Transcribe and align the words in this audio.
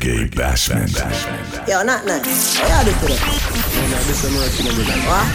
Reggae 0.00 0.30
Bashment. 0.30 0.96
Yo, 1.68 1.82
not 1.82 2.06
nice. 2.06 2.58
What 2.60 2.86
today? 2.96 3.18
What? 5.06 5.26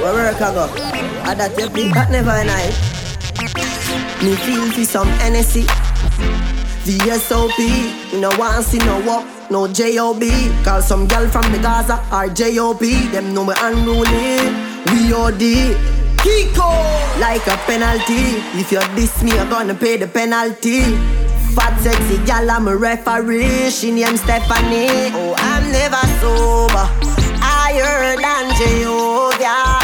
Where 0.00 0.14
work 0.14 0.40
I 0.40 0.54
go? 0.54 0.64
I 1.24 1.34
that 1.34 1.52
you 1.58 1.68
think 1.68 1.94
that 1.94 2.10
never 2.10 2.44
night. 2.44 2.72
Me 4.24 4.34
feel 4.36 4.70
for 4.72 4.84
some 4.84 5.08
NSC. 5.20 5.66
VSOP. 6.84 8.12
You 8.12 8.20
know 8.20 8.30
want 8.38 8.64
see 8.64 8.78
no 8.78 9.00
walk, 9.06 9.26
no 9.50 9.68
JOB. 9.68 10.22
Call 10.64 10.80
some 10.80 11.06
girl 11.06 11.28
from 11.28 11.50
the 11.52 11.58
Gaza 11.58 12.00
or 12.12 12.28
JOB. 12.28 12.80
Them 13.12 13.34
know 13.34 13.44
me 13.44 13.54
unruly. 13.58 14.40
We 14.88 15.12
OD. 15.12 15.76
Kiko 16.16 17.20
like 17.20 17.46
a 17.46 17.56
penalty. 17.68 18.40
If 18.58 18.72
you 18.72 18.80
diss 18.96 19.22
me, 19.22 19.32
you're 19.34 19.44
gonna 19.50 19.74
pay 19.74 19.98
the 19.98 20.06
penalty. 20.06 21.23
Fat 21.54 21.78
sexy 21.80 22.18
gal, 22.26 22.50
I'm 22.50 22.66
a 22.66 22.76
referee. 22.76 23.70
She 23.70 23.92
named 23.92 24.18
Stephanie. 24.18 25.14
Oh, 25.14 25.34
I'm 25.38 25.70
never 25.70 26.02
sober. 26.18 26.86
Higher 27.38 28.16
than 28.18 28.50
Jehovah. 28.58 29.78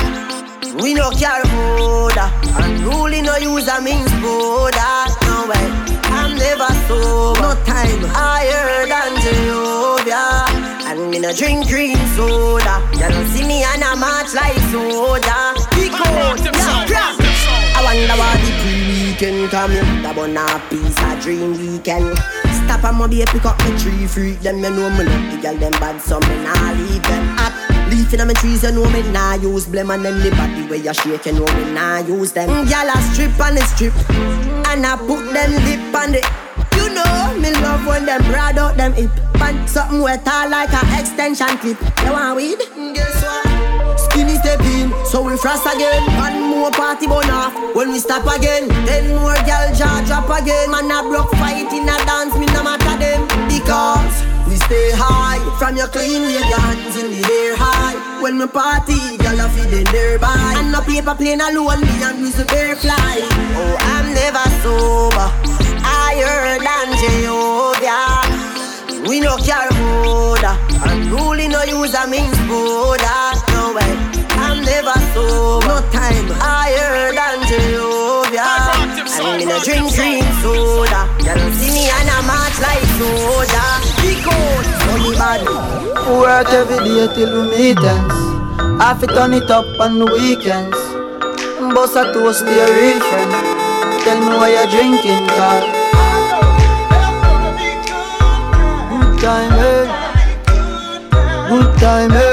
We 0.83 0.95
no 0.95 1.11
care 1.11 1.47
order. 1.79 2.27
Unruly 2.59 3.23
no 3.23 3.37
use 3.37 3.69
a 3.69 3.81
means 3.81 4.11
border. 4.19 4.95
No 5.31 5.47
way. 5.47 5.67
I'm 6.11 6.35
never 6.37 6.71
sober. 6.91 7.41
No 7.41 7.55
time. 7.63 8.03
Higher 8.19 8.87
than 8.91 9.21
Jehovah. 9.23 10.51
And 10.91 11.11
me 11.11 11.21
no 11.21 11.33
drink 11.33 11.69
green 11.69 11.97
soda. 12.17 12.83
You 12.95 13.09
don't 13.15 13.29
see 13.29 13.47
me 13.47 13.63
on 13.63 13.83
a 13.83 13.95
march 13.95 14.35
like 14.35 14.59
soda. 14.73 15.55
I 15.73 16.60
wonder 18.11 18.23
why 18.23 18.37
the 18.39 18.51
pre-weekend 18.63 19.51
come 19.51 19.73
in. 19.73 20.03
The 20.03 20.13
bun 20.15 20.37
a 20.37 20.61
piece 20.69 20.99
of 21.03 21.21
dream 21.21 21.53
weekend. 21.59 22.17
Stop 22.65 22.85
and 22.85 22.99
maybe 22.99 23.25
pick 23.27 23.45
up 23.45 23.59
the 23.59 23.77
tree 23.79 24.07
freak. 24.07 24.41
Them 24.41 24.59
you 24.59 24.71
know 24.71 24.91
me 24.91 25.05
love 25.05 25.33
the 25.33 25.39
girl 25.43 25.57
them 25.57 25.73
bad, 25.73 26.01
so 26.01 26.19
me 26.21 26.43
nah 26.43 26.73
leave 26.73 27.03
them 27.03 27.39
up. 27.39 27.53
Leaf 27.91 28.13
in 28.15 28.27
my 28.27 28.35
trees, 28.35 28.63
you 28.63 28.73
know 28.73 28.89
me 28.91 29.03
nah 29.11 29.35
use 29.35 29.67
blem 29.67 29.93
And 29.93 30.05
then 30.05 30.19
the 30.21 30.31
body 30.31 30.67
where 30.69 30.79
you 30.79 30.95
shake, 30.95 31.27
you 31.27 31.33
know 31.33 31.47
me 31.57 31.73
nah 31.73 31.99
use 31.99 32.31
them 32.31 32.49
Gyal 32.67 32.89
a 32.89 32.97
strip 33.13 33.41
on 33.41 33.57
the 33.57 33.63
strip 33.63 33.93
And 34.69 34.87
I 34.87 34.97
put 34.97 35.33
them 35.35 35.51
lip 35.67 35.95
on 35.95 36.13
the 36.13 36.23
You 36.77 36.95
know 36.95 37.35
me 37.41 37.51
love 37.63 37.85
when 37.87 38.07
them 38.07 38.23
broad 38.31 38.59
out 38.59 38.77
them 38.77 38.93
hip 38.93 39.11
And 39.41 39.69
something 39.69 40.03
wet 40.03 40.25
tall 40.25 40.49
like 40.49 40.71
a 40.73 41.01
extension 41.01 41.59
clip 41.59 41.81
You 42.05 42.13
want 42.13 42.37
weed? 42.37 42.59
Guess 42.95 43.25
what? 43.25 43.60
Step 44.41 44.61
in, 44.61 44.89
so 45.05 45.21
we 45.21 45.37
frost 45.37 45.67
again. 45.69 46.01
One 46.17 46.41
more 46.49 46.71
party 46.71 47.07
off, 47.07 47.53
when 47.77 47.93
we 47.93 47.99
stop 47.99 48.25
again 48.25 48.69
Then 48.87 49.15
more 49.21 49.37
girl 49.45 49.69
jaw 49.77 50.01
drop 50.07 50.33
again. 50.33 50.71
Man 50.71 50.91
a 50.91 51.05
broke 51.05 51.31
fight 51.37 51.69
in 51.73 51.85
a 51.85 51.97
dance, 52.09 52.33
me 52.41 52.47
no 52.47 52.65
matter 52.65 52.97
them. 52.97 53.29
Because 53.45 54.17
we 54.49 54.57
stay 54.57 54.93
high. 54.97 55.37
From 55.59 55.77
your 55.77 55.89
clean 55.89 56.23
wave 56.23 56.49
your 56.49 56.59
hands 56.59 56.97
in 56.97 57.11
the 57.13 57.23
air 57.29 57.55
high. 57.55 58.23
When 58.23 58.39
we 58.39 58.47
party, 58.47 59.19
girl 59.19 59.41
a 59.41 59.49
feeding 59.53 59.85
nearby 59.93 60.55
And 60.57 60.73
no 60.73 60.81
paper 60.81 61.15
plane 61.15 61.41
alone, 61.41 61.83
me 61.85 62.01
and 62.01 62.25
Mr. 62.25 62.49
Bear 62.49 62.77
fly. 62.77 63.21
Oh, 63.61 63.77
I'm 63.93 64.15
never 64.17 64.45
sober. 64.65 65.29
Higher 65.85 66.57
than 66.65 66.89
Jehovah. 66.97 68.51
We 69.09 69.19
no 69.19 69.37
care 69.39 69.67
order 70.07 70.57
Unruly 70.85 71.49
no 71.49 71.63
use 71.65 71.95
a 71.95 72.07
means 72.07 72.37
border 72.47 73.33
No 73.53 73.73
way 73.75 74.10
never 75.21 75.61
sober 75.61 75.69
No 75.69 75.81
time 75.93 76.29
Higher 76.41 77.13
than 77.13 77.39
Jehovah 77.49 79.01
And 79.21 79.39
me 79.39 79.45
no 79.45 79.59
drink 79.61 79.95
green 79.95 80.25
soda 80.43 81.09
You 81.19 81.35
don't 81.35 81.55
see 81.55 81.73
me 81.73 81.91
on 81.91 82.09
a 82.09 82.19
march 82.27 82.59
like 82.61 82.85
soda 82.99 83.65
Big 84.03 84.27
out 84.27 84.81
bad 85.21 85.71
Work 86.09 86.49
every 86.49 86.79
day 86.79 87.07
till 87.15 87.31
we 87.37 87.51
meet 87.57 87.79
ends. 87.79 88.19
Half 88.83 89.03
it 89.03 89.11
turn 89.11 89.33
it 89.35 89.51
up 89.51 89.67
on 89.79 89.99
the 89.99 90.07
weekends. 90.07 90.77
Boss 91.75 91.95
a 91.95 92.13
toast 92.13 92.41
to 92.47 92.53
your 92.53 92.67
real 92.67 92.99
friend. 92.99 93.33
Tell 94.03 94.19
me 94.19 94.35
why 94.39 94.51
you're 94.51 94.67
drinking, 94.67 95.27
car. 95.37 95.63
Good 98.91 99.21
time, 99.21 99.53
eh? 99.71 99.85
Good 101.49 101.79
time, 101.79 102.13
eh? 102.13 102.30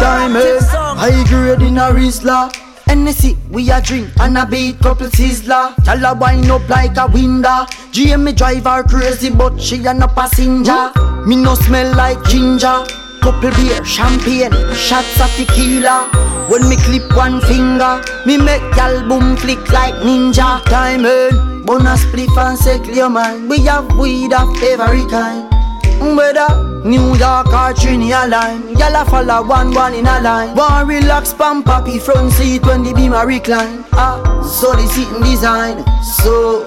Time, 0.00 0.36
eh? 0.36 0.58
High 0.62 1.24
grade 1.28 1.62
in 1.62 1.78
a 1.78 1.92
Rizla. 1.92 2.50
Hennessy, 2.86 3.36
we 3.50 3.70
a 3.70 3.80
drink 3.80 4.08
and 4.18 4.36
a 4.38 4.46
beat 4.46 4.78
couple 4.80 5.06
sizzler. 5.08 5.74
Y'all 5.86 6.04
a 6.04 6.18
wind 6.18 6.50
up 6.50 6.68
like 6.68 6.96
a 6.96 7.06
window. 7.06 7.66
GM 7.92 8.34
drive 8.36 8.64
her 8.64 8.82
crazy, 8.82 9.30
but 9.30 9.60
she 9.60 9.84
a 9.86 9.94
no 9.94 10.08
passenger. 10.08 10.90
Me 11.26 11.36
no 11.36 11.54
smell 11.54 11.94
like 11.96 12.22
ginger. 12.24 12.84
Couple 13.20 13.50
beer, 13.50 13.84
champagne, 13.84 14.50
shots 14.74 15.20
of 15.20 15.30
tequila. 15.36 16.08
When 16.48 16.68
me 16.68 16.76
clip 16.76 17.14
one 17.14 17.40
finger, 17.42 18.02
me 18.26 18.38
make 18.38 18.62
y'all 18.76 19.06
boom 19.06 19.36
flick 19.36 19.70
like 19.70 19.94
ninja. 19.96 20.64
Time 20.64 21.04
in, 21.04 21.62
bonus 21.64 22.04
spliff 22.06 22.36
and 22.38 22.58
say 22.58 22.78
clear 22.78 23.10
man. 23.10 23.48
We 23.48 23.58
have 23.66 23.94
weed 23.98 24.32
of 24.32 24.48
every 24.62 25.04
kind. 25.10 25.59
Whether 26.00 26.82
New 26.84 27.14
York 27.14 27.52
or 27.52 27.72
Trinidad 27.74 28.30
line. 28.30 28.68
Y'all 28.78 28.96
a 28.96 29.04
follow 29.04 29.46
one 29.46 29.72
one 29.74 29.94
in 29.94 30.06
a 30.06 30.20
line. 30.20 30.56
One 30.56 30.88
relax 30.88 31.34
pam 31.34 31.62
papi 31.62 32.00
front 32.00 32.32
seat 32.32 32.64
when 32.64 32.82
the 32.82 32.94
beam 32.94 33.12
a 33.12 33.26
recline. 33.26 33.84
Ah, 33.92 34.18
so 34.42 34.72
the 34.72 34.86
seating 34.88 35.22
design 35.22 35.84
So. 36.02 36.66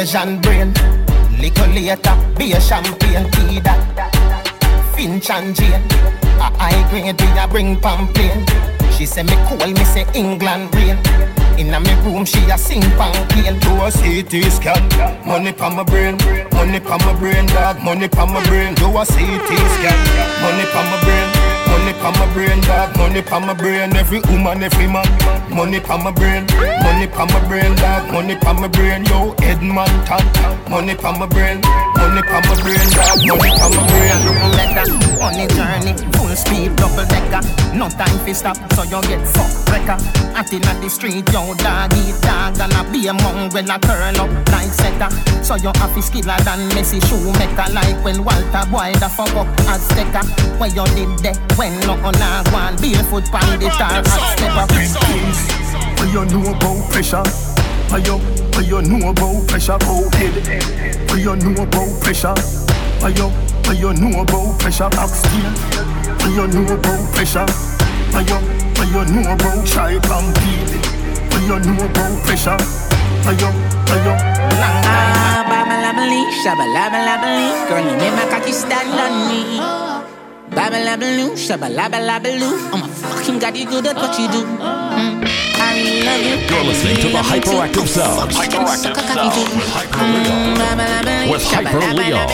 Asian 0.00 0.40
brain. 0.40 0.72
Little 1.40 1.68
later, 1.68 2.16
be 2.36 2.52
a 2.52 2.60
champagne 2.60 3.30
tea 3.32 3.60
that. 3.60 3.80
Finch 4.94 5.30
and 5.30 5.54
Jane. 5.54 5.82
A 6.36 6.52
high 6.60 6.88
grade, 6.90 7.18
we 7.20 7.38
a 7.38 7.48
bring 7.48 7.80
pamphlet. 7.80 8.36
She 8.92 9.06
say 9.06 9.22
me 9.22 9.32
cool, 9.48 9.66
me 9.66 9.84
say 9.84 10.04
England 10.14 10.74
rain. 10.74 10.98
Inna 11.56 11.80
me 11.80 11.94
room, 12.04 12.26
she 12.26 12.40
a 12.50 12.58
sing 12.58 12.82
pamphlet. 13.00 13.58
Do 13.62 13.72
a 13.80 13.90
CT 13.90 14.52
scan, 14.52 14.82
money 15.26 15.52
pa 15.52 15.70
my 15.70 15.82
brain, 15.82 16.18
money 16.52 16.78
pa 16.78 16.98
my 16.98 17.18
brain, 17.18 17.46
dog, 17.46 17.82
money 17.82 18.08
pa 18.08 18.26
my 18.26 18.44
brain. 18.44 18.74
Do 18.74 18.88
a 18.88 19.06
CT 19.06 19.50
scan, 19.74 19.98
money 20.42 20.66
pa 20.72 20.82
my 20.90 21.00
brain. 21.04 21.39
Money 21.80 21.94
pa 21.94 22.10
my 22.12 22.32
brain, 22.34 22.60
dog. 22.60 22.96
Money 22.98 23.22
pa 23.22 23.40
my 23.40 23.54
brain. 23.54 23.96
Every 23.96 24.20
woman, 24.28 24.62
every 24.62 24.86
man. 24.86 25.08
Money 25.48 25.80
pa 25.80 25.96
my 25.96 26.10
brain. 26.10 26.44
Money 26.84 27.06
pa 27.06 27.24
my 27.24 27.40
brain, 27.48 27.74
dog. 27.76 28.12
Money 28.12 28.36
pa 28.36 28.52
my 28.52 28.68
brain. 28.68 29.04
Yo, 29.06 29.32
Edmonton. 29.40 30.20
Money 30.68 30.94
pa 30.94 31.10
my 31.16 31.26
brain. 31.26 31.60
Money 31.96 32.22
pa 32.22 32.38
my 32.44 32.54
brain, 32.60 32.84
dog. 32.92 33.16
Money 33.24 33.50
pa 33.56 33.68
my 33.72 33.82
brain. 33.88 34.18
Letter 34.52 35.10
on 35.20 35.32
the 35.36 35.46
journey, 35.52 35.92
full 36.16 36.34
speed, 36.36 36.76
double 36.76 37.04
decker. 37.08 37.44
No 37.76 37.88
time 37.88 38.18
for 38.24 38.34
stop, 38.34 38.56
so 38.72 38.82
you 38.84 39.00
get 39.08 39.20
fucked 39.28 39.68
wrecker. 39.68 39.96
At 40.32 40.52
in 40.52 40.62
the 40.62 40.88
street, 40.88 41.28
yo, 41.32 41.54
dog 41.54 41.92
eat 41.92 42.16
dog, 42.22 42.56
and 42.60 42.72
a 42.72 42.82
be 42.90 43.06
a 43.08 43.12
mongrel 43.12 43.68
a 43.68 43.78
turn 43.78 44.16
up 44.16 44.30
like 44.48 44.72
setter. 44.72 45.10
So 45.44 45.56
you 45.56 45.72
have 45.76 45.92
to 45.92 46.00
skiller 46.00 46.40
than 46.44 46.68
Messi 46.72 47.00
Schumacher, 47.04 47.72
like 47.72 48.02
when 48.04 48.24
Walter 48.24 48.64
Boy 48.70 48.92
the 48.96 49.08
fuck 49.08 49.34
up 49.36 49.48
stecker. 49.92 50.24
Where 50.58 50.72
you 50.72 50.84
did 50.96 51.12
that 51.24 51.36
when 51.70 51.86
no 51.86 51.94
on 52.06 52.14
a 52.14 52.76
barefoot 52.80 53.24
pan 53.30 53.58
the 53.58 53.68
tar 53.70 54.02
as 54.02 54.10
stepper. 54.34 54.66
What 55.98 56.08
you 56.12 56.24
know 56.26 56.50
about 56.50 56.90
pressure? 56.90 57.22
What 57.90 58.06
you, 58.06 58.18
what 58.54 58.66
you 58.66 58.82
know 58.82 59.10
about 59.10 59.48
pressure? 59.48 59.72
About 59.72 60.14
head. 60.14 60.34
What 61.08 61.18
you 61.18 61.36
know 61.36 61.62
about 61.62 62.00
pressure? 62.02 62.34
What 63.00 63.16
you, 63.18 63.28
what 63.66 63.78
you 63.78 63.92
know 63.94 64.20
about 64.22 64.58
pressure? 64.60 64.90
Backsteel. 64.90 65.50
What 66.20 66.30
you 66.30 66.46
know 66.48 66.74
about 66.74 67.14
pressure? 67.14 67.46
What 68.12 68.28
you, 68.28 68.38
what 68.76 68.88
you 68.88 69.04
know 69.14 69.32
about 69.32 69.68
shy 69.68 69.98
pamphlet? 70.00 70.70
What 71.30 71.42
you 71.42 71.58
know 71.60 71.84
about 71.84 72.12
pressure? 72.24 72.58
What 73.24 73.40
you, 73.40 73.46
what 73.46 74.00
you? 74.04 74.14
Ah, 74.86 75.44
babalabali, 75.46 76.22
shabalabalabaloo. 76.42 77.68
Girl, 77.68 77.84
you 77.84 77.96
make 77.98 78.14
my 78.14 78.26
cocky 78.30 78.52
stand 78.52 78.90
on 78.90 79.28
me. 79.28 79.89
Babalabaloo, 80.50 81.38
shabalabalabaloo. 81.38 82.74
I'm 82.74 82.82
a 82.82 82.88
fucking 82.88 83.38
got 83.38 83.54
you 83.54 83.66
good 83.66 83.86
at 83.86 83.94
what 83.94 84.18
you 84.18 84.26
do. 84.34 84.42
Mm. 84.42 85.22
I 85.62 85.78
really 85.78 86.02
love 86.02 86.22
you. 86.26 86.36
You're 86.50 86.66
listening 86.66 86.96
to 87.06 87.08
the 87.14 87.22
Hyperactive 87.22 87.86
Sound. 87.86 88.32
Hyperactive 88.34 88.98
Sound. 88.98 89.30
With 91.30 91.44
Hyper 91.46 91.78
Leon. 91.94 92.26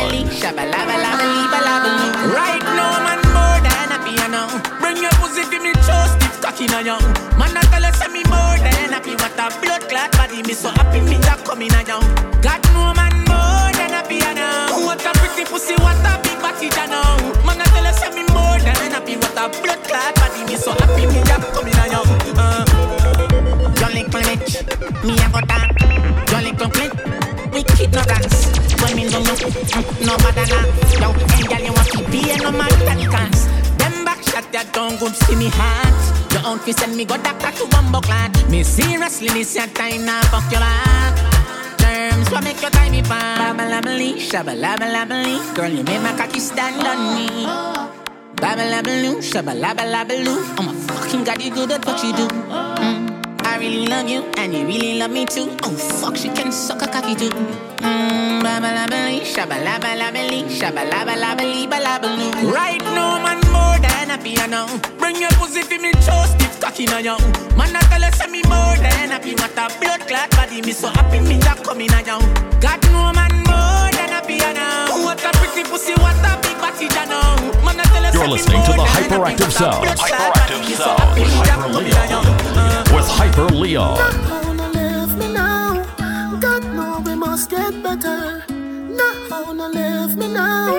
Right 2.33 2.65
now, 2.65 3.05
man, 3.05 3.21
more 3.37 3.59
than 3.61 3.93
a 3.93 3.99
piano. 4.01 4.49
Bring 4.81 4.97
your 4.97 5.13
pussy 5.21 5.45
to 5.45 5.59
me, 5.61 5.77
stiff 5.77 6.41
cocky 6.41 6.65
on 6.73 6.89
you. 6.89 6.97
Man, 7.37 7.53
I 7.53 7.61
tell 7.69 7.85
us 7.85 8.01
me 8.09 8.25
more 8.33 8.57
than 8.65 8.97
happy. 8.97 9.13
What 9.13 9.37
a 9.37 9.53
blood 9.61 9.85
clot 9.93 10.11
body, 10.13 10.43
me 10.43 10.55
so 10.55 10.71
happy 10.71 11.01
me 11.05 11.21
that 11.29 11.45
coming 11.45 11.69
on 11.77 11.85
you. 11.85 12.01
Got 12.41 12.65
no 12.73 12.97
man 12.97 13.13
more 13.29 13.69
than 13.77 13.93
on 13.93 14.09
you. 14.09 14.87
What 14.89 15.05
a 15.05 15.13
pretty 15.21 15.45
pussy, 15.45 15.75
what 15.77 16.01
a 16.01 16.26
big 16.53 16.57
body, 16.61 16.67
you 16.67 16.87
know. 16.91 17.45
Man, 17.45 17.61
I 17.61 17.65
tell 17.65 17.87
us 17.87 18.01
me 18.15 18.23
more 18.31 18.59
than 18.61 18.77
I 18.77 18.89
happy. 18.91 19.17
What 19.17 19.37
a 19.37 19.49
blood 19.63 19.83
clot 19.85 20.15
body, 20.15 20.45
me 20.45 20.57
so 20.57 20.73
happy 20.73 21.07
me 21.07 21.21
that 21.27 21.43
coming 21.55 21.75
on 21.75 21.91
you. 21.91 22.03
Uh. 22.37 22.65
Jolly 23.75 24.05
Clement, 24.05 24.47
me 25.05 25.15
a 25.19 25.27
go 25.31 25.41
down. 25.43 25.69
Jolly 26.27 26.53
Clement, 26.53 26.95
wicked 27.53 27.93
no 27.93 28.03
dance. 28.05 28.47
When 28.83 28.97
me 28.97 29.05
no 29.11 29.21
no, 29.23 29.35
no 30.05 30.17
bad 30.19 30.39
na. 30.49 30.61
Yo, 31.01 31.13
girl, 31.49 31.63
you 31.63 31.73
want 31.73 31.89
to 31.93 31.99
be 32.11 32.31
a 32.31 32.37
no 32.39 32.51
that 32.53 33.01
dance. 33.11 33.47
Them 33.79 34.05
back 34.05 34.23
shot 34.23 34.51
that 34.53 34.73
don't 34.73 34.99
good 35.01 35.15
see 35.15 35.37
me 35.37 35.49
heart. 35.51 35.95
Your 36.33 36.47
own 36.47 36.59
fi 36.59 36.73
send 36.73 36.97
me 36.97 37.05
go 37.05 37.17
doctor 37.17 37.51
to 37.51 37.67
bumbo 37.69 38.01
clan. 38.01 38.33
Me 38.51 38.63
seriously, 38.63 39.29
this 39.29 39.55
your 39.57 39.67
time 39.69 40.05
now 40.05 40.23
fuck 40.31 40.51
your 40.51 40.61
heart. 40.61 41.36
Terms 41.97 42.29
what 42.31 42.45
make 42.45 42.61
your 42.61 42.69
time 42.71 42.93
me 42.93 43.01
pan. 43.01 43.57
Babalabali, 43.57 44.21
shabalabalabaloo. 44.21 45.55
Girl, 45.57 45.73
you 45.73 45.83
make 45.83 46.03
my 46.03 46.13
cocky 46.21 46.41
stand 46.41 46.85
on 46.85 46.99
me. 47.17 47.49
Babalabaloo, 48.37 49.17
shabalabalabaloo. 49.25 50.37
I'm 50.61 50.69
a 50.69 50.75
fucking 50.87 51.25
god, 51.25 51.41
you 51.41 51.51
good 51.51 51.73
at 51.73 51.87
what 51.87 51.97
you 52.05 52.13
do. 52.13 52.29
Mm. 52.29 53.47
I 53.47 53.57
really 53.59 53.87
love 53.87 54.09
you, 54.11 54.21
and 54.37 54.53
you 54.53 54.67
really 54.67 54.99
love 54.99 55.11
me 55.11 55.25
too. 55.25 55.49
Oh 55.65 55.73
fuck, 55.73 56.17
she 56.19 56.29
can 56.29 56.53
suck 56.53 56.83
a 56.83 56.87
cocky 56.87 57.15
too. 57.15 57.31
Mmm, 57.81 58.45
babalabali, 58.45 59.25
shabalabalabaloo, 59.33 60.53
shabalabalabaloo, 60.53 61.65
balabaloo. 61.73 62.53
Right 62.53 62.83
now, 62.93 63.23
man, 63.25 63.41
than 64.07 64.19
happy, 64.19 64.39
I 64.39 64.47
know. 64.47 64.67
Bring 64.99 65.17
your 65.17 65.31
pussy 65.33 65.63
for 65.63 65.79
me, 65.81 65.93
chose 66.05 66.31
stiff 66.31 66.61
cocky 66.61 66.87
on 66.89 67.05
you. 67.05 67.19
Man, 67.57 67.75
I 67.75 67.81
tell 67.91 68.05
us 68.05 68.21
me 68.31 68.43
more 68.47 68.77
than 68.79 69.11
happy. 69.11 69.35
What 69.35 69.53
a 69.59 69.67
blood 69.81 70.01
clot 70.07 70.31
body, 70.31 70.63
me 70.63 70.73
so 70.73 70.89
happy, 70.89 71.21
me 71.21 71.39
that 71.39 71.63
coming 71.65 71.93
on 71.93 72.07
you. 72.07 72.19
Got 72.61 72.83
no 72.93 73.13
man 73.13 73.35
more 73.47 73.91
than 73.91 74.11
happy, 74.15 74.39
I 74.41 74.53
know. 74.55 75.05
What 75.05 75.23
a 75.25 75.31
pretty 75.39 75.69
pussy, 75.69 75.95
what 75.99 76.17
a 76.23 76.39
big 76.43 76.57
body, 76.59 76.87
I 76.91 77.05
know. 77.07 77.65
Man, 77.65 77.81
I 77.81 77.85
tell 77.85 78.05
us 78.07 78.15
You're 78.15 78.29
listening 78.29 78.63
to 78.65 78.73
the. 78.73 78.87
Hyperactive 78.87 79.51
What 79.51 79.53
Sound. 79.53 79.87
Hyperactive 79.87 80.35
body, 80.35 80.57
me 80.63 80.75
so 80.75 80.85
Sound 80.85 81.01
happy, 81.01 81.21
with 81.21 81.31
me 81.31 81.39
Hyper 81.43 81.63
coming 81.63 81.95
on 81.95 82.11
you. 82.11 82.23
Uh. 82.23 82.85
With 82.95 83.09
Hyper 83.09 83.49
Leon. 83.51 83.99
wanna 84.47 84.69
leave 84.71 85.13
me 85.19 85.33
now. 85.33 85.83
God 86.39 86.65
know 86.75 87.03
we 87.05 87.15
must 87.15 87.51
get 87.51 87.75
better. 87.83 88.45
Not 88.49 89.17
wanna 89.31 89.69
leave 89.69 90.17
me 90.17 90.29
now. 90.29 90.71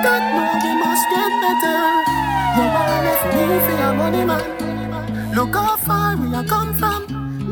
God 0.00 0.22
know 0.32 0.48
we 0.64 0.72
must 0.80 1.04
get 1.12 1.32
better. 1.44 2.13
You 2.54 2.62
wanna 2.62 3.02
left 3.02 3.24
me 3.34 3.44
for 3.66 3.74
your 3.82 3.94
money, 3.94 4.24
man. 4.24 5.34
Look 5.34 5.54
how 5.54 5.76
far 5.76 6.16
we 6.16 6.34
are 6.34 6.44
come 6.44 6.72
from. 6.74 7.00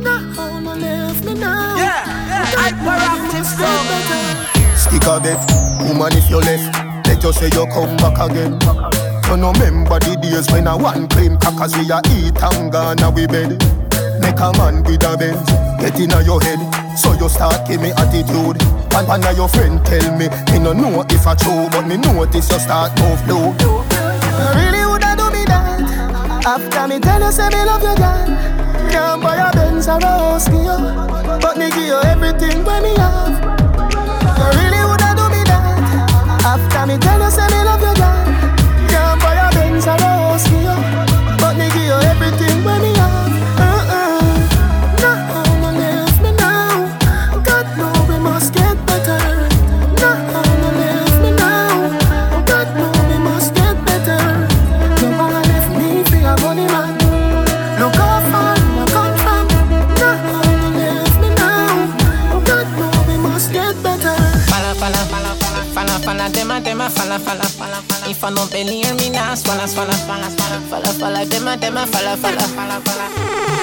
Not 0.02 0.36
wanna 0.36 0.74
leave 0.76 1.24
me 1.24 1.34
now. 1.34 1.76
Yeah, 1.76 2.06
yeah, 2.28 2.46
hyperactive 2.54 3.44
sound. 3.44 4.78
Stick 4.78 5.02
a 5.06 5.18
bet, 5.20 5.40
woman 5.88 6.12
if 6.12 6.28
you 6.28 6.38
left 6.38 6.68
Let 7.06 7.22
you 7.22 7.32
say 7.32 7.46
you 7.46 7.66
come 7.72 7.96
back 7.96 8.18
again 8.18 8.58
You 9.30 9.36
no 9.36 9.52
remember 9.52 9.98
the 9.98 10.18
days 10.20 10.50
when 10.52 10.68
I 10.68 10.74
one 10.74 11.08
claim 11.08 11.38
Crackers 11.38 11.72
we 11.78 11.88
a 11.90 12.02
eat 12.12 12.36
and 12.42 12.70
gone 12.70 13.00
a 13.00 13.10
we 13.10 13.26
bed 13.26 13.56
Make 14.20 14.38
a 14.38 14.52
man 14.58 14.82
with 14.84 15.02
a 15.06 15.16
Benz 15.16 15.48
Get 15.80 15.98
in 15.98 16.10
your 16.26 16.40
head 16.42 16.60
So 16.98 17.14
you 17.14 17.28
start 17.28 17.66
give 17.66 17.80
me 17.80 17.90
attitude 17.96 18.60
And 18.92 19.08
one 19.08 19.24
of 19.24 19.36
your 19.36 19.48
friend 19.48 19.80
tell 19.86 20.12
me 20.18 20.28
Me 20.52 20.58
no 20.58 20.72
know 20.72 21.06
if 21.08 21.26
I 21.26 21.34
true 21.36 21.68
But 21.70 21.86
me 21.86 21.96
notice 21.96 22.50
you 22.50 22.58
start 22.58 22.92
move 23.00 23.22
low 23.26 23.54
Really 24.54 24.81
After 26.44 26.88
me 26.88 26.98
tell 26.98 27.20
you 27.20 27.30
say 27.30 27.48
me 27.50 27.64
love 27.64 27.82
you 27.82 27.94
girl. 27.94 28.26
Can't 28.90 29.22
buy 29.22 29.36
a 29.36 29.52
Benz 29.52 29.86
or 29.86 29.98
a 29.98 30.06
house 30.06 30.48
for 30.48 30.54
you 30.54 31.38
But 31.40 31.56
me 31.56 31.70
give 31.70 31.86
you 31.86 32.00
everything 32.02 32.64
when 32.64 32.82
me 32.82 32.94
have. 32.96 33.38
You 34.38 34.46
really 34.58 34.82
woulda 34.82 35.14
do 35.14 35.28
me 35.30 35.42
that. 35.46 36.42
After 36.44 36.86
me 36.86 36.98
tell 36.98 37.20
you 37.20 37.30
say 37.30 37.46
me 37.46 37.62
love 37.62 37.80
you 37.80 37.94
girl. 37.94 38.88
Can't 38.90 39.20
buy 39.20 39.34
a 39.34 39.52
Benz 39.54 39.86
or 39.86 39.90
a 39.90 40.02
house 40.02 40.46
for 40.48 40.54
you 40.56 41.11
a, 66.82 66.90
falla, 66.90 67.18
falla, 67.18 67.44
falla, 67.44 67.80
falla. 67.86 68.10
If 68.10 68.24
I 68.24 68.30
belly 68.50 68.82
hear 68.82 68.94
me 68.94 69.10
now, 69.10 69.34
swalla, 69.34 69.66
swalla, 69.66 69.94
falla, 70.06 70.28
falla, 70.30 70.58
falla, 70.68 70.92
falla, 70.98 71.24
dem 71.24 71.46
a, 71.46 71.56
dem 71.56 71.76
a, 71.76 71.86
falla, 71.86 72.16
falla, 72.16 72.42
falla, 72.54 72.80
falla. 72.82 73.06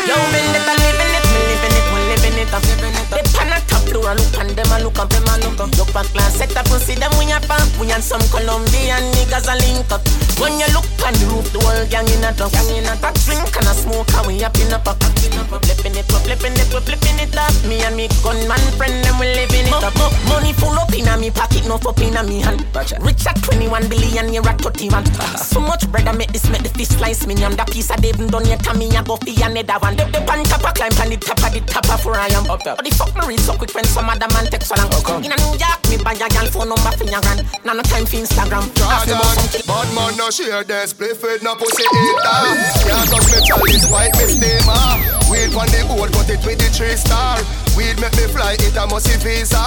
Yo, 0.08 0.16
me 0.32 0.40
live 0.54 0.70
a 0.72 0.74
living 0.80 1.14
it, 1.18 1.26
me 1.34 1.40
living 1.50 1.76
it, 1.80 1.86
we 1.92 2.00
living 2.10 2.38
it 2.40 2.54
up, 2.54 2.64
living 2.64 2.96
it. 2.96 3.08
They 3.12 3.24
pan 3.36 3.52
a 3.52 3.60
top 3.68 3.84
floor, 3.88 4.16
look 4.16 4.38
and 4.40 4.56
dem 4.56 4.72
a 4.72 4.80
look 4.80 4.98
up, 5.00 5.10
dem 5.10 5.28
a 5.28 5.36
look 5.44 5.60
up. 5.60 5.72
Look 5.78 5.92
back 5.94 6.08
class, 6.16 6.38
set 6.38 6.56
up 6.56 6.70
and 6.72 6.82
see 6.82 6.96
them 6.96 7.12
we 7.20 7.32
a 7.32 7.40
pump, 7.44 7.70
we 7.80 7.92
and 7.92 8.04
some 8.04 8.24
Colombian 8.32 9.04
niggas 9.16 9.48
a 9.52 9.56
link 9.60 9.92
up. 9.92 10.02
When 10.40 10.58
you 10.60 10.70
look 10.74 10.89
on 11.04 11.14
the 11.16 11.26
roof, 11.32 11.48
the 11.54 11.60
whole 11.64 11.86
gang 11.88 12.08
in 12.10 12.24
a 12.24 12.32
dust, 12.34 12.54
gang 12.54 12.70
in 12.76 12.88
a 12.88 12.94
dust. 13.00 13.26
Drink 13.26 13.56
and 13.56 13.68
a 13.68 13.74
smoke, 13.74 14.12
and 14.16 14.28
we 14.28 14.44
up 14.44 14.56
in 14.60 14.72
a 14.74 14.80
pack, 14.80 15.00
in 15.24 15.36
a 15.38 15.44
pack. 15.46 15.62
Flipping 15.64 15.96
it 15.96 16.10
up, 16.14 16.22
flipping 16.24 16.56
it 16.56 16.74
up, 16.74 16.84
flipping 16.84 17.20
it 17.20 17.36
up. 17.36 17.54
Me 17.66 17.82
and 17.84 17.96
me 17.96 18.08
gunman 18.24 18.64
friend, 18.78 18.96
them 19.06 19.18
we 19.20 19.28
living 19.34 19.68
it 19.68 19.84
up. 19.84 19.96
Money 20.28 20.54
full 20.54 20.76
up 20.78 20.92
in 20.94 21.08
a 21.08 21.18
me 21.18 21.30
pocket, 21.30 21.66
no 21.68 21.76
up 21.76 22.00
in 22.00 22.16
a 22.16 22.22
me 22.24 22.42
hand. 22.42 22.66
Rich 23.02 23.28
at 23.28 23.38
21 23.44 23.88
billion, 23.90 24.34
you're 24.34 24.48
at 24.48 24.60
31. 24.62 25.06
So 25.50 25.60
much 25.60 25.90
bread, 25.90 26.08
I 26.08 26.14
make 26.14 26.32
this, 26.32 26.48
make 26.50 26.64
the 26.64 26.70
fish 26.70 26.90
slice 26.90 27.26
me. 27.26 27.34
I'm 27.44 27.56
the 27.56 27.66
piece 27.66 27.90
of 27.90 28.02
David 28.02 28.32
done 28.32 28.46
yet, 28.46 28.66
and 28.68 28.78
me 28.78 28.88
a 28.96 29.02
go 29.04 29.16
for 29.18 29.30
another 29.30 29.80
one. 29.80 29.96
The, 29.96 30.06
the 30.06 30.22
pan 30.28 30.44
top, 30.46 30.64
I 30.66 30.72
climb 30.74 30.94
on 31.02 31.10
the 31.10 31.18
top 31.18 31.42
of 31.42 31.52
the 31.54 31.62
top 31.62 31.90
of 31.90 32.06
where 32.06 32.20
I 32.20 32.28
am. 32.28 32.50
Up 32.50 32.64
there. 32.64 32.76
But 32.76 32.86
the 32.86 32.92
fuck 32.96 33.14
me 33.16 33.34
read 33.34 33.40
so 33.40 33.54
quick 33.54 33.74
when 33.74 33.84
some 33.86 34.10
other 34.10 34.28
man 34.34 34.46
text 34.46 34.70
so 34.70 34.76
long. 34.76 35.24
In 35.24 35.32
a 35.32 35.38
New 35.38 35.58
York, 35.58 35.80
me 35.90 35.98
buy 35.98 36.14
a 36.14 36.28
girl 36.30 36.48
phone 36.50 36.70
number 36.70 36.92
for 36.94 37.06
your 37.06 37.22
grand. 37.22 37.46
Now 37.66 37.74
no 37.74 37.84
time 37.84 38.06
for 38.06 38.18
Instagram. 38.18 38.70
Ask 38.90 39.08
me. 39.08 39.62
Bad 39.66 39.90
man 39.96 40.18
no 40.18 40.30
share 40.30 40.64
their 40.98 41.14
split 41.14 41.22
with 41.22 41.44
no 41.44 41.56
pussy 41.56 41.84
eater 41.84 42.40
Can't 42.88 43.10
touch 43.10 43.28
me 43.32 43.40
chalice 43.46 43.90
white 43.90 44.14
me 44.18 44.26
steamer 44.26 44.74
ah. 44.74 45.28
Weed 45.30 45.54
on 45.54 45.68
the 45.68 45.86
board 45.88 46.12
cut 46.14 46.30
it 46.30 46.46
with 46.46 46.58
the 46.58 46.70
three 46.72 46.96
star 46.96 47.38
Weed 47.76 48.00
make 48.02 48.16
me 48.18 48.26
fly 48.32 48.54
it 48.60 48.76
a 48.76 48.88
musty 48.88 49.18
visa. 49.20 49.62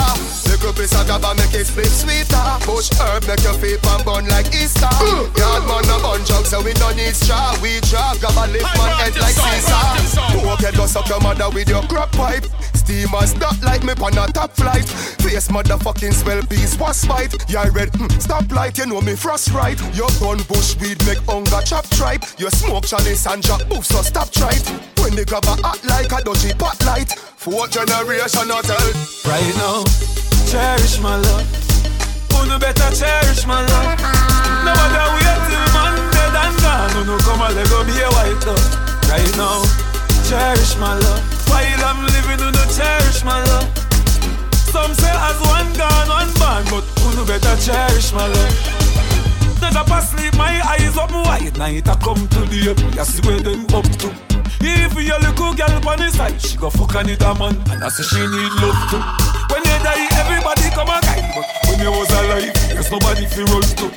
Little 0.49 0.73
piece 0.73 0.94
of 0.94 1.06
gaba 1.06 1.35
make 1.35 1.54
it 1.54 1.66
split 1.66 1.87
sweeter. 1.90 2.44
Bush 2.66 2.90
herb 3.00 3.26
make 3.26 3.42
your 3.42 3.54
feet 3.54 3.80
pan 3.82 4.04
bun 4.04 4.26
like 4.28 4.49
Easter. 4.54 4.90
Yard 5.37 5.64
man 5.66 5.82
no 5.88 5.99
bun 6.02 6.25
jug 6.25 6.47
so 6.47 6.62
we 6.62 6.73
don't 6.75 6.97
need 6.97 7.14
straw. 7.14 7.56
We 7.62 7.80
drop 7.88 8.21
gaba 8.21 8.50
lift 8.52 8.68
man 8.76 8.92
head 8.99 9.16
like 9.16 9.35
Caesar. 9.35 10.42
Poke 10.42 10.61
head 10.61 10.75
go 10.75 10.87
suck 10.87 11.09
your 11.09 11.21
mother 11.21 11.49
with 11.50 11.68
your 11.68 11.82
crop 11.85 12.12
pipe? 12.12 12.44
Steamers 12.75 13.37
not 13.37 13.61
like 13.62 13.85
me 13.85 13.92
on 14.02 14.18
a 14.18 14.26
top 14.32 14.52
flight. 14.52 14.88
Face 15.23 15.49
motherfucking 15.49 16.12
swell 16.12 16.42
bees 16.50 16.76
was 16.78 17.04
fight 17.04 17.32
Yeah 17.49 17.68
red 17.73 17.92
mm, 17.92 18.11
stop 18.21 18.50
light 18.50 18.76
you 18.78 18.87
know 18.87 19.00
me 19.00 19.14
frost 19.14 19.50
right. 19.52 19.78
Your 19.94 20.11
gun 20.21 20.42
bush 20.49 20.76
weed 20.80 20.99
make 21.06 21.23
hunger 21.30 21.62
chop 21.64 21.88
tripe. 21.90 22.25
You 22.38 22.50
smoke 22.50 22.85
chalice 22.87 23.26
and 23.26 23.42
jack 23.42 23.68
move 23.68 23.87
so 23.87 24.02
stop 24.02 24.30
tripe 24.30 24.66
When 24.99 25.14
the 25.14 25.25
grab 25.25 25.44
a 25.44 25.54
hot 25.62 25.85
like 25.85 26.12
a 26.12 26.25
dodgy 26.25 26.52
pot 26.54 26.85
light 26.85 27.14
Fourth 27.42 27.72
generation 27.72 28.46
not 28.46 28.62
tell 28.62 28.78
Right 29.26 29.54
now, 29.58 29.82
cherish 30.46 31.00
my 31.00 31.16
love. 31.16 31.42
Uno 32.38 32.56
better 32.56 32.94
cherish 32.94 33.44
my 33.49 33.66
love. 33.66 33.99
No 34.62 34.70
matter 34.70 35.06
wait 35.11 35.40
till 35.50 35.66
man 35.75 35.99
dead 36.14 36.38
and 36.38 36.54
gone. 36.62 37.02
Uno 37.02 37.18
come 37.18 37.42
and 37.42 37.56
let 37.56 37.66
go 37.66 37.82
be 37.82 37.99
a 37.99 38.06
white 38.14 38.38
dove. 38.46 38.62
Right 39.11 39.34
now, 39.34 39.58
cherish 40.30 40.78
my 40.78 40.94
love. 40.94 41.22
While 41.50 41.82
I'm 41.82 42.06
living, 42.14 42.46
uno 42.46 42.62
cherish 42.70 43.25
my 43.25 43.42
love. 43.42 43.66
Some 44.70 44.94
say 44.94 45.11
as 45.11 45.40
one 45.42 45.66
gone, 45.75 46.14
one 46.14 46.30
born, 46.38 46.62
but 46.70 46.87
uno 47.11 47.26
better 47.26 47.56
cherish 47.58 48.12
my 48.12 48.28
love. 48.28 49.61
Not 49.61 49.75
up 49.75 49.90
asleep, 49.90 50.37
my 50.38 50.62
eyes 50.62 50.96
up 50.96 51.11
wide. 51.11 51.58
Night 51.58 51.88
I 51.88 51.96
come 51.96 52.22
to 52.28 52.40
the 52.46 52.70
end, 52.70 52.94
you 52.94 53.04
see 53.04 53.26
where 53.26 53.40
them 53.40 53.66
up 53.75 53.90
to. 53.99 54.41
If 54.61 54.94
you 54.94 55.16
little 55.18 55.54
girl 55.54 55.88
on 55.88 55.99
the 55.99 56.11
side, 56.11 56.40
she 56.40 56.56
go 56.56 56.71
fuck 56.71 56.94
another 56.94 57.35
man, 57.38 57.56
and 57.71 57.82
I 57.82 57.88
say 57.88 58.04
she 58.04 58.21
need 58.21 58.52
love 58.61 58.78
too. 58.90 59.00
When 59.49 59.62
you 59.64 59.78
die, 59.80 60.06
everybody 60.21 60.68
come 60.71 60.90
and 60.90 61.02
guide, 61.02 61.32
but 61.35 61.47
when 61.66 61.80
you 61.80 61.90
was 61.90 62.11
alive, 62.11 62.52
there's 62.68 62.90
nobody 62.90 63.26
fi 63.26 63.42
run 63.49 63.66
to. 63.80 63.88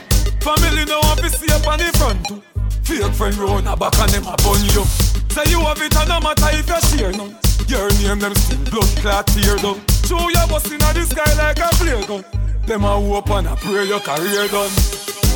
Family 0.42 0.86
no 0.86 1.00
want 1.02 1.20
to 1.22 1.30
see 1.30 1.52
up 1.54 1.68
on 1.68 1.80
the 1.80 1.90
front 1.98 2.26
too. 2.28 2.42
Fake 2.84 3.14
friend 3.14 3.36
round 3.38 3.68
a 3.68 3.76
back 3.76 3.98
and 4.00 4.12
them 4.12 4.28
upon 4.28 4.62
you. 4.66 4.86
Say 5.34 5.50
you 5.50 5.60
have 5.62 5.82
it 5.82 5.96
and 5.98 6.10
no 6.10 6.20
matter 6.20 6.50
if 6.54 6.70
you 6.70 6.82
share 6.98 7.12
none. 7.12 7.36
Your 7.68 7.90
name 7.98 8.20
them 8.20 8.36
still 8.36 8.64
blood 8.70 8.90
clot 9.02 9.28
tear 9.28 9.58
down. 9.58 9.82
Show 10.06 10.30
your 10.30 10.48
bust 10.48 10.72
inna 10.72 10.94
the 10.94 11.02
sky 11.02 11.26
like 11.34 11.58
a 11.58 11.68
flare 11.76 12.06
gun. 12.06 12.24
Them 12.68 12.84
a 12.84 12.88
hope 12.88 13.30
and 13.32 13.48
a 13.48 13.56
pray 13.56 13.86
your 13.86 14.00
career 14.00 14.48
done. 14.48 14.70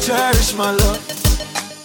Cherish 0.01 0.53
my 0.55 0.71
love. 0.71 1.01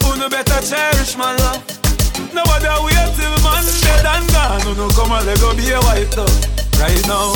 Uno 0.04 0.28
better 0.28 0.60
cherish 0.60 1.16
my 1.16 1.34
love. 1.36 1.83
Nobody 2.32 2.68
wait 2.86 3.10
till 3.16 3.36
man 3.42 3.64
dead 3.82 4.06
and 4.06 4.26
gone. 4.32 4.60
No, 4.64 4.72
no, 4.74 4.86
come 4.94 5.12
on, 5.12 5.24
let 5.26 5.40
go 5.40 5.54
be 5.54 5.70
a 5.70 5.80
white 5.82 6.10
dove. 6.10 6.30
Right 6.78 7.02
now, 7.06 7.34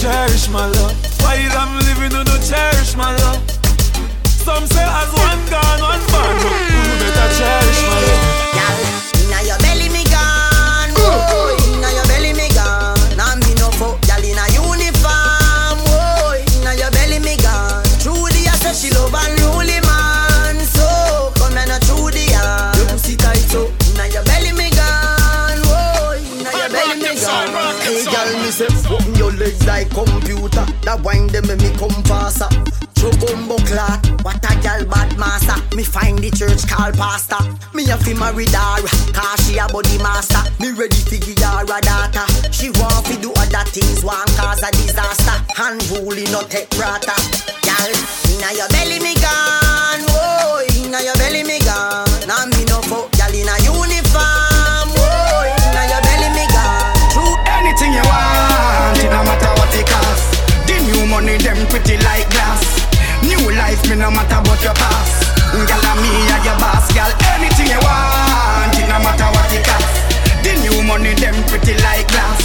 cherish 0.00 0.48
my 0.48 0.66
love. 0.66 0.94
While 1.20 1.56
I'm 1.56 1.78
living, 1.84 2.12
no, 2.12 2.22
no, 2.22 2.36
cherish 2.40 2.96
my 2.96 3.14
love. 3.16 3.40
Some 4.46 4.66
say 4.66 4.84
as 4.84 5.10
one 5.12 5.42
gone, 5.50 5.80
one 5.82 6.02
born, 6.12 6.36
but 6.42 6.56
you 6.70 6.82
better 7.02 7.28
cherish 7.38 7.80
my 7.88 8.00
love. 8.06 9.15
Computer. 30.48 30.72
That 30.82 31.00
wine 31.02 31.26
them 31.28 31.46
make 31.46 31.60
me 31.60 31.70
come 31.78 32.02
faster. 32.04 32.48
Chocombo 32.96 33.58
clot, 33.68 34.00
what 34.24 34.40
a 34.40 34.54
girl 34.62 34.88
bad 34.88 35.18
master. 35.18 35.56
Me 35.76 35.82
find 35.82 36.18
the 36.18 36.30
church 36.30 36.66
call 36.68 36.92
pastor. 36.92 37.40
Me 37.74 37.88
a 37.90 37.96
fi 37.96 38.14
marry 38.14 38.46
Dara, 38.46 38.88
cause 39.12 39.40
she 39.46 39.58
a 39.58 39.66
body 39.68 39.98
master. 39.98 40.40
Me 40.60 40.72
ready 40.72 40.96
fi 40.96 41.18
give 41.18 41.38
her 41.38 41.64
a 41.64 41.80
daughter. 41.80 42.26
She 42.52 42.70
want 42.80 43.06
fi 43.06 43.16
do 43.20 43.32
other 43.36 43.64
things, 43.70 44.04
want 44.04 44.30
cause 44.36 44.62
a 44.62 44.70
disaster. 44.72 45.36
Hand 45.54 45.82
Unruly 45.90 46.24
no 46.32 46.42
take 46.48 46.70
rata. 46.78 47.14
Girl, 47.62 47.92
inna 48.32 48.50
your 48.56 48.68
belly 48.70 48.98
me 49.00 49.14
gone, 49.20 49.65
pretty 61.96 62.04
like 62.04 62.28
glass. 62.30 62.86
New 63.22 63.50
life, 63.56 63.82
me 63.88 63.96
no 63.96 64.10
matter 64.10 64.40
what 64.48 64.62
your 64.62 64.74
past. 64.74 65.32
Girl, 65.52 65.64
and 65.64 66.00
me 66.00 66.10
and 66.28 66.44
your 66.44 66.56
boss, 66.58 66.92
girl. 66.92 67.10
Anything 67.32 67.68
you 67.72 67.80
want, 67.80 68.76
it 68.76 68.88
no 68.88 68.98
matter 69.00 69.28
what 69.32 69.52
it 69.52 69.64
cost. 69.64 69.96
The 70.44 70.52
new 70.60 70.82
money, 70.84 71.14
them 71.14 71.34
pretty 71.48 71.74
like 71.82 72.08
glass. 72.08 72.40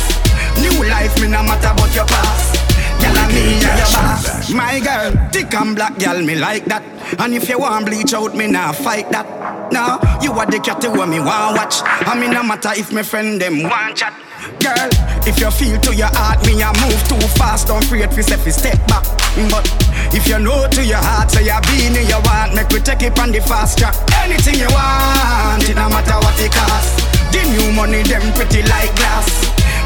New 0.60 0.84
life, 0.88 1.20
me 1.22 1.28
no 1.28 1.44
matter 1.44 1.74
what 1.76 1.94
your 1.94 2.06
past. 2.06 2.56
Girl, 3.02 3.18
and 3.18 3.34
me 3.34 3.56
and 3.56 3.78
your 3.78 3.92
boss. 3.92 4.52
My 4.52 4.80
girl, 4.80 5.12
thick 5.32 5.54
and 5.54 5.76
black, 5.76 5.98
girl, 6.00 6.22
me 6.22 6.36
like 6.36 6.66
that. 6.66 6.84
And 7.20 7.34
if 7.34 7.50
you 7.50 7.60
want 7.60 7.86
bleach 7.86 8.14
out, 8.14 8.36
me 8.36 8.48
nah 8.48 8.72
fight 8.72 9.10
that. 9.12 9.28
No, 9.72 10.00
you 10.22 10.32
are 10.34 10.46
the 10.46 10.60
cat 10.60 10.84
who 10.84 11.06
me 11.06 11.20
want 11.20 11.58
watch. 11.58 11.82
I 11.84 12.18
mean, 12.20 12.32
no 12.32 12.44
matter 12.44 12.72
if 12.74 12.92
my 12.92 13.04
friend 13.04 13.40
them 13.40 13.64
want 13.64 13.98
chat. 13.98 14.14
Girl, 14.42 14.90
if 15.30 15.38
you 15.38 15.52
feel 15.54 15.78
to 15.86 15.94
your 15.94 16.10
heart, 16.18 16.42
me 16.50 16.58
a 16.66 16.74
move 16.82 16.98
too 17.06 17.22
fast, 17.38 17.68
don't 17.70 17.86
fi 17.86 18.02
say 18.22 18.38
fi 18.38 18.50
step 18.50 18.78
back. 18.90 19.06
But 19.54 19.70
if 20.18 20.26
you 20.26 20.40
know 20.42 20.66
to 20.66 20.82
your 20.82 20.98
heart, 20.98 21.30
say 21.30 21.46
you 21.46 21.58
been 21.70 21.94
in 21.94 22.10
you 22.10 22.18
want, 22.26 22.58
make 22.58 22.70
we 22.74 22.82
take 22.82 23.06
it 23.06 23.18
on 23.22 23.30
the 23.30 23.42
fast 23.42 23.78
track. 23.78 23.94
Anything 24.26 24.58
you 24.58 24.70
want, 24.74 25.62
it 25.70 25.78
no 25.78 25.86
matter 25.94 26.18
what 26.26 26.34
it 26.42 26.50
cost. 26.50 27.06
The 27.30 27.46
new 27.54 27.70
money, 27.78 28.02
them 28.02 28.26
pretty 28.34 28.66
like 28.66 28.90
glass. 28.98 29.30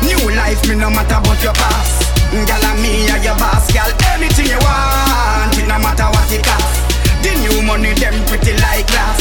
New 0.07 0.23
life, 0.31 0.63
me 0.71 0.75
no 0.79 0.87
matter 0.87 1.19
what 1.27 1.43
your 1.43 1.53
past. 1.53 2.15
Girl, 2.31 2.47
and 2.47 2.79
me 2.79 3.11
and 3.11 3.23
your 3.23 3.35
boss, 3.35 3.67
girl. 3.75 3.91
Anything 4.15 4.55
you 4.55 4.59
want, 4.63 5.51
it 5.59 5.67
no 5.67 5.75
matter 5.83 6.07
what 6.15 6.31
it 6.31 6.43
cost. 6.47 6.79
The 7.27 7.35
new 7.43 7.59
money, 7.59 7.91
them 7.99 8.15
pretty 8.31 8.55
like 8.63 8.87
glass. 8.87 9.19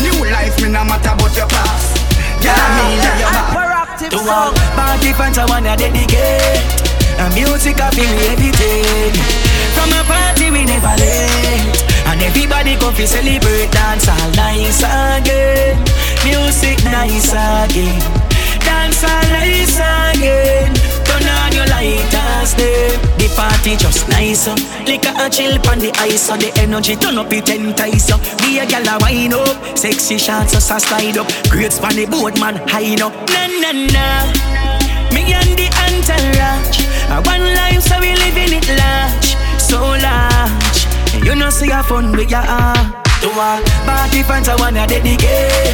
New 0.00 0.16
life, 0.32 0.56
me 0.64 0.72
no 0.72 0.80
matter 0.80 1.12
what 1.20 1.36
your 1.36 1.48
past. 1.48 2.00
Girl, 2.40 2.56
and 2.56 2.72
me 2.80 3.04
and 3.04 3.20
your 3.20 3.32
boss. 3.36 3.71
To 4.10 4.18
all 4.18 4.52
party 4.74 5.12
fans 5.12 5.38
I 5.38 5.44
wanna 5.46 5.76
dedicate. 5.76 6.62
And 7.18 7.34
music 7.34 7.80
I 7.80 7.90
feel 7.90 8.08
everything 8.32 9.12
From 9.76 9.92
a 9.92 10.02
party 10.04 10.50
we 10.50 10.64
never 10.64 10.96
late. 10.98 11.76
And 12.06 12.20
everybody 12.22 12.76
come 12.76 12.94
fi 12.94 13.04
celebrate 13.04 13.70
Dance 13.70 14.08
all 14.08 14.30
nice 14.34 14.82
again. 14.82 15.78
Music 16.24 16.82
nice 16.84 17.32
again 17.32 18.21
Dance 18.82 19.04
all 19.04 19.22
nice 19.30 19.78
again. 19.78 20.74
Turn 21.06 21.22
on 21.22 21.54
your 21.54 21.66
lighters 21.70 22.50
there 22.58 22.98
The 23.14 23.30
party 23.36 23.76
just 23.76 24.08
nice 24.08 24.48
uh. 24.48 24.58
Liquor 24.90 25.14
and 25.14 25.32
chill 25.32 25.54
on 25.70 25.78
the 25.78 25.94
ice 26.02 26.26
so 26.26 26.36
The 26.36 26.50
energy 26.58 26.96
turn 26.96 27.16
up 27.16 27.32
it 27.32 27.46
ten 27.46 27.74
times 27.76 28.10
uh. 28.10 28.18
Be 28.42 28.58
a 28.58 28.66
gal 28.66 28.82
a 28.82 28.98
wine 28.98 29.34
up. 29.34 29.78
Sexy 29.78 30.18
shots 30.18 30.56
us 30.56 30.70
a 30.72 30.80
slide 30.80 31.16
up. 31.16 31.30
Grades 31.48 31.78
on 31.78 31.94
the 31.94 32.06
boat 32.10 32.34
man 32.40 32.58
high 32.66 32.98
up 32.98 33.14
Na 33.30 33.46
na 33.62 33.70
na. 33.70 34.06
Me 35.14 35.30
and 35.30 35.54
the 35.54 35.70
entourage 35.86 36.82
A 37.06 37.22
one 37.22 37.54
life 37.54 37.86
so 37.86 38.00
we 38.02 38.18
living 38.18 38.50
it 38.50 38.66
large. 38.66 39.38
So 39.62 39.78
large. 39.78 40.90
And 41.14 41.22
you 41.22 41.36
know 41.36 41.50
see 41.50 41.70
a 41.70 41.84
fun 41.84 42.10
with 42.18 42.32
your 42.32 42.42
heart 42.42 43.06
To 43.22 43.30
all 43.30 43.62
party 43.86 44.26
fans 44.26 44.48
I 44.48 44.56
wanna 44.58 44.88
dedicate. 44.90 45.70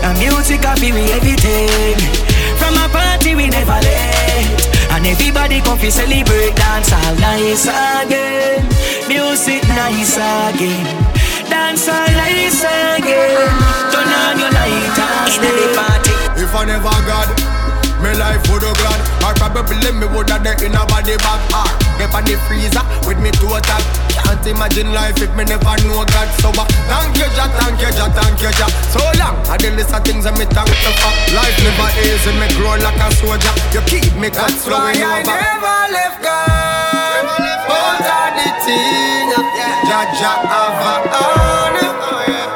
And 0.00 0.16
music 0.16 0.64
be 0.80 0.92
we 0.92 1.04
everything 1.12 2.25
From 2.66 2.82
a 2.82 2.88
party 2.90 3.36
we 3.36 3.46
never 3.46 3.78
late 3.78 4.58
and 4.90 5.06
everybody 5.06 5.60
come 5.60 5.78
fi 5.78 5.88
celebrate 5.88 6.56
dance 6.56 6.90
all 6.90 7.14
nice 7.22 7.62
again. 7.62 8.66
Music 9.06 9.62
nice 9.78 10.18
again. 10.18 10.82
Dance 11.46 11.86
all 11.86 12.10
nice 12.18 12.66
again. 12.66 13.54
Turn 13.94 14.10
on 14.18 14.38
your 14.42 14.50
lighters 14.50 15.38
Inna 15.38 15.50
the 15.54 15.66
party. 15.78 16.42
If 16.42 16.50
I 16.58 16.64
never 16.66 16.98
got, 17.06 17.30
me 18.02 18.18
life 18.18 18.42
would 18.50 18.66
have 18.66 18.76
glad. 18.82 19.00
Or 19.22 19.34
probably 19.38 19.92
me 19.92 20.06
would 20.16 20.28
have 20.30 20.42
dead 20.42 20.60
in 20.62 20.74
a 20.74 20.84
body 20.86 21.16
bag. 21.22 21.40
Ah. 21.54 21.85
Or 21.96 21.98
get 21.98 22.12
on 22.12 22.24
the 22.28 22.36
freezer 22.44 22.84
with 23.08 23.16
me 23.24 23.30
total. 23.32 23.80
Can't 24.20 24.44
imagine 24.46 24.92
life 24.92 25.16
if 25.16 25.32
me 25.32 25.44
never 25.44 25.76
know 25.88 26.04
God. 26.04 26.28
So 26.44 26.52
uh, 26.52 26.68
thank 26.92 27.16
you, 27.16 27.24
Jah, 27.32 27.48
thank 27.56 27.80
you, 27.80 27.88
Jah, 27.96 28.12
thank 28.12 28.36
you, 28.42 28.52
Jah. 28.52 28.68
So 28.92 29.00
long, 29.16 29.40
I 29.48 29.56
did 29.56 29.72
list 29.76 29.94
of 29.94 30.04
things 30.04 30.26
and 30.26 30.36
me 30.36 30.44
thank 30.44 30.68
you 30.68 30.92
for. 31.00 31.12
Life 31.32 31.56
never 31.64 31.88
easy, 32.04 32.32
me 32.36 32.48
grow 32.60 32.76
like 32.76 33.00
a 33.00 33.08
soldier. 33.16 33.48
You 33.72 33.80
keep 33.88 34.12
me 34.20 34.28
cut 34.28 34.52
flowing 34.52 35.00
over. 35.00 35.24
never 35.24 35.78
left 35.96 36.20
God. 36.20 37.24
Hold 37.64 38.04
on 38.04 38.32
the 38.36 38.48
thing. 38.60 39.32
Jah, 39.88 40.04
Jah, 40.20 40.44
have 40.44 40.84
a 40.84 40.96
honor. 41.16 41.92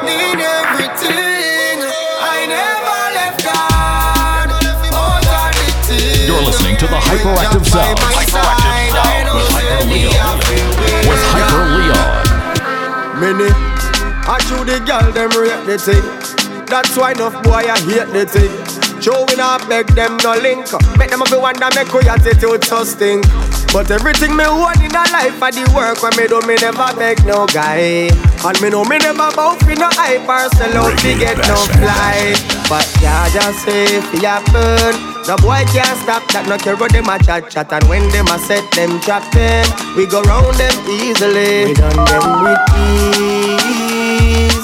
Need 0.05 0.37
everything. 0.37 1.81
I 1.81 2.45
never 2.45 2.99
left 3.17 3.41
God. 3.41 4.53
Hold 4.93 5.25
on 5.25 5.49
the 5.57 5.69
thing. 5.87 6.29
You're 6.29 6.45
listening 6.45 6.77
to 6.77 6.85
the 6.85 6.99
Hyperactive 6.99 7.65
Sound. 7.65 7.97
Many, 13.21 13.53
I 14.25 14.41
show 14.49 14.63
the 14.65 14.81
girl 14.81 15.11
them 15.13 15.29
rate 15.37 15.61
the 15.69 15.77
thing. 15.77 16.65
That's 16.65 16.97
why 16.97 17.11
enough 17.11 17.37
boy 17.43 17.69
I 17.69 17.77
hate 17.77 18.09
the 18.09 18.25
thing. 18.25 18.49
Showing 18.99 19.39
up, 19.39 19.61
beg 19.69 19.85
them 19.93 20.17
no 20.23 20.33
link 20.41 20.73
up. 20.73 20.81
Make 20.97 21.11
them 21.11 21.19
have 21.19 21.31
a 21.31 21.39
wonder, 21.39 21.69
make 21.75 21.93
we 21.93 22.09
attitude 22.09 22.63
so 22.63 22.83
stink. 22.83 23.21
But 23.71 23.91
everything 23.91 24.35
me 24.35 24.45
want 24.49 24.81
in 24.81 24.89
a 24.89 25.05
life, 25.13 25.37
I 25.37 25.51
the 25.51 25.69
work 25.69 26.01
when 26.01 26.17
me 26.17 26.25
do 26.25 26.41
me 26.47 26.55
never 26.55 26.97
beg 26.97 27.23
no 27.23 27.45
guy. 27.45 28.09
And 28.43 28.59
me 28.59 28.69
know 28.71 28.85
me 28.85 28.97
never 28.97 29.29
bow 29.37 29.53
for 29.53 29.75
no 29.75 29.89
hype 29.93 30.27
or 30.27 30.49
sell 30.57 30.77
out 30.81 30.97
to 30.97 31.13
get 31.19 31.37
no 31.45 31.55
fly. 31.77 32.60
But 32.71 32.87
yeah, 33.01 33.27
just 33.27 33.65
say 33.65 33.83
if 33.83 34.13
it 34.15 34.23
happen. 34.23 34.95
The 35.27 35.35
boy 35.43 35.59
can't 35.75 35.99
stop 35.99 36.23
that, 36.31 36.47
no 36.47 36.55
care 36.57 36.77
what 36.77 36.93
them 36.93 37.11
a 37.11 37.19
chat 37.19 37.51
chat. 37.51 37.67
And 37.73 37.83
when 37.91 38.07
them 38.15 38.31
a 38.31 38.39
set 38.39 38.63
them 38.71 38.95
trapping 39.03 39.67
We 39.99 40.07
go 40.07 40.23
round 40.23 40.55
them 40.55 40.71
easily. 40.87 41.67
We 41.67 41.73
done 41.75 41.99
them 42.07 42.47
with 42.47 42.63
ease, 42.79 44.55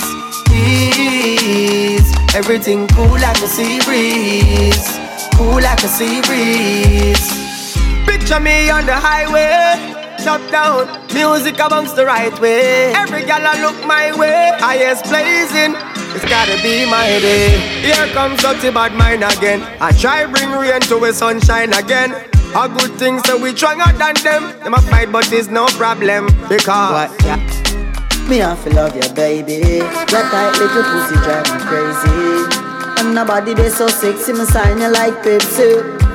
ease. 0.56 2.08
Everything 2.32 2.88
cool 2.96 3.12
like 3.20 3.44
a 3.44 3.48
sea 3.52 3.84
breeze 3.84 4.88
Cool 5.36 5.60
like 5.60 5.84
a 5.84 5.92
sea 5.92 6.24
breeze 6.24 7.28
Picture 8.08 8.40
me 8.40 8.70
on 8.72 8.86
the 8.86 8.96
highway 8.96 9.76
Top 10.24 10.40
down, 10.50 10.88
music 11.14 11.60
amongst 11.60 11.96
the 11.96 12.06
right 12.06 12.38
way. 12.40 12.92
Every 12.96 13.24
gal 13.24 13.46
I 13.46 13.62
look 13.62 13.86
my 13.86 14.12
way. 14.18 14.52
Highest 14.60 15.06
blazing 15.06 15.76
it's 16.16 16.26
gotta 16.26 16.56
be 16.62 16.86
my 16.86 17.08
day. 17.20 17.58
Here 17.82 18.08
comes 18.14 18.42
dirty 18.42 18.72
bad 18.72 18.94
mind 18.94 19.24
again. 19.24 19.62
I 19.82 19.92
try 19.92 20.26
bring 20.26 20.52
rain 20.52 20.82
to 20.82 21.04
a 21.06 21.14
sunshine 21.14 21.74
again. 21.74 22.16
A 22.56 22.68
good 22.70 22.94
thing 22.98 23.20
so 23.24 23.38
we 23.42 23.56
stronger 23.56 23.92
than 23.98 24.16
them. 24.24 24.44
Them 24.64 24.74
a 24.74 24.82
fight 24.82 25.12
but 25.12 25.32
it's 25.32 25.48
no 25.48 25.68
problem 25.78 26.28
because 26.48 27.10
What? 27.10 27.12
Yeah. 27.26 27.38
Me 28.30 28.38
have 28.38 28.62
to 28.64 28.70
love 28.72 28.96
you, 28.96 29.08
baby. 29.14 29.80
That 29.80 30.26
tight 30.32 30.60
little 30.60 30.84
pussy 30.84 31.16
drive 31.24 31.48
me 31.48 31.60
crazy. 31.70 32.68
And 33.00 33.16
nobody 33.16 33.54
they 33.54 33.70
so 33.70 33.88
sexy, 33.88 34.34
me 34.34 34.46
sign 34.46 34.82
you 34.82 34.90
like 34.90 35.14
Pepsi. 35.24 36.07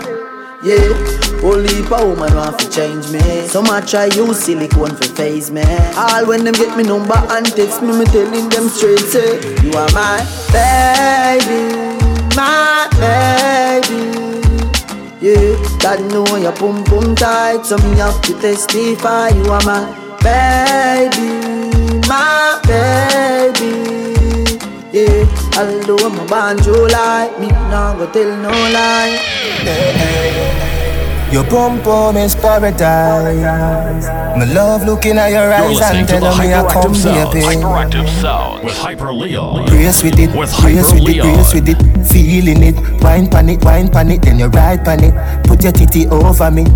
Yeah. 0.62 1.22
Only 1.42 1.80
a 1.80 2.06
woman 2.06 2.34
want 2.36 2.58
to 2.60 2.70
change 2.70 3.10
me. 3.10 3.48
So 3.48 3.62
much 3.62 3.90
try 3.90 4.06
use 4.06 4.38
silicone 4.38 4.94
for 4.94 5.08
face 5.16 5.50
me. 5.50 5.64
All 5.96 6.24
when 6.26 6.44
them 6.44 6.54
get 6.54 6.76
me 6.76 6.84
number 6.84 7.16
and 7.16 7.46
text 7.46 7.82
me, 7.82 7.98
me 7.98 8.04
telling 8.06 8.48
them 8.48 8.68
straight 8.68 9.00
say, 9.00 9.40
You 9.64 9.72
are 9.76 9.90
my 9.90 10.22
baby. 10.54 11.98
my 12.36 12.86
baby. 12.94 14.22
Yeah, 15.20 15.54
God 15.80 16.00
know 16.12 16.36
your 16.36 16.52
pum 16.52 16.84
pum 16.84 17.16
tight, 17.16 17.66
so 17.66 17.76
me 17.78 17.96
have 17.98 18.20
to 18.22 18.32
testify 18.40 19.30
you 19.30 19.44
are 19.50 19.62
my 19.64 19.82
baby, 20.22 22.06
my 22.08 22.60
baby. 22.62 24.58
Yeah, 24.92 25.26
although 25.58 26.06
I'm 26.06 26.20
a 26.20 26.26
banjo 26.26 26.86
like 26.86 27.38
me, 27.40 27.48
nah 27.48 27.96
go 27.96 28.10
tell 28.12 28.36
no 28.36 28.50
lie. 28.50 29.18
Hey, 29.62 29.92
hey. 29.92 30.51
Your 31.32 31.44
pum 31.44 31.80
pum 31.82 32.16
is 32.18 32.34
paradise. 32.34 34.06
My 34.36 34.44
love 34.52 34.84
looking 34.84 35.16
at 35.16 35.30
your 35.30 35.50
eyes 35.50 35.80
and 35.80 36.06
telling 36.06 36.38
me 36.38 36.52
I 36.52 36.70
come 36.70 36.92
baby. 36.92 37.40
Hyperactive 37.40 38.08
sound 38.20 38.64
with 38.64 38.76
Hyper 38.76 39.12
Leon. 39.14 39.64
Brace 39.66 40.02
with 40.02 40.18
it, 40.18 40.36
with 40.36 40.54
brace 40.60 40.92
with 40.92 41.08
it, 41.08 41.22
brace 41.22 41.54
with 41.54 41.68
it. 41.70 42.06
Feeling 42.06 42.62
it, 42.62 42.76
wine 43.02 43.30
pan 43.30 43.48
it, 43.48 43.64
wine 43.64 43.88
pan 43.88 44.10
it, 44.10 44.20
then 44.20 44.38
you 44.38 44.48
ride 44.48 44.84
pan 44.84 45.04
it. 45.04 45.14
Put 45.46 45.62
your 45.62 45.72
titty 45.72 46.06
over 46.08 46.50
me. 46.50 46.66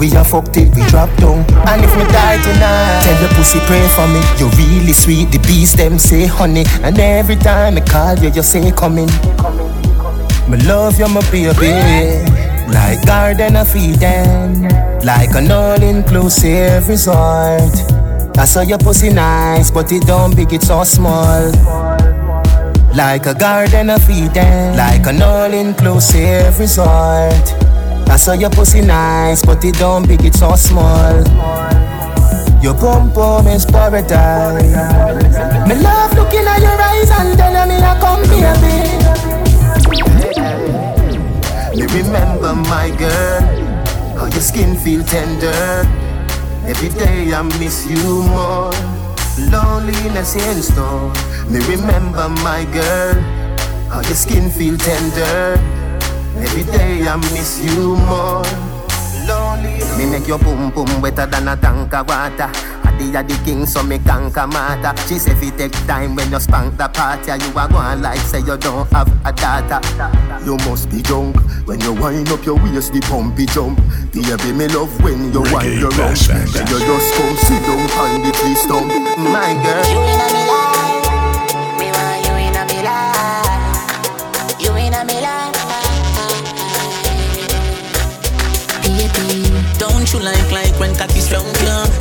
We 0.00 0.10
are 0.16 0.24
fucked 0.24 0.56
it, 0.56 0.74
we 0.74 0.82
drop 0.90 1.08
down. 1.18 1.46
And 1.70 1.84
if 1.84 1.94
me 1.96 2.02
die 2.10 2.42
tonight, 2.42 3.02
tell 3.04 3.22
the 3.22 3.32
pussy 3.36 3.60
pray 3.70 3.86
for 3.94 4.08
me. 4.08 4.20
You're 4.36 4.50
really 4.58 4.92
sweet, 4.92 5.30
the 5.30 5.38
beast 5.46 5.76
them 5.76 6.00
say 6.00 6.26
honey. 6.26 6.64
And 6.82 6.98
every 6.98 7.36
time 7.36 7.76
I 7.76 7.80
call 7.80 8.18
you, 8.18 8.30
you 8.30 8.42
say 8.42 8.72
coming. 8.72 9.06
Me 10.50 10.58
love 10.66 10.98
you're 10.98 11.08
my 11.08 11.22
baby. 11.30 12.41
Like 12.68 13.04
garden 13.06 13.56
of 13.56 13.74
Eden, 13.74 14.68
like 15.04 15.34
an 15.34 15.50
all-inclusive 15.50 16.88
resort. 16.88 17.74
I 18.38 18.44
saw 18.44 18.62
your 18.62 18.78
pussy 18.78 19.10
nice, 19.10 19.70
but 19.70 19.90
it 19.92 20.06
don't 20.06 20.34
big, 20.34 20.52
it's 20.52 20.66
so 20.68 20.84
small. 20.84 21.50
Like 22.94 23.26
a 23.26 23.34
garden 23.34 23.90
of 23.90 24.08
Eden, 24.10 24.76
like 24.76 25.06
an 25.06 25.22
all-inclusive 25.22 26.58
resort. 26.58 27.54
I 28.08 28.16
saw 28.16 28.32
your 28.32 28.50
pussy 28.50 28.80
nice, 28.82 29.44
but 29.44 29.64
it 29.64 29.76
don't 29.76 30.06
big, 30.06 30.24
it's 30.24 30.38
so 30.40 30.54
small. 30.56 31.22
Your 32.62 32.74
pum 32.74 33.12
pum 33.12 33.48
is 33.48 33.66
paradise. 33.66 34.62
Me 35.68 35.74
love 35.82 36.14
looking 36.14 36.46
at 36.46 36.60
your 36.60 36.80
eyes 36.80 37.10
and 37.10 37.36
telling 37.36 37.68
me 37.68 37.82
I 37.82 37.98
come 37.98 38.24
here, 38.30 38.54
baby. 38.60 38.91
Remember 41.92 42.54
my 42.54 42.90
girl, 42.96 43.42
how 44.16 44.26
your 44.26 44.40
skin 44.40 44.76
feel 44.76 45.04
tender. 45.04 45.86
Every 46.64 46.88
day 46.88 47.32
I 47.32 47.42
miss 47.58 47.86
you 47.86 48.22
more. 48.24 48.72
Loneliness 49.50 50.36
in 50.36 50.62
store. 50.62 51.12
Me 51.48 51.60
remember 51.68 52.28
my 52.42 52.64
girl, 52.72 53.14
how 53.90 54.00
your 54.02 54.14
skin 54.14 54.50
feel 54.50 54.76
tender. 54.76 55.58
Every 56.36 56.64
day 56.64 57.06
I 57.06 57.16
miss 57.34 57.60
you 57.62 57.96
more. 58.08 58.42
Lonely. 59.26 59.78
Me 59.98 60.10
make 60.10 60.26
your 60.26 60.38
boom 60.38 60.70
boom 60.70 61.00
wetter 61.00 61.26
than 61.26 61.48
a 61.48 61.56
tank 61.56 61.94
of 61.94 62.08
water. 62.08 62.50
Daddy 62.98 63.16
a 63.16 63.22
the 63.22 63.44
king, 63.44 63.66
so 63.66 63.82
me 63.82 63.98
conquer 63.98 64.46
matter. 64.46 64.94
She 65.08 65.18
say 65.18 65.34
fi 65.34 65.50
take 65.50 65.72
time 65.86 66.14
when 66.14 66.30
you 66.30 66.40
spank 66.40 66.76
the 66.76 66.88
party. 66.88 67.32
You 67.32 67.58
a 67.58 67.68
going 67.68 68.02
like 68.02 68.18
say 68.18 68.40
you 68.40 68.56
don't 68.56 68.90
have 68.92 69.08
a 69.24 69.32
daughter. 69.32 69.80
You 70.44 70.56
must 70.68 70.90
be 70.90 71.02
drunk 71.02 71.36
when 71.66 71.80
you 71.80 71.92
wind 71.94 72.28
up 72.30 72.44
your 72.44 72.56
waist, 72.56 72.92
the 72.92 73.00
pumpy 73.00 73.46
jump. 73.46 73.80
Baby, 74.12 74.52
me 74.52 74.68
love 74.68 74.92
when 75.02 75.32
you 75.32 75.40
wind 75.40 75.80
your 75.80 75.90
rump. 75.90 76.18
Then 76.18 76.66
you 76.66 76.78
just 76.78 77.14
come 77.14 77.36
sit 77.36 77.62
down 77.62 77.90
on 77.98 78.22
the 78.22 78.32
tree 78.32 78.54
stump. 78.54 78.88
My 79.18 79.54
girl. 79.62 79.82
You 79.92 80.00
in 80.00 80.20
a 80.20 80.28
me 80.32 80.42
life, 80.48 80.91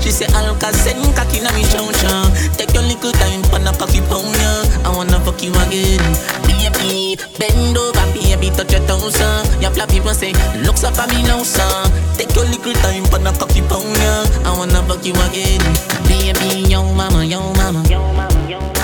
She 0.01 0.09
say 0.09 0.25
Alka 0.33 0.73
send 0.73 1.01
cocky 1.15 1.39
na 1.41 1.53
me 1.53 1.63
chow 1.69 1.85
chow. 1.93 2.25
Take 2.57 2.73
your 2.73 2.83
little 2.83 3.11
time 3.13 3.43
for 3.49 3.59
the 3.61 3.71
cocky 3.77 4.01
pound, 4.09 4.33
yeah. 4.41 4.85
I 4.85 4.89
wanna 4.89 5.19
fuck 5.21 5.41
you 5.43 5.53
again, 5.61 6.01
baby. 6.43 7.15
Bend 7.37 7.77
over, 7.77 8.05
baby, 8.13 8.49
touch 8.49 8.73
your 8.73 8.81
toes, 8.87 9.21
uh. 9.21 9.45
Your 9.61 9.71
flappy 9.71 10.01
people 10.01 10.13
say, 10.13 10.33
looks 10.65 10.83
up 10.83 10.97
at 10.97 11.09
me 11.13 11.21
now, 11.23 11.43
son. 11.43 11.91
Take 12.17 12.33
your 12.35 12.45
little 12.45 12.73
time 12.81 13.05
for 13.05 13.19
the 13.21 13.31
cocky 13.37 13.61
pound, 13.61 13.93
yeah. 14.01 14.25
I 14.43 14.57
wanna 14.57 14.81
fuck 14.89 15.05
you 15.05 15.13
again, 15.29 15.61
baby. 16.09 16.65
Yo 16.67 16.81
mama, 16.93 17.23
yo 17.23 17.53
mama, 17.53 17.85
yo 17.87 18.01
mama. 18.17 18.31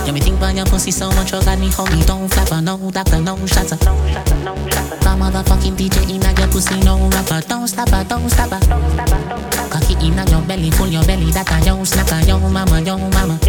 Yeah, 0.07 0.13
me 0.13 0.21
think 0.21 0.37
about 0.37 0.55
your 0.55 0.65
pussy 0.65 0.91
so 0.91 1.09
much, 1.11 1.33
you 1.33 1.41
got 1.43 1.59
me 1.59 1.67
homie. 1.67 2.05
Don't 2.05 2.29
flapper, 2.29 2.61
no 2.61 2.77
doctor, 2.91 3.19
no 3.19 3.35
shutter. 3.45 3.75
No 3.83 3.91
shutter, 4.07 4.35
no 4.45 4.55
shutter. 4.69 4.97
My 5.03 5.17
motherfucking 5.19 5.75
DJ 5.75 6.13
in 6.13 6.21
your 6.21 6.47
pussy, 6.47 6.79
no 6.79 7.09
rapper. 7.09 7.41
Don't 7.49 7.67
stop 7.67 7.89
her, 7.89 8.05
don't 8.05 8.29
stop 8.29 8.51
her. 8.51 8.59
Cocky 8.61 9.66
in 10.01 10.17
your 10.27 10.41
belly, 10.43 10.71
full 10.71 10.87
your 10.87 11.03
belly, 11.05 11.31
that 11.31 11.49
a 11.51 11.63
yo 11.65 11.77
snacker, 11.83 12.27
yo 12.27 12.39
mama, 12.39 12.81
yo 12.81 12.97
mama. 12.97 13.39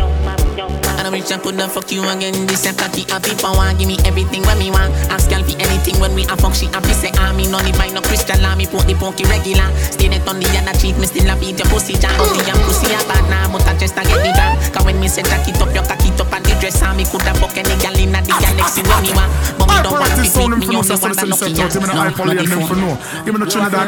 And 0.98 1.06
I'm 1.06 1.12
rich 1.12 1.30
and 1.30 1.42
put 1.42 1.56
the 1.56 1.68
fuck 1.68 1.90
you 1.92 2.02
again. 2.08 2.46
This 2.46 2.66
a 2.66 2.74
cocky 2.74 3.02
happy 3.06 3.34
power, 3.38 3.72
give 3.74 3.88
me 3.88 3.96
everything 4.04 4.42
when 4.42 4.58
me 4.58 4.70
want. 4.70 4.94
Ask 5.10 5.30
girl 5.30 5.42
for 5.42 5.58
anything 5.58 5.98
when 6.00 6.14
we 6.14 6.24
a 6.24 6.36
fuck, 6.36 6.54
she 6.54 6.66
happy 6.66 6.92
say 6.94 7.10
I 7.14 7.17
me 7.38 7.46
no 7.46 7.62
need 7.62 7.78
buy 7.78 7.86
no 7.94 8.02
crystal, 8.02 8.34
me 8.58 8.66
put 8.66 8.82
the 8.90 8.98
punky 8.98 9.22
regular. 9.30 9.70
Stay 9.94 10.10
net 10.10 10.26
on 10.26 10.42
the 10.42 10.50
other 10.58 10.74
cheek, 10.74 10.98
me 10.98 11.06
still 11.06 11.30
a 11.30 11.38
beat 11.38 11.54
your 11.54 11.70
pussy 11.70 11.94
jam. 11.94 12.10
Only 12.18 12.42
your 12.42 12.58
pussy 12.66 12.90
a 12.90 12.98
bad 13.06 13.22
now, 13.30 13.46
but 13.54 13.62
I 13.62 13.78
just 13.78 13.94
a 13.94 14.02
get 14.02 14.18
the 14.26 14.34
jam. 14.34 14.58
Cause 14.74 14.82
when 14.82 14.98
me 14.98 15.06
say 15.06 15.22
jack 15.22 15.46
it 15.46 15.62
up, 15.62 15.70
your 15.70 15.86
cocky 15.86 16.10
up 16.18 16.32
and 16.34 16.42
the 16.42 16.58
dress 16.58 16.82
on 16.82 16.98
me 16.98 17.06
coulda 17.06 17.30
fuck 17.38 17.54
any 17.54 17.78
gal 17.78 17.94
inna 17.94 18.18
the 18.26 18.34
galaxy 18.34 18.82
when 18.82 18.98
me 19.06 19.14
want. 19.14 19.30
But 19.54 19.70
me 19.70 19.76
don't 19.86 19.94
want 19.94 20.10
to 20.10 20.18
be 20.18 20.28
me 20.34 20.74
only 20.74 20.98
want 20.98 21.22
a 21.22 21.26
lucky 21.30 21.54
gal. 21.54 21.70
No, 21.70 22.10
no 22.10 22.34
different. 22.34 22.98
Give 23.22 23.32
me 23.32 23.38
the 23.38 23.46
Trinidad. 23.46 23.86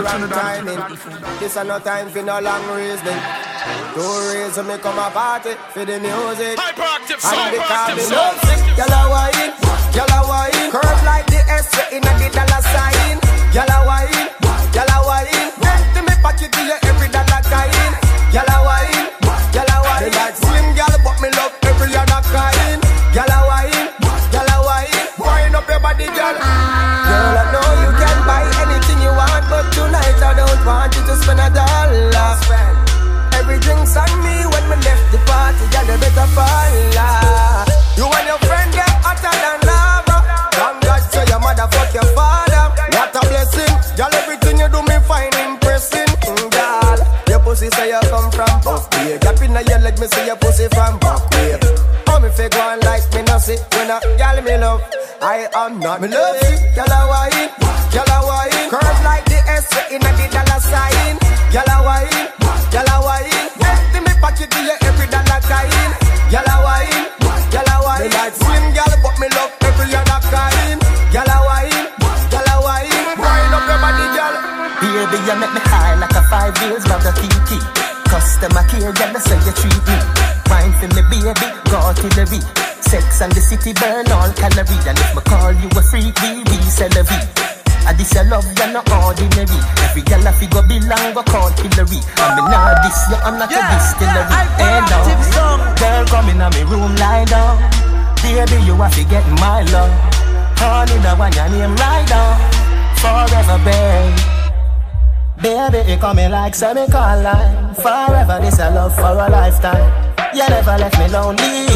This 1.43 1.59
a 1.59 1.65
no 1.67 1.83
time 1.83 2.07
for 2.15 2.23
no 2.23 2.39
long 2.39 2.63
reasoning. 2.71 3.19
Two 3.99 4.07
reasons 4.31 4.63
me 4.63 4.79
come 4.79 5.03
a 5.03 5.11
party 5.11 5.59
for 5.75 5.85
the 5.85 5.99
music. 5.99 6.55
Hyperactive 6.55 7.19
And 7.19 7.51
because 7.59 7.99
me 7.99 8.05
love 8.15 8.39
Gyal 8.79 8.95
a 8.95 9.03
wine, 9.11 9.53
gyal 9.93 10.09
a 10.09 10.21
wine 10.29 10.71
Curve 10.71 11.03
like 11.05 11.27
the 11.27 11.43
S 11.51 11.69
inna 11.93 12.13
the 12.17 12.31
dollar 12.33 12.63
sign 12.63 13.40
Gyal 13.51 13.67
a 13.67 13.79
wine, 13.87 14.31
gyal 14.71 14.87
a 14.87 14.99
wine. 15.07 15.51
Empty 15.59 16.01
me 16.07 16.15
pocket 16.23 16.53
to 16.55 16.61
you 16.63 16.79
every 16.87 17.09
dollar 17.11 17.43
kind 17.51 17.95
Gyal 18.31 18.47
a 18.47 18.57
wine, 18.63 19.11
gyal 19.51 19.67
a 19.67 19.77
wine. 19.83 20.13
Like 20.15 20.37
slim 20.39 20.67
gyal 20.79 20.95
but 21.03 21.19
me 21.19 21.29
love 21.35 21.55
every 21.67 21.91
other 21.91 22.23
kind. 22.31 22.81
Gyal 23.11 23.27
a 23.27 23.39
wine, 23.51 23.91
gyal 24.31 24.51
a 24.55 24.57
wine. 24.63 25.03
Wind 25.19 25.57
up 25.59 25.69
your 25.69 25.81
body 25.81 26.07
gyal 26.15 26.37
Girl 26.39 27.39
I 27.43 27.45
know 27.51 27.69
you 27.83 27.91
can 27.99 28.19
buy 28.23 28.47
anything 28.63 29.03
you 29.03 29.11
want 29.11 29.45
But 29.51 29.67
tonight 29.75 30.23
I 30.23 30.33
don't 30.39 30.63
want 30.65 30.95
you 30.95 31.03
to 31.11 31.15
spend 31.19 31.43
a 31.43 31.51
dollar. 31.51 32.39
Every 33.35 33.59
drink's 33.59 33.97
on 33.97 34.11
me 34.23 34.47
when 34.47 34.65
me 34.71 34.77
left 34.87 35.11
the 35.11 35.19
party, 35.27 35.67
girl, 35.75 35.91
you 35.91 35.99
better 35.99 36.29
fall. 36.39 36.71
You 37.99 38.07
and 38.07 38.27
your 38.31 38.39
friend 38.47 38.71
get 38.73 38.95
hotter 39.03 39.35
than 39.43 39.59
lava. 39.67 40.23
Thank 40.55 40.85
God, 40.87 41.03
so 41.11 41.21
your 41.27 41.41
mother 41.41 41.67
fuck 41.73 41.93
your 41.93 42.07
you 48.03 48.11
come 48.11 48.31
from 48.31 48.55
Buffy. 48.65 49.19
Gap 49.19 49.41
in 49.43 49.53
your 49.53 49.81
leg, 49.81 49.99
me 49.99 50.07
see 50.07 50.27
your 50.27 50.37
pussy 50.37 50.69
from 50.69 50.99
Buffy. 50.99 51.57
Oh, 52.09 52.19
me 52.21 52.29
fake 52.31 52.55
one 52.57 52.81
like 52.81 53.05
me 53.15 53.23
no 53.23 53.39
see 53.39 53.59
when 53.77 53.91
a 53.91 53.99
girl 54.19 54.39
me 54.43 54.57
love. 54.59 54.83
I 55.21 55.49
am 55.55 55.81
not 55.81 56.01
me 56.01 56.09
love 56.09 56.37
it, 56.41 56.75
girl 56.75 56.89
a 56.89 57.01
wine, 57.09 57.49
girl 57.93 58.09
a 58.09 58.19
wine. 58.25 58.71
Curve 58.73 59.01
like 59.05 59.25
the 59.29 59.39
S 59.53 59.69
in 59.93 60.01
a 60.01 60.11
the 60.17 60.27
dollar 60.33 60.61
sign. 60.61 61.17
Girl 61.53 61.69
a 61.69 61.77
wine, 61.85 62.25
girl 62.73 62.89
a 62.89 62.97
wine. 63.05 63.49
Empty 63.61 63.99
me 64.01 64.13
pocket 64.21 64.49
to 64.49 64.61
you 64.65 64.77
every 64.81 65.07
dollar 65.13 65.41
kind. 65.45 65.93
Girl 66.33 66.49
a 66.49 66.57
wine, 66.65 67.05
girl 67.53 67.69
a 67.69 67.77
wine. 67.85 68.01
Me 68.01 68.09
like 68.17 68.35
slim 68.35 68.65
girl, 68.73 68.95
but 69.05 69.15
me 69.21 69.29
love 69.37 69.53
every 69.61 69.93
other 69.93 70.21
kind. 70.33 70.81
Girl 71.13 71.31
a 71.31 71.39
wine, 71.45 71.85
girl 72.33 72.49
a 72.49 72.57
wine. 72.65 73.01
Wind 73.21 73.55
up 73.55 73.65
your 73.69 73.79
body, 73.83 74.07
girl. 74.17 74.35
Baby, 74.81 75.19
you 75.29 75.37
make 75.37 75.53
me 75.53 75.61
high 75.69 75.95
like 76.01 76.17
a 76.17 76.23
five 76.33 76.57
years 76.65 76.85
the 76.85 77.80
TT. 78.41 78.49
Customer 78.49 78.65
care, 78.69 78.93
girl, 78.93 79.13
that's 79.13 79.29
how 79.29 79.37
you 79.45 79.53
treat 79.53 79.83
me. 79.85 79.97
Wine 80.49 80.73
for 80.81 80.89
me, 80.97 81.03
baby, 81.13 81.47
go 81.69 81.93
to 81.93 82.09
the 82.17 82.25
beat. 82.31 82.47
Sex 82.81 83.21
and 83.21 83.33
the 83.33 83.41
city 83.41 83.73
burn 83.75 84.09
all 84.11 84.33
calories. 84.33 84.87
And 84.87 84.99
if 84.99 85.15
me 85.15 85.23
call 85.29 85.53
you 85.53 85.69
a 85.69 85.83
freak, 85.83 86.17
we 86.25 86.41
a 86.41 87.03
V. 87.05 87.13
I 87.87 87.93
this 87.97 88.13
your 88.13 88.25
love, 88.25 88.45
you're 88.57 88.73
not 88.73 88.89
ordinary. 88.93 89.61
Every 89.85 90.03
girl 90.03 90.27
I 90.27 90.33
figure 90.33 90.63
belong, 90.65 91.15
go 91.15 91.23
call 91.23 91.51
Hillary. 91.61 92.01
And 92.01 92.33
me 92.37 92.43
nah 92.49 92.81
this, 92.83 92.99
you, 93.09 93.17
I'm 93.21 93.39
not 93.39 93.53
a 93.53 93.61
distillery. 93.61 94.37
Hey, 94.57 94.81
eh, 94.81 94.89
no. 94.89 95.01
Girl, 95.77 96.05
come 96.09 96.29
in 96.29 96.41
me 96.41 96.63
room, 96.65 96.97
lie 96.97 97.25
down. 97.25 97.61
Baby, 98.25 98.65
you 98.65 98.75
have 98.77 98.95
to 98.97 99.05
get 99.05 99.25
my 99.41 99.63
love. 99.73 99.93
Honey, 100.57 100.97
the 101.01 101.13
one 101.17 101.33
your 101.33 101.49
name 101.49 101.77
right 101.77 102.07
down. 102.09 102.37
Forever, 103.01 103.59
babe. 103.65 104.40
Baby, 105.43 105.91
you 105.91 105.97
coming 105.97 106.31
like 106.31 106.55
semi-colline 106.55 107.75
Forever, 107.75 108.39
this 108.43 108.59
a 108.59 108.71
love 108.71 108.95
for 108.95 109.17
a 109.17 109.29
lifetime 109.29 110.15
You 110.35 110.47
never 110.49 110.77
left 110.77 110.99
me 110.99 111.09
lonely 111.09 111.67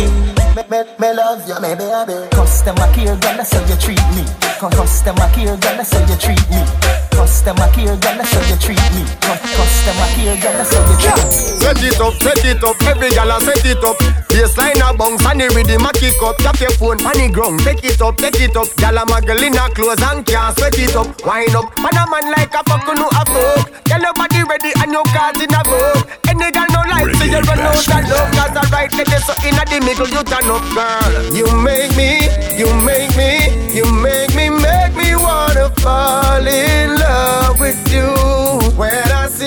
Me, 0.55 0.63
me, 0.71 0.85
me 0.99 1.15
love 1.15 1.49
you, 1.49 1.59
me 1.61 1.75
baby 1.75 2.29
Customer 2.31 2.93
care, 2.93 3.17
girl, 3.17 3.37
that's 3.37 3.53
how 3.53 3.65
you 3.67 3.77
treat 3.77 4.05
me 4.15 4.45
Customer 4.65 5.29
care, 5.35 5.57
girl, 5.57 5.77
that's 5.77 5.93
how 5.93 6.01
you 6.09 6.17
treat 6.17 6.41
me. 6.49 6.63
Customer 7.11 7.69
care, 7.75 7.97
girl, 8.01 8.17
that's 8.17 8.33
how 8.33 8.41
you 8.49 8.57
treat 8.57 8.81
me. 8.97 9.05
Customer 9.21 10.09
care, 10.17 10.41
girl, 10.41 10.57
that's 10.57 10.73
how 10.73 10.81
you 10.89 10.97
treat 11.05 11.21
me. 11.21 11.37
Set 11.61 11.83
it 11.85 12.01
up, 12.01 12.15
set 12.15 12.45
it 12.45 12.65
up, 12.65 12.81
every 12.89 13.11
gal 13.11 13.41
set 13.41 13.67
it 13.67 13.85
up. 13.85 14.14
Baseline 14.35 14.83
a 14.83 14.91
bounce 14.99 15.25
and 15.31 15.41
the 15.41 15.47
rhythm 15.55 15.87
a 15.87 15.93
kick 15.95 16.19
up. 16.19 16.37
Tap 16.43 16.59
your 16.59 16.75
phone 16.75 16.99
on 17.07 17.15
the 17.15 17.31
ground, 17.31 17.63
take 17.63 17.85
it 17.87 18.03
up, 18.03 18.17
take 18.19 18.43
it 18.43 18.57
up. 18.57 18.67
Gal 18.83 18.99
a 18.99 19.07
muggle 19.07 19.39
in 19.39 19.55
her 19.55 19.71
clothes 19.71 20.03
and 20.03 20.27
can't 20.27 20.51
sweat 20.59 20.75
it 20.75 20.97
up. 20.97 21.07
Wind 21.23 21.55
up, 21.55 21.71
man 21.79 21.95
a 21.95 22.03
man 22.11 22.27
like 22.35 22.51
a 22.51 22.61
fuck 22.67 22.83
no 22.99 23.07
a 23.15 23.23
fuck. 23.31 23.71
Girl 23.87 24.03
your 24.03 24.15
body 24.19 24.43
ready 24.43 24.75
and 24.83 24.91
your 24.91 25.07
cards 25.15 25.39
in 25.39 25.55
a 25.55 25.63
book. 25.63 26.11
Any 26.27 26.51
gal 26.51 26.67
no 26.75 26.83
like 26.91 27.15
so 27.15 27.25
you 27.31 27.41
run 27.47 27.63
out 27.63 27.79
of 27.79 28.11
love. 28.11 28.31
Cause 28.35 28.57
I 28.59 28.65
right 28.75 28.91
there 28.91 29.23
so 29.23 29.35
in 29.47 29.55
the 29.55 29.79
middle 29.87 30.11
you 30.11 30.23
turn 30.27 30.51
up, 30.51 30.67
girl. 30.75 31.13
You 31.31 31.47
make 31.63 31.95
me, 31.95 32.27
you 32.59 32.67
make 32.83 33.15
me, 33.15 33.55
you 33.71 33.87
make 34.03 34.35
me, 34.35 34.51
make 34.51 34.95
me 34.99 35.15
wanna 35.15 35.71
fall 35.79 36.43
in 36.43 36.99
love 36.99 37.61
with 37.61 37.79
you. 37.87 38.11
When 38.75 38.99
I 39.15 39.29
see 39.31 39.44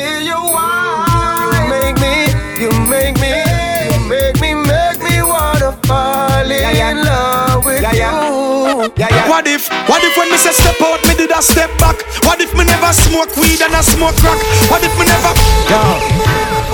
wanna 5.90 6.44
fall 6.44 6.52
in 6.52 7.04
love 7.04 7.66
with 7.66 7.82
you. 7.82 8.92
Yeah, 8.98 9.10
yeah. 9.10 9.30
What 9.30 9.48
if, 9.48 9.70
what 9.88 10.04
if 10.04 10.18
when 10.18 10.32
me 10.32 10.38
say 10.38 10.52
step 10.52 10.80
out, 10.82 11.06
me 11.08 11.16
did 11.16 11.32
a 11.32 11.42
step 11.42 11.72
back? 11.80 11.98
What 12.24 12.40
if 12.42 12.54
me 12.54 12.64
never 12.66 12.92
smoke 12.94 13.36
weed 13.38 13.62
and 13.62 13.74
I 13.74 13.82
smoke 13.82 14.16
crack? 14.18 14.40
What 14.70 14.84
if 14.84 14.94
me 15.00 15.06
never, 15.06 15.34
yo, 15.70 15.80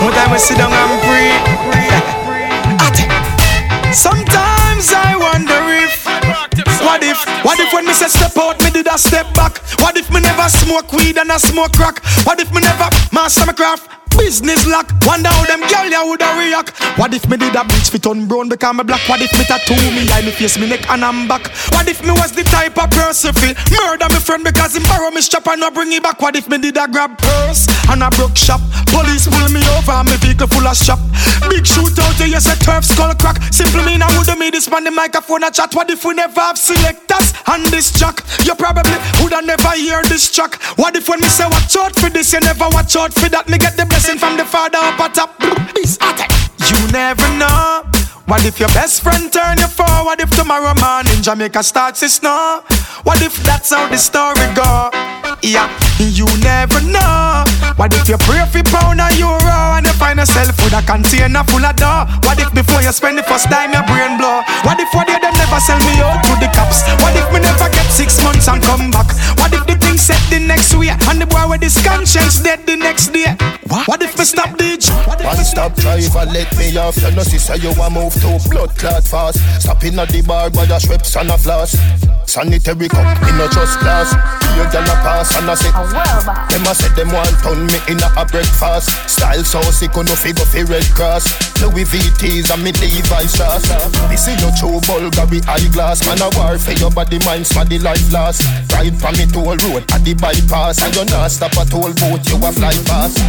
one 0.04 0.13
time 0.13 0.34
I 0.34 0.38
sit 0.38 0.58
down 0.58 0.71
and 0.71 1.02
breathe. 1.06 1.43
Sometimes 3.93 4.91
I 4.91 5.15
wonder 5.15 5.62
if 5.69 6.04
What 6.82 7.04
if, 7.04 7.23
what 7.45 7.60
if 7.60 7.71
when 7.73 7.86
me 7.86 7.93
say 7.93 8.08
step 8.08 8.36
out, 8.38 8.62
me 8.63 8.71
did 8.71 8.88
a 8.88 8.97
step 8.97 9.32
back? 9.34 9.60
What 9.80 9.97
if 9.97 10.10
me 10.12 10.19
never 10.19 10.49
smoke 10.49 10.91
weed 10.93 11.17
and 11.17 11.32
I 11.32 11.38
smoke 11.38 11.73
crack? 11.73 12.04
What 12.26 12.39
if 12.39 12.52
me 12.52 12.62
never 12.62 12.89
master 13.12 13.45
my 13.45 13.54
craft? 13.54 14.02
Business 14.17 14.65
lock, 14.67 14.89
wonder 15.06 15.30
how 15.30 15.45
them 15.45 15.62
girl 15.67 15.89
ya 15.89 16.04
woulda 16.06 16.26
react. 16.39 16.71
What 16.97 17.13
if 17.13 17.28
me 17.30 17.38
did 17.38 17.56
a 17.56 17.63
bleach 17.63 17.89
fit 17.89 18.08
on 18.08 18.28
brown 18.28 18.49
because 18.49 18.73
me 18.73 18.84
black? 18.84 19.02
What 19.10 19.21
if 19.21 19.32
me 19.38 19.43
tattoo 19.45 19.76
me 19.76 20.10
eye, 20.12 20.21
me 20.21 20.32
face, 20.32 20.58
me 20.58 20.67
neck 20.69 20.89
and 20.89 21.04
I'm 21.04 21.28
back? 21.28 21.52
What 21.73 21.88
if 21.89 22.02
me 22.02 22.12
was 22.12 22.32
the 22.32 22.43
type 22.43 22.78
of 22.78 22.89
person 22.89 23.34
fi 23.34 23.54
murder 23.73 24.08
me 24.10 24.19
friend 24.19 24.43
because 24.43 24.76
him 24.76 24.84
borrow 24.84 25.12
me 25.12 25.21
strap 25.21 25.47
and 25.47 25.60
not 25.60 25.73
bring 25.73 25.91
it 25.91 26.02
back? 26.02 26.21
What 26.21 26.36
if 26.36 26.47
me 26.49 26.58
did 26.58 26.78
a 26.78 26.88
grab 26.88 27.17
purse 27.17 27.67
and 27.89 28.02
a 28.02 28.10
broke 28.12 28.38
shop? 28.38 28.62
Police 28.88 29.28
pull 29.28 29.49
me 29.49 29.62
over 29.78 29.91
and 29.91 30.10
me 30.10 30.17
vehicle 30.17 30.47
full 30.47 30.67
of 30.67 30.78
shop. 30.78 30.99
Big 31.49 31.65
shootout, 31.65 32.17
you 32.21 32.39
say 32.39 32.56
turf 32.63 32.86
skull 32.86 33.13
crack. 33.15 33.41
Simple 33.52 33.84
mean 33.84 34.02
I 34.02 34.08
woulda 34.15 34.36
made 34.38 34.54
this 34.54 34.69
man 34.69 34.84
the 34.86 34.91
microphone 34.91 35.43
a 35.43 35.52
chat. 35.52 35.73
What 35.76 35.89
if 35.89 36.06
we 36.06 36.13
never 36.13 36.39
have 36.39 36.58
selectors 36.58 37.34
and 37.47 37.65
this 37.67 37.91
track? 37.91 38.23
You 38.45 38.56
probably 38.56 38.97
woulda 39.19 39.41
never 39.41 39.71
hear 39.76 40.02
this 40.04 40.32
track. 40.32 40.62
What 40.78 40.95
if 40.95 41.10
when 41.10 41.19
me 41.19 41.28
say 41.28 41.45
watch 41.45 41.76
out 41.78 41.95
for 41.97 42.10
this, 42.10 42.32
you 42.34 42.39
never 42.39 42.69
watch 42.71 42.95
out 42.95 43.13
for 43.13 43.28
that? 43.30 43.49
Me 43.49 43.58
get 43.58 43.76
the 43.76 43.86
blessing 43.86 44.02
from 44.03 44.35
the 44.35 44.43
father 44.43 44.79
up 44.79 44.99
at 44.99 45.13
top. 45.13 45.39
This 45.73 45.97
You 46.67 46.91
never 46.91 47.25
know. 47.37 48.02
What 48.25 48.45
if 48.45 48.57
your 48.57 48.69
best 48.69 49.03
friend 49.03 49.31
turn 49.31 49.57
you 49.59 49.67
for? 49.67 49.83
What 49.83 50.19
if 50.21 50.29
tomorrow 50.29 50.73
morning 50.79 51.21
Jamaica 51.21 51.62
starts 51.62 51.99
to 51.99 52.09
snow? 52.09 52.63
What 53.03 53.21
if 53.21 53.36
that's 53.43 53.71
how 53.71 53.89
the 53.89 53.97
story 53.97 54.47
go? 54.55 54.89
Yeah, 55.43 55.67
you 55.99 56.23
never 56.39 56.79
know. 56.88 57.43
What 57.75 57.91
if 57.91 58.07
you 58.07 58.15
pray 58.23 58.47
for 58.47 58.63
pound 58.71 59.03
or 59.03 59.12
euro 59.19 59.75
and 59.75 59.86
you 59.86 59.91
find 59.99 60.19
yourself 60.19 60.55
with 60.63 60.71
a 60.71 60.81
container 60.88 61.43
full 61.43 61.65
of 61.67 61.75
dough? 61.75 62.07
What 62.23 62.39
if 62.39 62.47
before 62.55 62.81
you 62.81 62.95
spend 62.95 63.17
the 63.19 63.23
first 63.23 63.51
time 63.51 63.75
your 63.75 63.83
brain 63.91 64.15
blow? 64.15 64.39
What 64.63 64.79
if 64.79 64.88
one 64.95 65.03
day 65.05 65.19
them 65.19 65.36
never 65.36 65.59
sell 65.59 65.79
me 65.83 65.99
out 65.99 66.23
to 66.23 66.33
the 66.39 66.47
cops? 66.55 66.88
What 67.03 67.12
if 67.19 67.27
me 67.36 67.43
never 67.43 67.67
get 67.75 67.91
six 67.91 68.23
months 68.23 68.47
and 68.47 68.63
come 68.63 68.88
back? 68.89 69.12
What 69.36 69.51
if 69.51 69.67
the 69.67 69.75
thing 69.75 69.99
set 69.99 70.21
the 70.31 70.39
next 70.39 70.71
way 70.79 70.95
and 70.95 71.19
the 71.19 71.27
boy 71.27 71.43
with 71.51 71.62
his 71.62 71.75
conscience 71.83 72.39
dead 72.39 72.63
the 72.65 72.77
next 72.79 73.12
day? 73.12 73.36
What, 73.67 73.88
what 73.88 74.01
if 74.01 74.15
me 74.17 74.23
stop 74.23 74.55
the 74.55 74.79
What 75.03 75.19
if 75.19 75.27
One 75.27 75.43
stop 75.43 75.75
driver, 75.75 76.23
let 76.31 76.47
me 76.55 76.77
off. 76.77 76.95
You 77.03 77.12
know, 77.12 77.23
sister, 77.23 77.57
you 77.57 77.73
want 77.75 77.95
move 77.95 78.13
to 78.23 78.39
blood 78.49 78.71
clot 78.79 79.03
fast. 79.03 79.39
Stopping 79.59 79.99
at 79.99 80.09
the 80.09 80.21
bar 80.23 80.49
by 80.49 80.65
the 80.65 80.79
strips 80.79 81.15
and 81.15 81.29
a 81.29 81.38
floss. 81.38 81.75
Sanitary 82.25 82.88
cup, 82.88 83.19
in 83.27 83.38
no 83.38 83.45
just 83.51 83.77
glass. 83.83 84.15
You 84.55 84.63
gyal 84.71 84.88
a 84.88 84.95
pass 85.03 85.36
and 85.36 85.51
I 85.51 85.55
say, 85.59 85.69
them 85.69 86.65
a 86.65 86.73
say 86.73 86.89
them 86.95 87.12
want 87.12 87.36
turn 87.43 87.67
me 87.67 87.77
in 87.91 87.99
a 87.99 88.23
breakfast. 88.25 88.89
Style 89.12 89.43
so 89.43 89.62
sick, 89.69 89.93
no 89.95 90.15
figure 90.15 90.47
fi 90.47 90.63
Red 90.63 90.88
Cross. 90.95 91.27
Louis 91.62 91.83
VTs 91.83 92.47
and 92.53 92.63
me 92.63 92.71
Levi's 92.79 93.36
shoes. 93.36 93.63
This 94.07 94.27
is 94.31 94.39
your 94.39 94.55
true 94.55 94.79
Bulgari 94.88 95.43
eyeglass. 95.45 96.07
Man 96.07 96.23
a 96.23 96.31
war 96.39 96.57
for 96.57 96.73
your 96.79 96.91
body, 96.91 97.19
mind, 97.27 97.45
the 97.45 97.79
life 97.83 98.12
last. 98.12 98.41
Ride 98.71 98.95
from 98.95 99.13
me 99.19 99.27
toll 99.27 99.59
road 99.67 99.83
at 99.91 100.01
the 100.07 100.15
bypass, 100.15 100.81
and 100.81 100.95
you 100.95 101.05
not 101.12 101.29
stop 101.29 101.55
at 101.59 101.67
toll 101.69 101.91
boat, 101.99 102.23
you 102.31 102.39
a 102.39 102.51
fly 102.51 102.73
fast. 102.88 103.19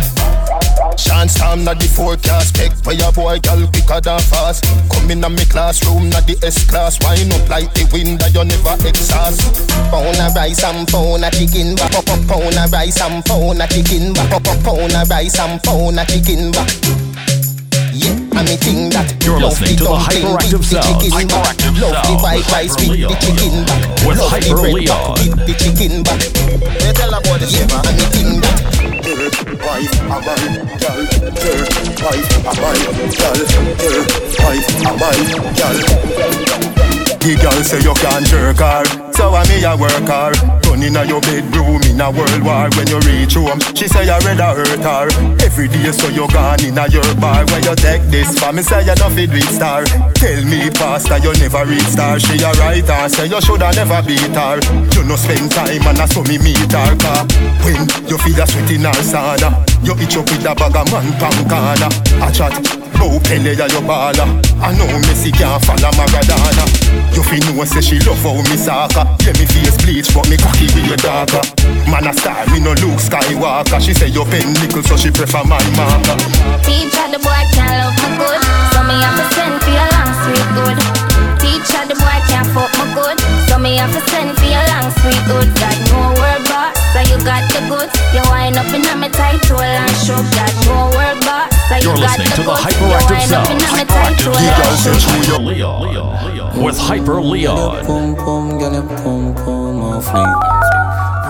Chance 0.96 1.34
time 1.34 1.64
not 1.64 1.78
the 1.78 1.86
forecast. 1.86 2.54
Pick 2.54 2.72
for 2.82 2.92
your 2.92 3.12
boy 3.12 3.38
girl 3.40 3.66
quicker 3.68 4.00
than 4.00 4.20
fast. 4.20 4.64
Come 4.92 5.10
in 5.10 5.20
me 5.20 5.44
classroom 5.46 6.10
not 6.10 6.26
the 6.26 6.38
S 6.42 6.64
class 6.68 6.98
Wine 7.02 7.32
up 7.32 7.48
like 7.48 7.72
the 7.74 7.88
wind 7.92 8.20
that 8.20 8.34
you 8.34 8.44
never 8.44 8.76
exhaust. 8.86 9.42
Pound 9.90 10.18
a 10.18 10.32
rice 10.34 10.64
and 10.64 10.86
pound 10.88 11.24
a 11.24 11.30
chicken 11.30 11.78
Up 11.80 12.06
pound 12.26 12.56
a 12.56 12.64
rice 12.72 13.00
and 13.00 13.24
pound 13.24 13.62
a 13.62 13.66
chicken 13.68 14.16
Up 14.18 14.44
pound 14.62 14.92
a 14.92 15.04
rice 15.10 15.38
and 15.38 15.62
pound 15.62 16.00
a 16.00 16.04
chicken 16.06 16.52
yeah, 17.94 18.23
I'm 18.34 18.46
a 18.46 18.56
that 18.90 19.14
You're 19.24 19.38
love 19.38 19.54
listening 19.60 19.78
to 19.78 19.84
the 19.84 19.94
hyperactive 19.94 20.58
the 20.58 20.82
sound. 20.82 21.00
chicken 21.00 21.28
back. 21.30 21.54
Hyperactive 21.54 21.74
Love 21.80 21.94
the 21.94 22.02
sound 22.02 22.22
white 22.22 22.46
rice 22.50 22.74
with 22.74 22.90
the 22.98 23.14
chicken 23.22 23.62
back. 23.64 23.82
With 24.06 24.18
love 24.18 24.30
Hyper 24.34 24.58
the 24.58 24.74
Leon. 24.74 24.90
back 24.90 25.22
with 25.22 25.46
the 25.46 25.54
chicken 25.54 26.02
back. 26.02 26.18
They 26.82 26.92
tell 26.98 27.14
about 27.14 27.38
the 27.38 27.46
Yeah, 27.46 27.70
I'm 27.70 27.86
a 27.86 28.06
thing 28.10 28.42
that 28.42 28.58
wife, 29.62 29.94
a 30.02 30.18
man, 30.18 30.66
girl, 30.82 31.06
third 31.38 31.70
wife, 32.02 32.26
a 32.42 32.52
man, 32.58 32.78
girl, 33.14 33.40
third 33.78 34.10
wife, 34.42 34.66
a 34.82 34.92
man, 34.98 35.30
girl. 35.54 36.83
The 37.24 37.40
girl 37.40 37.56
say 37.64 37.80
you 37.80 37.96
can't 38.04 38.20
jerk 38.28 38.60
her, 38.60 38.84
so 39.16 39.32
I 39.32 39.48
me 39.48 39.64
a 39.64 39.72
work 39.72 39.96
her. 40.12 40.36
Run 40.68 40.84
inna 40.84 41.08
your 41.08 41.24
bedroom 41.24 41.80
in 41.88 41.96
a 41.96 42.12
world 42.12 42.44
war. 42.44 42.68
When 42.76 42.84
you 42.84 43.00
reach 43.00 43.32
home, 43.32 43.64
she 43.72 43.88
say 43.88 44.04
you 44.04 44.20
rather 44.28 44.52
hurt 44.52 44.84
her. 44.84 45.08
Every 45.40 45.72
day 45.72 45.88
so 45.88 46.12
you 46.12 46.28
gone 46.28 46.60
inna 46.60 46.84
your 46.92 47.08
bar. 47.16 47.48
Where 47.48 47.64
you 47.64 47.72
take 47.80 48.04
this 48.12 48.36
for 48.36 48.52
me 48.52 48.60
say 48.60 48.84
you 48.84 48.92
not 49.00 49.16
fit 49.16 49.32
with 49.32 49.48
star. 49.48 49.88
Tell 50.20 50.44
me 50.44 50.68
pastor 50.68 51.16
you 51.24 51.32
never 51.40 51.64
reach 51.64 51.88
star. 51.88 52.20
She 52.20 52.36
a 52.44 52.52
right 52.60 52.84
her 52.84 53.08
say 53.08 53.24
you 53.24 53.40
shoulda 53.40 53.72
never 53.72 54.04
beat 54.04 54.36
her. 54.36 54.60
You 54.92 55.08
no 55.08 55.16
spend 55.16 55.48
time 55.48 55.80
and 55.80 55.96
I 55.96 56.04
so 56.04 56.20
me 56.28 56.36
meet 56.36 56.60
her 56.76 56.92
car. 57.00 57.24
When 57.64 57.88
you 58.04 58.20
feel 58.20 58.36
a 58.36 58.44
sweat 58.44 58.68
in 58.68 58.84
her 58.84 59.00
sauna, 59.00 59.48
you 59.80 59.96
itch 59.96 60.20
up 60.20 60.28
with 60.28 60.44
a 60.44 60.52
bag 60.52 60.76
of 60.76 60.92
man 60.92 61.08
pan. 61.16 61.88
A 62.20 62.28
chat. 62.28 62.84
Bow 62.94 63.18
Pele 63.20 63.54
ya 63.54 63.66
your 63.66 63.82
baller 63.82 64.28
I 64.62 64.70
know 64.76 64.86
Messi 65.02 65.32
can't 65.32 65.62
follow 65.64 65.90
Maradona 65.98 66.83
You 67.14 67.22
fi 67.22 67.38
know 67.46 67.64
say 67.64 67.80
she 67.80 67.98
love 68.02 68.18
how 68.22 68.34
me 68.50 68.56
soccer 68.58 69.06
Yeah 69.22 69.34
me 69.38 69.46
face 69.46 69.78
bleach 69.82 70.10
but 70.12 70.28
me 70.28 70.36
cocky 70.36 70.66
with 70.74 70.86
your 70.86 70.98
darker 70.98 71.42
Man 71.86 72.06
a 72.06 72.12
star 72.12 72.44
me 72.50 72.58
no 72.60 72.74
look 72.82 72.98
Skywalker 72.98 73.80
She 73.80 73.94
say 73.94 74.08
you 74.08 74.24
pen 74.26 74.52
nickel 74.58 74.82
so 74.82 74.96
she 74.96 75.10
prefer 75.10 75.44
my 75.44 75.62
marker 75.78 76.18
Teacher, 76.66 77.06
the 77.12 77.18
boy 77.22 77.42
can't 77.52 77.70
love 77.78 77.96
me 78.02 78.08
good. 78.18 78.40
So 78.72 78.80
me 78.88 78.96
have 79.04 79.16
to 79.20 79.24
send 79.34 79.56
for 79.62 79.70
your 79.70 79.88
long 79.94 80.12
sweet 80.24 80.48
good. 80.56 80.76
Teacher, 81.40 81.82
the 81.86 81.96
boy 81.98 82.18
can't 82.28 82.48
fuck 82.56 82.72
me 82.80 82.86
good. 82.96 83.16
So 83.48 83.58
me 83.58 83.76
have 83.76 83.92
to 83.92 84.00
send 84.10 84.32
for 84.38 84.48
your 84.48 84.64
long 84.72 84.88
sweet 84.98 85.22
good. 85.28 85.48
Got 85.60 85.76
no 85.92 86.00
word 86.16 86.42
boss, 86.48 86.73
so 86.94 87.02
you 87.10 87.18
got 87.26 87.42
the 87.50 87.58
goods. 87.66 87.90
You 88.14 88.22
wind 88.30 88.54
up 88.54 88.70
in 88.70 88.86
a 88.86 88.94
me 88.94 89.10
tight 89.10 89.42
roll 89.50 89.60
and 89.60 89.90
show. 90.06 90.14
Got 90.38 90.54
no 90.70 90.94
word 90.94 91.18
boss, 91.26 91.50
so 91.66 91.74
you 91.82 91.90
You're 91.90 91.98
got 91.98 92.14
listening 92.22 92.30
the 92.30 92.38
to 92.38 92.42
the 92.46 92.54
goods. 92.54 92.62
You 92.62 92.86
hyperactive 92.86 93.18
wind 93.18 93.32
up 93.34 93.42
sound. 93.42 93.50
in 93.50 93.66
a 93.66 93.84
tight 93.90 94.22
roll 94.22 94.38
and 94.38 94.78
show. 94.78 95.38
Leon. 95.42 96.62
With 96.62 96.78
Hyper 96.78 97.20
Leon. 97.20 97.84
Pum 97.84 98.14
pum, 98.14 98.58
girl, 98.62 98.72
your 98.72 98.86
pum 99.02 99.34
pum 99.34 99.82
off 99.82 100.06
fleek. 100.06 100.30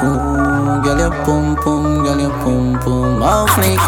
Ooh, 0.04 0.84
girl, 0.84 0.98
your 1.00 1.10
pum 1.24 1.56
pum, 1.56 2.04
girl, 2.04 2.20
your 2.20 2.30
pum 2.44 2.78
pum 2.84 3.22
off 3.22 3.48
fleek. 3.56 3.80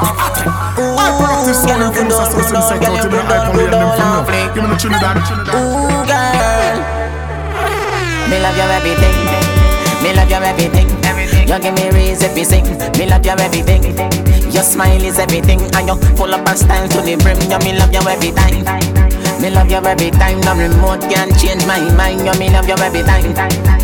Ooh, 0.81 0.97
girl, 0.97 1.45
you 1.45 1.53
good 1.53 1.73
on, 1.77 1.93
good 1.93 2.57
on, 2.57 2.81
girl, 2.81 2.97
you 2.97 3.03
good 3.05 3.21
on, 3.21 3.53
good 3.53 3.75
on 3.75 4.01
off 4.01 4.25
fleek. 4.27 4.49
Give 4.55 4.65
me 4.65 4.69
the 4.71 4.77
Trinidad. 4.81 5.17
Ooh, 5.53 6.09
girl, 6.09 6.77
me 8.31 8.37
love 8.41 8.57
your 8.57 8.71
everything. 8.73 9.56
Me 10.07 10.15
love 10.15 10.31
your 10.31 10.45
everything. 10.45 10.87
You 11.51 11.59
give 11.59 11.75
me 11.75 11.91
reason 11.91 12.31
to 12.31 12.45
sing. 12.45 12.63
Me 12.95 13.11
love 13.11 13.27
your 13.27 13.35
everything. 13.43 13.83
Your 14.55 14.63
smile 14.63 15.03
is 15.03 15.19
everything, 15.19 15.59
and 15.75 15.89
you 15.89 15.97
full 16.15 16.33
up 16.33 16.49
of 16.49 16.57
style 16.57 16.87
to 16.87 17.03
the 17.03 17.19
brim. 17.19 17.35
You 17.51 17.59
me 17.67 17.75
love 17.75 17.91
you 17.91 18.07
every 18.07 18.31
time. 18.31 18.63
Me 19.43 19.51
love 19.51 19.69
you 19.69 19.83
every 19.83 20.13
time. 20.13 20.39
No 20.47 20.55
remote 20.55 21.03
can 21.11 21.35
change 21.43 21.67
my 21.67 21.83
mind. 21.99 22.23
You 22.23 22.39
me 22.39 22.55
love 22.55 22.69
you 22.69 22.79
every 22.79 23.03
time. 23.03 23.35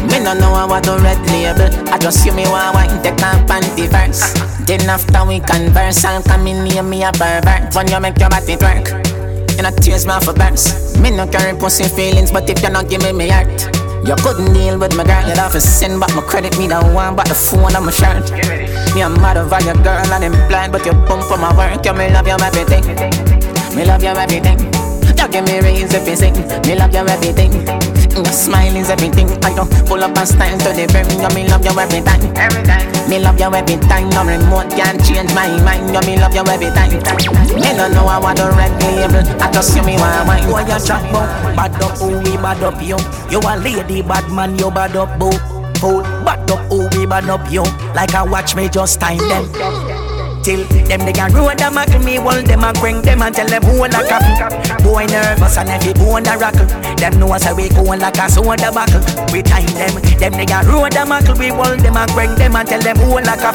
Me 0.07 0.23
no 0.23 0.35
know 0.39 0.55
I 0.55 0.65
want 0.65 0.85
to 0.85 0.95
red 1.03 1.19
label. 1.27 1.67
I 1.91 1.99
just 1.99 2.23
see 2.23 2.31
me 2.31 2.47
want 2.47 2.79
wine 2.79 3.03
take 3.03 3.19
my 3.19 3.35
panty 3.51 3.91
first. 3.91 4.39
Then 4.65 4.89
after 4.89 5.27
we 5.27 5.41
converse, 5.41 6.05
I'll 6.05 6.23
come 6.23 6.47
in 6.47 6.63
near 6.63 6.85
me 6.85 7.03
a 7.03 7.11
pervert. 7.11 7.75
When 7.75 7.91
you 7.91 7.99
make 7.99 8.19
your 8.21 8.31
body 8.31 8.55
twerk. 8.55 8.95
You 9.57 9.63
know 9.65 9.75
tears 9.75 10.07
me 10.07 10.15
for. 10.23 10.39
Me 11.03 11.11
no 11.11 11.27
carry 11.27 11.59
pussy 11.59 11.83
feelings, 11.83 12.31
but 12.31 12.49
if 12.49 12.63
you 12.63 12.71
not 12.71 12.89
give 12.89 13.03
me 13.03 13.11
me 13.11 13.29
heart. 13.29 13.92
You 14.05 14.17
couldn't 14.17 14.53
deal 14.53 14.81
with 14.81 14.97
my 14.97 15.05
girl, 15.05 15.23
you'd 15.29 15.39
have 15.39 15.53
to 15.53 15.61
send 15.61 16.01
back 16.01 16.13
my 16.17 16.23
credit. 16.23 16.59
Me 16.59 16.67
don't 16.67 16.93
want 16.93 17.17
but 17.17 17.29
the 17.29 17.35
phone 17.35 17.77
on 17.77 17.87
my 17.87 17.93
shirt. 17.93 18.33
Me 18.95 19.03
I'm 19.03 19.15
mad 19.15 19.37
over 19.37 19.63
your 19.63 19.75
girl 19.75 20.03
and 20.03 20.25
I'm 20.25 20.49
blind, 20.49 20.73
but 20.73 20.85
you 20.85 20.93
pump 21.07 21.23
for 21.23 21.39
my 21.39 21.57
work. 21.57 21.85
You 21.87 21.93
me 21.95 22.11
love 22.11 22.27
you 22.27 22.35
everything. 22.35 22.85
Me 23.77 23.85
love 23.85 24.03
you 24.03 24.09
everything. 24.09 24.59
You 25.07 25.29
give 25.29 25.45
me 25.45 25.61
raise 25.61 25.95
if 25.95 26.09
you 26.09 26.17
sing. 26.17 26.35
Me 26.67 26.75
love 26.75 26.93
you 26.93 27.07
everything. 27.07 27.92
Your 28.15 28.25
smile 28.27 28.77
is 28.77 28.91
everything. 28.91 29.29
I 29.45 29.55
don't 29.55 29.71
pull 29.87 30.03
up 30.03 30.17
and 30.17 30.29
stand 30.29 30.61
to 30.63 30.71
the 30.73 30.87
brim. 30.93 31.09
You 31.21 31.31
me 31.35 31.49
love 31.49 31.65
you 31.65 31.73
every 31.79 32.01
time. 32.01 32.21
Every 32.37 32.63
time. 32.63 32.89
Me 33.09 33.19
love 33.19 33.39
you 33.41 33.53
every 33.53 33.77
time. 33.89 34.09
No 34.11 34.25
remote 34.25 34.71
can 34.71 34.99
change 35.05 35.33
my 35.35 35.49
mind. 35.65 35.93
You 35.93 36.01
me 36.07 36.21
love 36.21 36.35
you 36.35 36.45
every 36.45 36.71
time. 36.71 36.93
Me 36.93 37.71
don't 37.77 37.93
know 37.93 38.07
I 38.07 38.19
want 38.19 38.39
to 38.39 38.49
red 38.53 38.73
label. 38.83 39.25
I 39.43 39.51
just 39.51 39.73
see 39.75 39.81
me 39.81 39.97
want 39.97 40.29
wine. 40.29 40.45
Boy, 40.49 40.61
you 40.61 40.79
chat 40.81 41.03
about 41.09 41.57
bad 41.57 41.83
up, 41.83 41.97
oh 42.01 42.19
we 42.19 42.37
bad 42.37 42.63
up 42.63 42.81
you. 42.83 42.99
You 43.31 43.41
a 43.41 43.57
lady, 43.57 44.03
bad 44.03 44.31
man, 44.31 44.59
you 44.59 44.71
bad 44.71 44.97
up, 44.97 45.19
boo. 45.19 45.33
Fool, 45.81 46.03
bad 46.25 46.51
up, 46.51 46.67
oh 46.71 46.89
we 46.97 47.07
bad 47.07 47.29
up 47.29 47.51
you. 47.51 47.63
Like 47.95 48.15
I 48.15 48.23
watch 48.23 48.55
me 48.55 48.69
just 48.69 49.01
time 49.01 49.19
them. 49.19 50.02
Till 50.43 50.67
them 50.67 51.07
they 51.07 51.13
can 51.13 51.33
road 51.33 51.61
a 51.63 51.71
me 52.03 52.17
hold 52.17 52.47
them 52.47 52.65
a 52.65 52.73
bring 52.75 53.01
them 53.03 53.23
and 53.23 53.35
tell 53.35 53.47
them 53.47 53.63
who 53.63 53.79
like 53.87 54.11
a 54.11 54.19
Boy 54.83 55.07
nervous 55.07 55.57
and 55.57 55.71
every 55.71 55.95
bone 55.95 56.27
a 56.27 56.37
rockle 56.37 56.67
Them 56.99 57.21
know 57.21 57.33
us 57.33 57.47
we 57.55 57.69
go 57.69 57.83
like 57.83 58.19
a 58.19 58.29
soda 58.29 58.73
buckle. 58.75 58.99
We 59.31 59.43
time 59.43 59.71
them, 59.79 59.95
them 60.19 60.33
they 60.33 60.47
can 60.47 60.67
road 60.67 60.97
a 60.99 61.07
we 61.39 61.49
hold 61.55 61.79
them 61.79 61.97
and 61.97 62.11
bring 62.11 62.35
them 62.35 62.57
and 62.57 62.67
tell 62.69 62.83
them 62.83 62.97
who 62.99 63.23
like 63.23 63.39
a 63.39 63.55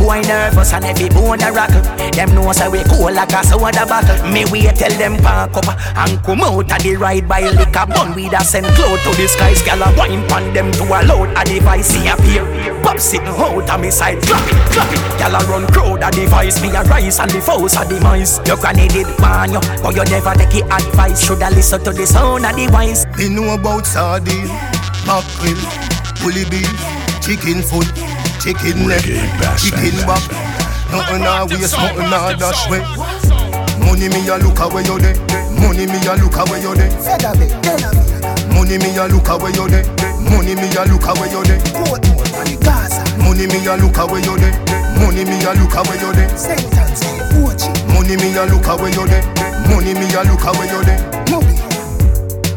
Boy 0.00 0.22
nervous 0.22 0.72
and 0.72 0.84
every 0.86 1.10
bone 1.10 1.42
a 1.42 1.52
rockle 1.52 1.82
Them 2.16 2.34
know 2.34 2.48
us 2.48 2.62
we 2.72 2.80
go 2.84 3.12
like 3.12 3.32
a 3.32 3.44
soda 3.44 3.84
buckle. 3.84 4.16
Me 4.32 4.44
we 4.50 4.64
tell 4.72 4.96
them 4.96 5.20
park 5.20 5.54
up 5.56 5.76
and 5.76 6.22
come 6.24 6.40
out 6.40 6.72
of 6.72 6.82
the 6.82 6.96
ride 6.96 7.28
by 7.28 7.44
liquor 7.52 7.84
bun. 7.84 8.14
We 8.14 8.30
da 8.30 8.40
send 8.40 8.66
cloud 8.80 8.96
to 9.04 9.10
the 9.20 9.28
skies 9.28 9.60
Gyal 9.60 9.84
a 9.84 9.92
wine 9.98 10.26
pan 10.28 10.54
them 10.54 10.72
to 10.72 10.84
a 10.88 11.04
load 11.04 11.36
a 11.36 11.44
device. 11.44 11.88
See 11.88 12.08
appear 12.08 12.48
Pop 12.82 12.98
sitting 12.98 13.28
out 13.28 13.68
of 13.68 13.80
me 13.80 13.90
side. 13.90 14.22
Clap 14.22 14.48
it, 14.48 14.72
clap 14.72 14.90
it 14.90 15.00
Gyal 15.20 15.36
a 15.36 15.44
run 15.50 15.66
crowd 15.68 16.02
a 16.02 16.13
device 16.14 16.60
Me 16.62 16.68
a 16.70 16.82
rise 16.84 17.18
and 17.18 17.30
the 17.30 17.40
foes 17.40 17.74
a 17.76 17.84
demise 17.86 18.40
Your 18.46 18.56
granny 18.56 18.88
did 18.88 19.06
warn 19.20 19.52
you 19.52 19.60
But 19.82 19.94
you 19.96 20.04
never 20.08 20.34
take 20.34 20.54
it 20.62 20.64
advice 20.70 21.20
Shoulda 21.24 21.50
listen 21.50 21.82
to 21.84 21.92
the 21.92 22.06
sound 22.06 22.46
of 22.46 22.54
the 22.56 22.68
wise 22.72 23.06
Me 23.18 23.28
know 23.28 23.54
about 23.54 23.86
sardine, 23.86 24.48
mackerel, 25.06 25.58
bully 26.22 26.44
beef, 26.48 26.70
chicken 27.20 27.60
foot, 27.62 27.86
chicken 28.40 28.86
leg, 28.88 29.04
chicken 29.58 29.94
back. 30.06 30.22
Nothing 30.90 31.26
a 31.26 31.42
waste, 31.50 31.74
nothing 31.74 32.06
a 32.06 32.36
dash 32.38 32.70
way. 32.70 32.78
Money 33.82 34.08
me 34.08 34.28
a 34.28 34.38
look 34.38 34.60
away 34.60 34.84
you 34.86 34.98
dey. 34.98 35.14
Money 35.58 35.86
me 35.90 35.98
a 36.06 36.14
look 36.14 36.36
away 36.38 36.60
you 36.62 36.74
dey. 36.74 36.90
Money 38.54 38.78
me 38.78 38.96
a 38.96 39.08
look 39.08 39.26
away 39.28 39.50
you 39.58 39.66
dey. 39.68 39.82
Money 40.30 40.54
me 40.54 40.68
a 40.76 40.84
look 40.86 41.06
away 41.06 41.28
you 41.30 41.42
dey. 41.44 41.60
Money 43.22 43.46
me 43.46 43.66
a 43.66 43.76
look 43.76 43.96
away 43.98 44.20
you 44.22 44.36
dey. 44.38 44.52
Money 44.98 45.24
me 45.24 45.44
a 45.44 45.52
look 45.54 45.74
away 45.74 45.96
you 46.00 46.12
dey. 46.12 46.28
Money 47.92 48.16
me 48.16 48.36
a 48.36 48.44
look 48.46 48.66
away 48.66 48.90
you 48.92 49.06
dey. 49.06 49.22
Money 49.68 49.94
me 49.94 50.06
a 50.14 50.22
look 50.24 50.44
away 50.44 50.68
you 50.68 50.82
dey. 50.84 51.00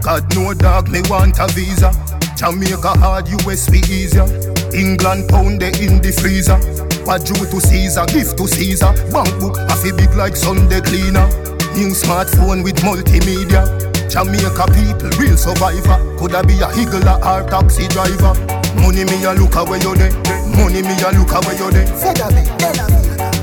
God 0.01 0.23
no 0.36 0.53
dog, 0.53 0.89
me 0.89 1.01
want 1.10 1.39
a 1.39 1.47
visa. 1.53 1.91
Jamaica 2.38 2.93
hard, 2.99 3.27
US 3.43 3.69
be 3.69 3.80
easier. 3.91 4.25
England 4.73 5.27
pound 5.30 5.60
they 5.60 5.69
in 5.84 6.01
the 6.01 6.12
freezer. 6.21 6.58
What 7.06 7.25
due 7.25 7.36
to 7.36 7.60
Caesar, 7.60 8.06
gift 8.06 8.38
to 8.38 8.47
Caesar. 8.47 8.93
Bank 9.12 9.30
book, 9.39 9.58
a 9.58 9.75
fi 9.75 9.91
big 9.91 10.13
like 10.15 10.36
Sunday 10.36 10.82
cleaner. 10.82 11.27
New 11.75 11.91
smartphone 11.93 12.63
with 12.63 12.77
multimedia. 12.77 13.65
Jamaica 14.10 14.65
people, 14.74 15.10
real 15.20 15.38
survivor. 15.38 15.98
Coulda 16.17 16.41
be 16.43 16.56
a 16.63 16.67
higgler 16.72 17.20
or 17.22 17.43
taxi 17.50 17.88
driver. 17.89 18.34
Money 18.82 19.04
me 19.06 19.24
a 19.26 19.34
look 19.36 19.56
away 19.56 19.80
you 19.84 19.93
dey. 19.96 20.10
Money 20.56 20.82
me 20.82 20.96
a 21.04 21.12
look 21.12 21.32
away 21.36 21.56
you 21.60 21.70
dey. 21.72 21.86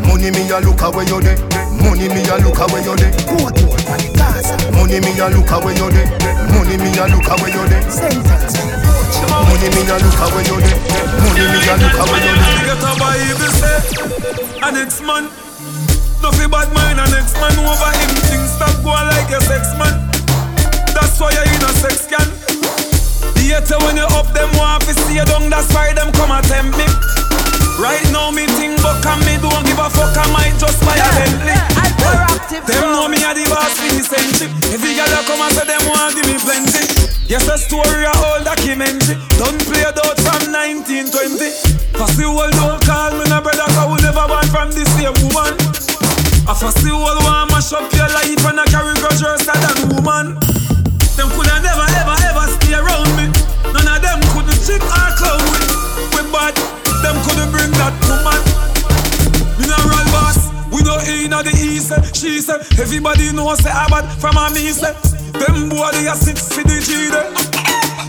Money 0.09 0.31
me 0.33 0.43
a 0.51 0.59
look 0.65 0.81
away 0.83 1.05
you 1.05 1.21
dey. 1.21 1.37
Money 1.85 2.09
me 2.09 2.23
a 2.27 2.37
look 2.41 2.59
away 2.59 2.81
you 2.83 2.97
dey. 2.97 3.13
Money 4.73 4.99
me 5.01 5.19
a 5.21 5.29
look 5.31 5.51
away 5.53 5.75
you 5.77 5.89
dey. 5.93 6.07
Money 6.51 6.77
me 6.81 6.91
a 6.97 7.05
look 7.13 7.29
away 7.29 7.51
you 7.53 7.65
dey. 7.69 7.83
Money 9.45 9.69
me 9.69 9.81
a 9.85 9.97
look 10.01 10.21
away 10.25 10.43
you 10.49 10.57
dey. 10.65 10.77
Money 11.21 11.45
me 11.45 11.61
a 11.69 11.75
look 11.77 11.99
away 12.01 12.21
you 12.25 12.35
dey. 12.41 12.65
Get 12.65 12.83
a 12.83 12.93
Bible 12.97 13.53
say, 13.53 13.79
and 14.65 14.75
next 14.77 15.01
man. 15.03 15.25
No 16.23 16.33
fi 16.33 16.47
bad 16.49 16.73
mind 16.73 16.99
and 17.01 17.11
next 17.13 17.35
man 17.37 17.53
over 17.61 17.91
him 18.01 18.11
things 18.25 18.49
stop 18.57 18.73
going 18.83 19.05
like 19.13 19.29
a 19.31 19.41
sex 19.45 19.77
man. 19.77 20.04
That's 21.05 21.21
why 21.21 21.37
you're 21.37 21.45
in 21.45 21.61
a 21.61 21.73
sex 21.85 22.09
can. 22.09 22.25
Later 23.37 23.77
when 23.85 24.01
you 24.01 24.09
up 24.17 24.33
them 24.33 24.49
want 24.57 24.89
to 24.89 24.97
see 25.05 25.21
you 25.21 25.25
down, 25.29 25.53
that's 25.53 25.69
why 25.77 25.93
them 25.93 26.09
come 26.17 26.33
attempt 26.33 26.81
me. 26.81 26.89
Right 27.77 28.01
now 28.09 28.33
me 28.33 28.49
think 28.57 28.81
but 28.81 29.05
can 29.05 29.21
me 29.29 29.37
don't 29.37 29.69
give 29.69 29.77
a 29.77 29.93
fuck, 29.93 30.17
I 30.17 30.25
might 30.33 30.57
just 30.57 30.81
buy 30.81 30.97
a 30.97 31.09
Bentley. 31.13 31.61
Them 32.65 32.97
know 32.97 33.05
me 33.13 33.21
a 33.21 33.37
the 33.37 33.45
boss 33.53 33.77
century. 33.77 34.49
If 34.73 34.81
the 34.81 34.97
girl 34.97 35.13
come 35.29 35.45
and 35.45 35.53
say 35.53 35.69
them 35.69 35.85
want 35.93 36.17
give 36.17 36.25
me 36.25 36.41
plenty. 36.41 36.83
Yes, 37.29 37.53
a 37.53 37.61
story 37.61 38.09
a 38.09 38.13
old 38.25 38.49
documentary. 38.49 39.21
Don't 39.37 39.61
play 39.69 39.85
it 39.85 40.01
out 40.01 40.17
from 40.25 40.41
1920. 40.57 41.13
Cause 42.01 42.17
the 42.17 42.33
world 42.33 42.57
don't 42.57 42.81
call 42.81 43.13
me 43.13 43.29
no 43.29 43.45
brother, 43.45 43.69
cause 43.77 43.93
we 43.93 44.01
never 44.01 44.25
born 44.25 44.49
from 44.49 44.73
the 44.73 44.89
same 44.97 45.13
woman. 45.21 45.53
I 46.49 46.53
the 46.57 46.91
whole 46.97 47.21
want 47.29 47.53
mash 47.53 47.77
up 47.77 47.93
your 47.93 48.09
life 48.09 48.45
and 48.49 48.61
I 48.61 48.65
carry 48.73 48.97
grudge 48.97 49.21
worse 49.21 49.45
than 49.45 49.89
woman. 49.93 50.64
Them 51.17 51.31
coulda 51.31 51.63
never 51.63 51.87
ever 52.03 52.17
ever 52.27 52.47
stay 52.59 52.75
around 52.75 53.11
me. 53.15 53.31
None 53.71 53.87
of 53.87 53.99
them 54.03 54.21
couldn't 54.35 54.59
chick 54.67 54.83
or 54.83 55.11
clown 55.19 55.43
me. 55.55 55.63
We 56.15 56.21
bad, 56.35 56.55
them 57.03 57.17
couldn't 57.23 57.51
bring 57.55 57.71
that 57.79 57.95
woman. 58.11 58.41
Mineral 59.59 60.07
boss, 60.11 60.51
we 60.75 60.83
know 60.83 60.99
inna 61.07 61.43
the 61.43 61.55
east. 61.55 61.95
She 62.15 62.41
said 62.41 62.67
everybody 62.83 63.33
knows 63.33 63.63
say 63.63 63.71
I 63.71 63.87
bad 63.89 64.07
from 64.19 64.37
a 64.37 64.51
me. 64.51 64.71
Them 65.39 65.69
boy 65.69 65.91
they 65.95 66.07
a 66.07 66.15
sit 66.15 66.39
for 66.39 66.63
the 66.63 66.79
G. 66.83 67.11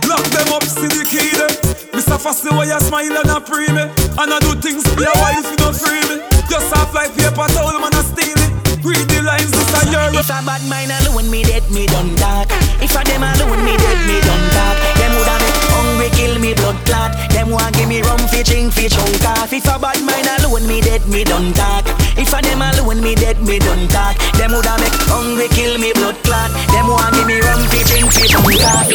Lock 0.10 0.26
them 0.34 0.54
up, 0.54 0.64
see 0.64 0.90
the 0.90 1.06
key 1.06 1.34
there. 1.34 1.50
Mr. 1.94 2.20
Fussy, 2.20 2.50
why 2.50 2.66
you 2.66 2.80
smile 2.80 3.18
and 3.18 3.30
a 3.30 3.42
pre? 3.42 3.66
And 3.70 4.34
I 4.34 4.40
do 4.40 4.54
things 4.62 4.86
for 4.94 5.02
your 5.02 5.16
wife, 5.18 5.46
you 5.50 5.58
don't 5.58 5.76
free 5.76 6.02
me. 6.10 6.22
Just 6.50 6.70
soft 6.70 6.94
like 6.94 7.10
paper 7.18 7.48
towel, 7.54 7.80
man, 7.80 7.94
I 7.94 8.02
steal 8.04 8.38
it. 8.38 8.45
Read 8.86 9.10
the 9.10 9.18
lines, 9.26 9.50
this 9.50 9.74
a 9.74 9.90
your 9.90 10.14
If 10.14 10.30
a 10.30 10.46
bad 10.46 10.62
mind 10.70 10.94
alone 10.94 11.32
me 11.32 11.42
dead, 11.42 11.66
me 11.74 11.88
done 11.88 12.14
dark. 12.22 12.46
If 12.78 12.94
a 12.94 13.02
them 13.02 13.26
alone 13.26 13.66
me 13.66 13.74
dead, 13.82 14.00
me 14.06 14.22
done 14.22 14.46
dark. 14.54 14.78
Them 15.02 15.12
woulda 15.18 15.36
make 15.42 15.62
hungry 15.74 16.10
kill 16.14 16.38
me 16.38 16.54
blood 16.54 16.78
clot. 16.86 17.18
Them 17.34 17.50
want 17.50 17.74
give 17.74 17.90
me 17.90 18.04
rum 18.06 18.22
fi 18.30 18.44
drink 18.44 18.74
fi 18.74 18.88
chunk 18.88 19.26
off. 19.26 19.52
If 19.52 19.66
a 19.66 19.80
bad 19.82 19.98
mind 20.06 20.30
alone 20.38 20.68
me 20.68 20.82
dead, 20.82 21.02
me 21.10 21.24
done 21.24 21.52
dark. 21.54 21.90
If 22.18 22.32
a 22.32 22.42
them 22.42 22.62
alone 22.62 23.04
me 23.04 23.16
dead, 23.16 23.42
me 23.42 23.60
done 23.60 23.88
dark. 23.88 24.18
Them 24.40 24.52
woulda 24.52 24.80
make 24.80 24.96
hungry 25.12 25.48
kill 25.52 25.78
me 25.78 25.92
blood 25.94 26.16
clot. 26.24 26.50
Them 26.72 26.88
want 26.88 27.14
give 27.16 27.28
me 27.28 27.40
rum 27.40 27.62
fi 27.68 27.84
drink 27.84 28.12
fi 28.12 28.24
chunk 28.28 28.56
off. 28.64 28.88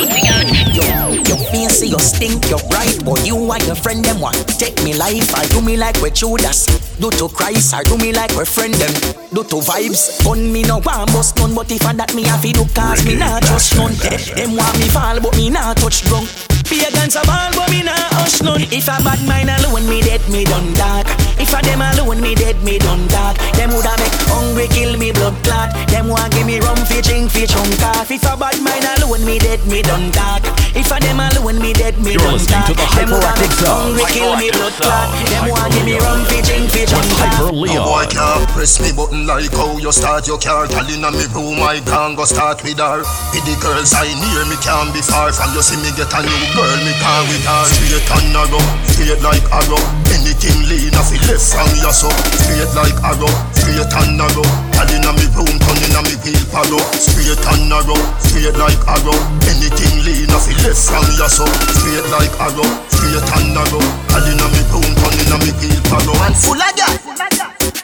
Yo, 0.72 1.12
you 1.12 1.36
fancy, 1.52 1.88
you 1.88 1.98
stink, 1.98 2.48
you 2.48 2.58
bright, 2.72 3.04
but 3.04 3.26
you 3.26 3.36
and 3.36 3.62
your 3.66 3.76
friend 3.76 4.04
them 4.04 4.20
want 4.20 4.36
take 4.58 4.82
me 4.82 4.96
life. 4.96 5.34
I 5.36 5.46
do 5.52 5.60
me 5.60 5.76
like 5.76 6.00
we 6.00 6.10
Judas. 6.10 6.66
Do 6.96 7.10
to 7.10 7.28
Christ, 7.28 7.74
I 7.74 7.82
do 7.84 7.96
me 7.98 8.12
like 8.12 8.32
we 8.36 8.44
friend 8.44 8.74
them. 8.74 8.92
Do 9.32 9.44
to 9.44 9.56
vibes. 9.60 10.24
Gun 10.24 10.52
me 10.52 10.62
no 10.62 10.78
want 10.78 11.12
bust 11.12 11.36
none, 11.36 11.54
but 11.54 11.70
if 11.70 11.84
I 11.84 11.92
that 11.92 12.14
me 12.14 12.24
have 12.24 12.42
to 12.42 12.52
do 12.52 12.64
cause 12.74 13.04
me 13.04 13.16
not 13.16 13.42
trust 13.42 13.76
none. 13.76 13.92
Them 14.34 14.56
want 14.56 14.78
me 14.78 14.88
fall, 14.88 15.20
but 15.20 15.36
me 15.36 15.50
not 15.50 15.76
touch 15.76 16.02
drunk. 16.08 16.28
Pagans 16.64 17.16
a 17.16 17.22
ball, 17.26 17.50
but 17.52 17.70
me 17.70 17.82
not 17.82 17.98
hush 18.14 18.40
none. 18.42 18.62
If 18.62 18.88
a 18.88 18.96
bad 19.02 19.20
mind 19.26 19.50
alone, 19.50 19.88
me 19.88 20.00
dead, 20.00 20.22
me 20.30 20.44
done 20.44 20.72
dark. 20.74 21.29
If 21.40 21.56
a 21.56 21.60
them 21.64 21.80
alone, 21.80 22.20
me 22.20 22.34
dead, 22.36 22.60
me 22.62 22.76
done 22.78 23.08
dark. 23.08 23.40
Them 23.56 23.72
woulda 23.72 23.96
make 23.96 24.12
hungry 24.28 24.68
kill 24.68 24.92
me 25.00 25.10
blood 25.10 25.32
clot. 25.42 25.72
Them 25.88 26.08
want 26.12 26.32
give 26.36 26.44
me 26.46 26.60
rum 26.60 26.76
fi 26.84 27.00
drink 27.00 27.32
fi 27.32 27.46
chunk 27.48 27.80
off. 27.80 28.10
If 28.12 28.28
a 28.28 28.36
bad 28.36 28.60
mind 28.60 28.84
alone, 29.00 29.24
me 29.24 29.40
dead, 29.40 29.64
me 29.66 29.80
done 29.80 30.12
dark. 30.12 30.44
If 30.76 30.92
a 30.92 31.00
them 31.00 31.16
alone, 31.16 31.56
me 31.58 31.72
dead, 31.72 31.96
me 32.04 32.12
You're 32.12 32.20
done 32.20 32.36
listening 32.36 32.60
dark. 32.60 32.68
to 32.68 32.74
the 32.76 32.86
Them 32.92 33.08
woulda 33.08 33.32
Hyperactive 33.32 33.40
make 33.40 33.56
Sound. 33.56 33.80
hungry 33.80 34.04
kill 34.12 34.32
me 34.36 34.48
blood 34.52 34.76
clot. 34.76 35.08
Them 35.32 35.44
want 35.48 35.72
give 35.72 35.84
me 35.88 35.96
rum 35.96 36.20
fi 36.28 36.38
drink 36.44 36.68
fi 36.68 36.82
chunk 36.84 37.08
off. 37.08 37.24
Hyper 37.24 37.48
No 37.48 37.56
Leon. 37.56 37.80
Oh, 37.80 37.88
boy 37.88 38.04
can't 38.12 38.44
press 38.52 38.76
me 38.84 38.92
button 38.92 39.24
like 39.24 39.54
how 39.56 39.72
you 39.80 39.92
start 39.96 40.28
your 40.28 40.36
car. 40.36 40.68
Girl 40.68 40.84
inna 40.92 41.08
me 41.08 41.24
room, 41.32 41.56
I 41.64 41.80
can 41.80 42.20
go 42.20 42.28
start 42.28 42.60
with 42.60 42.76
her. 42.76 43.00
With 43.32 43.44
the 43.48 43.56
girls 43.64 43.96
I 43.96 44.12
near 44.12 44.44
me 44.44 44.60
can't 44.60 44.92
be 44.92 45.00
far 45.00 45.32
from 45.32 45.56
you. 45.56 45.64
See 45.64 45.80
me 45.80 45.88
get 45.96 46.12
a 46.12 46.20
new 46.20 46.44
girl, 46.52 46.78
me 46.84 46.92
can 47.00 47.24
with 47.32 47.48
her. 47.48 47.64
Straight 47.72 48.08
and 48.12 48.28
narrow, 48.36 48.62
straight 48.92 49.20
like 49.24 49.46
arrow. 49.48 49.80
Anything 50.12 50.68
lean 50.68 50.92
off 51.00 51.08
it 51.16 51.29
left 51.30 51.54
from 51.54 51.70
your. 51.78 51.94
Straight 51.94 52.72
like 52.74 52.98
arrow, 53.06 53.30
straight 53.54 53.86
and 53.86 54.18
narrow. 54.18 54.46
Girl 54.74 54.90
inna 54.90 55.12
me 55.14 55.26
room, 55.38 55.54
turn 55.62 55.78
inna 55.86 56.02
me 56.02 56.14
wheel 56.26 56.42
paro. 56.50 56.80
Straight 56.98 57.38
and 57.38 57.70
narrow, 57.70 57.98
straight 58.18 58.56
like 58.58 58.80
arrow. 58.90 59.14
Anything 59.46 60.02
lean 60.02 60.30
off 60.34 60.50
it 60.50 60.58
left 60.66 60.82
from 60.82 61.06
your 61.14 61.30
so. 61.30 61.46
Straight 61.78 62.06
like 62.10 62.34
arrow, 62.42 62.66
straight 62.90 63.30
and 63.38 63.54
narrow. 63.54 63.82
Girl 64.10 64.26
inna 64.26 64.46
me 64.50 64.62
room, 64.74 64.90
turn 64.98 65.14
inna 65.22 65.36
me 65.38 65.50
wheel 65.62 65.80
paro. 65.86 66.14
Man 66.18 66.34
full 66.34 66.58
of 66.58 66.72
gal. 66.74 66.94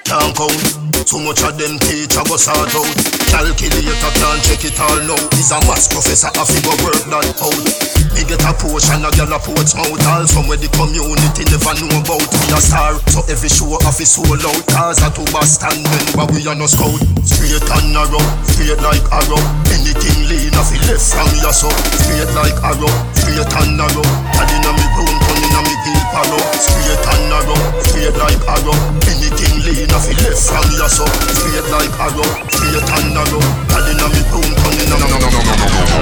Can't 0.04 0.36
count. 0.36 0.85
So 1.06 1.22
much 1.22 1.38
of 1.46 1.54
them 1.54 1.78
teach 1.86 2.18
I 2.18 2.26
go 2.26 2.34
sort 2.34 2.66
out. 2.66 2.94
Calculator 3.30 4.10
can't 4.18 4.42
check 4.42 4.66
it 4.66 4.74
all 4.74 4.98
now. 5.06 5.22
He's 5.38 5.54
a 5.54 5.58
math 5.62 5.86
professor, 5.86 6.34
I 6.34 6.42
figure 6.42 6.74
work 6.82 6.98
that 7.06 7.30
out. 7.30 7.62
Me 8.10 8.26
get 8.26 8.42
a 8.42 8.50
portion, 8.58 9.06
a 9.06 9.10
girl 9.14 9.30
a 9.30 9.38
porch 9.38 9.70
out. 9.78 10.02
All 10.02 10.26
from 10.26 10.50
where 10.50 10.58
the 10.58 10.66
community 10.74 11.46
never 11.46 11.78
know 11.78 12.02
about. 12.02 12.26
We 12.26 12.50
a 12.50 12.58
star, 12.58 12.98
so 13.14 13.22
every 13.30 13.46
show 13.46 13.78
off 13.86 14.02
is 14.02 14.18
sold 14.18 14.42
out. 14.42 14.62
Cause 14.66 14.98
a 14.98 15.06
two 15.14 15.22
stand 15.46 15.78
men, 15.78 16.06
but 16.18 16.26
we 16.34 16.42
are 16.50 16.58
no 16.58 16.66
scout. 16.66 16.98
Straight 17.22 17.62
and 17.62 17.86
narrow, 17.94 18.22
straight 18.42 18.82
like 18.82 19.06
arrow. 19.14 19.38
Anything 19.78 20.26
lean 20.26 20.58
off 20.58 20.74
it 20.74 20.82
left 20.90 21.06
from 21.06 21.30
your 21.38 21.54
so. 21.54 21.70
Straight 22.02 22.34
like 22.34 22.58
arrow, 22.66 22.90
straight 23.14 23.46
and 23.46 23.78
narrow. 23.78 24.06
Tad 24.34 24.50
inna 24.58 24.74
me 24.74 24.86
brown, 24.90 25.14
turn 25.22 25.38
inna 25.38 25.60
me 25.70 25.74
deep 25.86 26.05
arrow. 26.16 26.40
Straight 26.56 27.04
and 27.12 27.24
narrow, 27.28 27.58
straight 27.84 28.16
like 28.16 28.40
arrow. 28.48 28.76
Anything 29.04 29.54
lean 29.64 29.92
off 29.92 30.08
it 30.08 30.18
left 30.24 30.40
from 30.48 30.66
your 30.72 30.88
so. 30.88 31.04
Straight 31.36 31.68
like 31.68 31.92
arrow, 32.00 32.28
straight 32.48 32.88
and 32.96 33.08
narrow. 33.12 33.42
Tad 33.68 33.86
inna 33.92 34.06
me 34.08 34.20
brown, 34.32 34.50
turn 34.56 34.76
inna 34.80 34.96
me 34.96 35.06
no 35.06 35.16
no 35.16 35.16
no 35.20 35.28
no 35.28 35.40
no 35.44 35.84
no. 35.84 35.98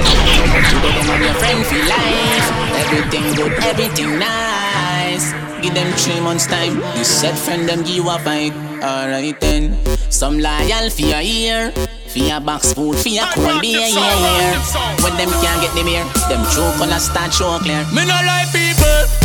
You 0.71 0.77
go 0.79 0.89
down 0.95 1.09
on 1.11 1.21
your 1.21 1.35
friend 1.35 1.61
for 1.67 1.81
life. 1.83 2.47
Everything 2.79 3.25
good, 3.35 3.53
everything 3.63 4.19
nice. 4.19 5.33
Give 5.61 5.73
them 5.73 5.91
three 5.97 6.19
months 6.19 6.47
time. 6.47 6.77
You 6.97 7.03
said 7.03 7.35
friend 7.37 7.67
them 7.67 7.83
give 7.83 7.95
you 7.95 8.09
a 8.09 8.19
fight. 8.19 8.53
Alright 8.83 9.39
then. 9.41 9.77
Some 10.09 10.39
loyal 10.39 10.89
for 10.89 11.01
your 11.01 11.21
ear. 11.21 11.71
For 12.07 12.19
your 12.19 12.39
box 12.39 12.71
food, 12.71 12.95
for 12.95 13.09
your 13.09 13.25
cold 13.33 13.59
beer, 13.61 13.79
yeah, 13.79 13.91
yeah. 13.91 15.03
When 15.03 15.17
them 15.17 15.27
can't 15.43 15.59
get 15.59 15.75
them 15.75 15.87
here, 15.87 16.05
them 16.29 16.45
true 16.53 16.71
color 16.77 16.99
start 16.99 17.33
show 17.33 17.59
clear. 17.59 17.83
Me 17.91 18.05
no 18.05 18.15
like 18.23 18.47
people. 18.53 19.24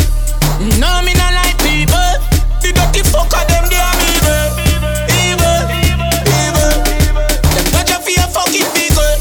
No, 0.61 1.01
me 1.01 1.13
no 1.17 1.25
like 1.33 1.57
people. 1.65 1.97
The 2.61 2.69
dirty 2.69 3.01
fucker 3.01 3.41
them 3.49 3.65
they 3.65 3.81
are 3.81 3.97
evil. 4.13 4.45
Evil, 5.09 5.61
evil. 6.37 6.73
Them 7.49 7.65
got 7.73 7.89
you 7.89 7.97
for 7.97 8.29
fucking 8.29 8.69
people. 8.77 9.13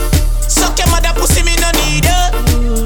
Suck 0.45 0.77
your 0.79 0.89
mother 0.93 1.15
pussy, 1.17 1.43
me 1.43 1.57
no 1.57 1.71
need 1.81 2.05
ya. 2.05 2.29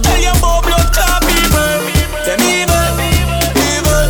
Tell 0.03 0.21
your 0.23 0.39
boy 0.39 0.63
blood 0.63 0.87
clot 0.95 1.27
people. 1.27 1.83
Them 2.23 2.47
evil, 2.47 2.95
evil. 3.75 4.07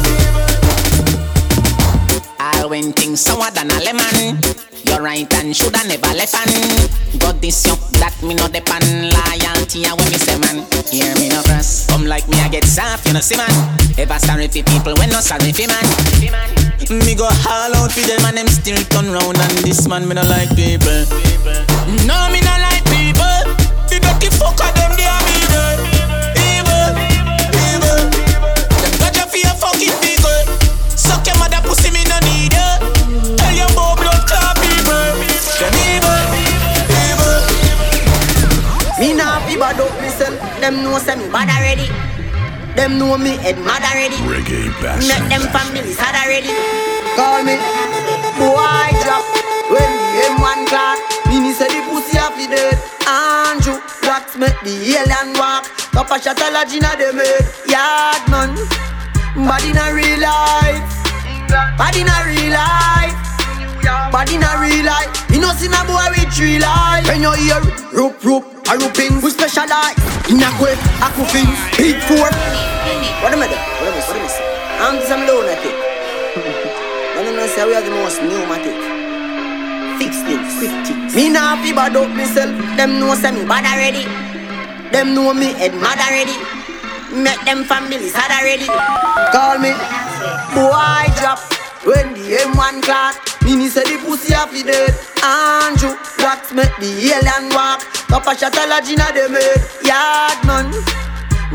All 2.38 2.68
when 2.68 2.92
things 2.92 3.22
sour 3.22 3.50
than 3.50 3.70
a 3.70 3.80
lemon. 3.80 4.73
Your 4.94 5.02
right 5.02 5.26
hand 5.33 5.57
shoulda 5.57 5.83
never 5.90 6.14
left 6.14 6.38
hand. 6.38 6.54
Got 7.18 7.42
this 7.42 7.66
yo, 7.66 7.74
that 7.98 8.14
me 8.22 8.38
no 8.38 8.46
depend. 8.46 9.11
Loyalty 9.11 9.83
a 9.90 9.90
when 9.90 10.07
me 10.07 10.18
say 10.22 10.38
man. 10.38 10.62
Hear 10.87 11.11
me 11.18 11.35
no 11.35 11.42
cross. 11.42 11.90
Come 11.90 12.07
like 12.07 12.28
me 12.30 12.38
I 12.38 12.46
get 12.46 12.62
soft, 12.62 13.02
you 13.07 13.12
know 13.12 13.18
see 13.18 13.35
man. 13.35 13.50
Ever 13.98 14.22
sorry 14.22 14.46
for 14.46 14.62
people 14.62 14.94
when 14.94 15.11
no 15.11 15.18
sorry 15.18 15.50
for 15.50 15.66
man. 15.66 15.83
Me 16.94 17.18
go 17.18 17.26
all 17.26 17.74
out 17.74 17.90
for 17.90 18.07
them 18.07 18.22
and 18.22 18.38
them 18.38 18.46
still 18.46 18.78
turn 18.87 19.11
round 19.11 19.35
and 19.35 19.66
this 19.66 19.83
man 19.90 20.07
me 20.07 20.14
no 20.14 20.22
like 20.30 20.54
people. 20.54 21.02
No, 22.07 22.30
me 22.30 22.38
no 22.38 22.54
like 22.62 22.87
people. 22.87 23.50
The 23.90 23.98
dirty 23.98 24.30
fucker 24.30 24.70
them 24.78 24.94
they 24.94 25.11
are 25.11 25.26
evil. 25.42 25.74
Evil, 26.38 26.90
evil. 27.66 28.02
Them 28.78 28.94
got 29.02 29.18
you 29.18 29.26
for 29.26 29.42
your 29.42 29.59
fucking 29.59 29.98
people. 29.98 30.38
Suck 30.94 31.26
your 31.26 31.35
mother 31.42 31.59
pussy, 31.66 31.90
me 31.90 32.07
no 32.07 32.14
need 32.30 32.54
ya. 32.54 32.63
Them 40.64 40.83
know 40.83 40.96
say 40.96 41.14
me 41.14 41.29
bad 41.29 41.53
already. 41.53 41.92
Them 42.72 42.96
know 42.96 43.18
me 43.18 43.37
head 43.37 43.61
mad 43.68 43.85
already. 43.85 44.16
Reggae 44.24 44.72
Make 45.05 45.29
them 45.29 45.44
families 45.53 45.92
sad 45.92 46.16
already. 46.16 46.48
Call 47.20 47.44
me 47.44 47.61
boy 48.40 48.88
drop 49.05 49.29
when 49.68 49.92
the 50.16 50.24
M1 50.33 50.64
clock. 50.64 50.96
Mini 51.29 51.53
say 51.53 51.68
the 51.68 51.85
pussy 51.92 52.16
off 52.16 52.33
the 52.40 52.48
dead. 52.48 52.81
Andrew 53.05 53.77
Wax 54.09 54.38
make 54.38 54.57
the 54.64 54.72
alien 54.96 55.37
walk. 55.37 55.68
Cup 55.92 56.11
a 56.11 56.16
shot 56.16 56.40
a 56.40 56.48
lodge 56.48 56.72
inna 56.72 56.96
them 56.96 57.20
head. 57.20 57.44
Yard 57.68 58.24
man, 58.33 58.57
bad 59.44 59.68
in 59.68 59.77
a 59.77 59.92
real 59.92 60.16
life. 60.16 60.81
Bad 61.77 61.92
in 61.92 62.09
a 62.09 62.16
real 62.24 62.57
life. 62.57 63.34
In 63.85 64.42
a 64.42 64.57
real 64.57 64.87
life. 64.87 65.12
You 65.29 65.38
know 65.38 65.53
see 65.53 65.68
a 65.68 65.85
boy 65.85 66.01
with 66.16 66.33
three 66.33 66.59
life. 66.59 67.07
When 67.07 67.20
you 67.20 67.33
hear 67.33 67.61
rope 67.92 68.25
rope. 68.25 68.44
A 68.64 68.81
rooping, 68.81 69.23
we 69.23 69.29
specialize 69.29 69.92
in 70.33 70.40
a 70.40 70.49
quick, 70.57 70.81
a 71.05 71.12
coffin, 71.12 71.44
big 71.77 72.01
four. 72.09 72.25
What 73.20 73.29
am 73.29 73.44
I 73.44 73.47
doing? 73.47 73.61
What 73.77 73.92
am 73.92 74.01
I 74.01 74.27
saying? 74.27 74.55
I'm 74.81 74.97
some 75.05 75.20
lunatic. 75.29 75.68
I 77.12 77.23
don't 77.23 77.37
know 77.37 77.47
say 77.47 77.66
we 77.66 77.75
are 77.77 77.83
the 77.85 77.90
most 77.90 78.23
pneumatic. 78.25 78.73
Fix 80.01 80.16
things, 80.25 80.57
quick 80.57 80.73
things. 80.88 81.14
Me 81.14 81.29
nah 81.29 81.61
fi 81.61 81.75
bad 81.75 81.94
up 81.94 82.09
myself. 82.16 82.49
Them 82.79 82.99
know 82.99 83.14
say 83.14 83.33
me 83.33 83.44
bad 83.44 83.68
already. 83.68 84.09
Them 84.90 85.14
know 85.14 85.35
me 85.35 85.53
head 85.53 85.75
mad 85.77 86.01
already. 86.01 86.40
Make 87.12 87.44
them 87.44 87.64
families 87.64 88.14
sad 88.14 88.33
already. 88.33 88.64
Call 89.29 89.59
me 89.61 89.77
boy 90.57 91.05
drop 91.20 91.53
when 91.85 92.14
the 92.14 92.40
M1 92.49 92.83
clock. 92.83 93.14
Mini 93.44 93.68
say 93.68 93.85
the 93.85 94.01
pussy 94.05 94.35
off 94.35 94.51
the 94.53 94.64
dead. 94.64 94.92
Andrew 95.23 95.94
Wax 96.18 96.53
make 96.53 96.73
the 96.81 96.90
alien 97.12 97.53
walk. 97.53 97.81
Cup 98.09 98.27
a 98.27 98.33
shot 98.37 98.57
a 98.57 98.66
lodge 98.66 98.88
inna 98.88 99.09
them 99.12 99.37
head. 99.37 99.61
Yard 99.85 100.40
man, 100.49 100.68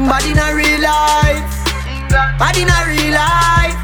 bad 0.05 0.25
in 0.25 0.37
a 0.37 0.53
real 0.53 0.81
life. 0.81 1.45
Bad 2.09 2.57
in 2.57 2.69
a 2.69 2.77
real 2.85 3.13
life. 3.13 3.77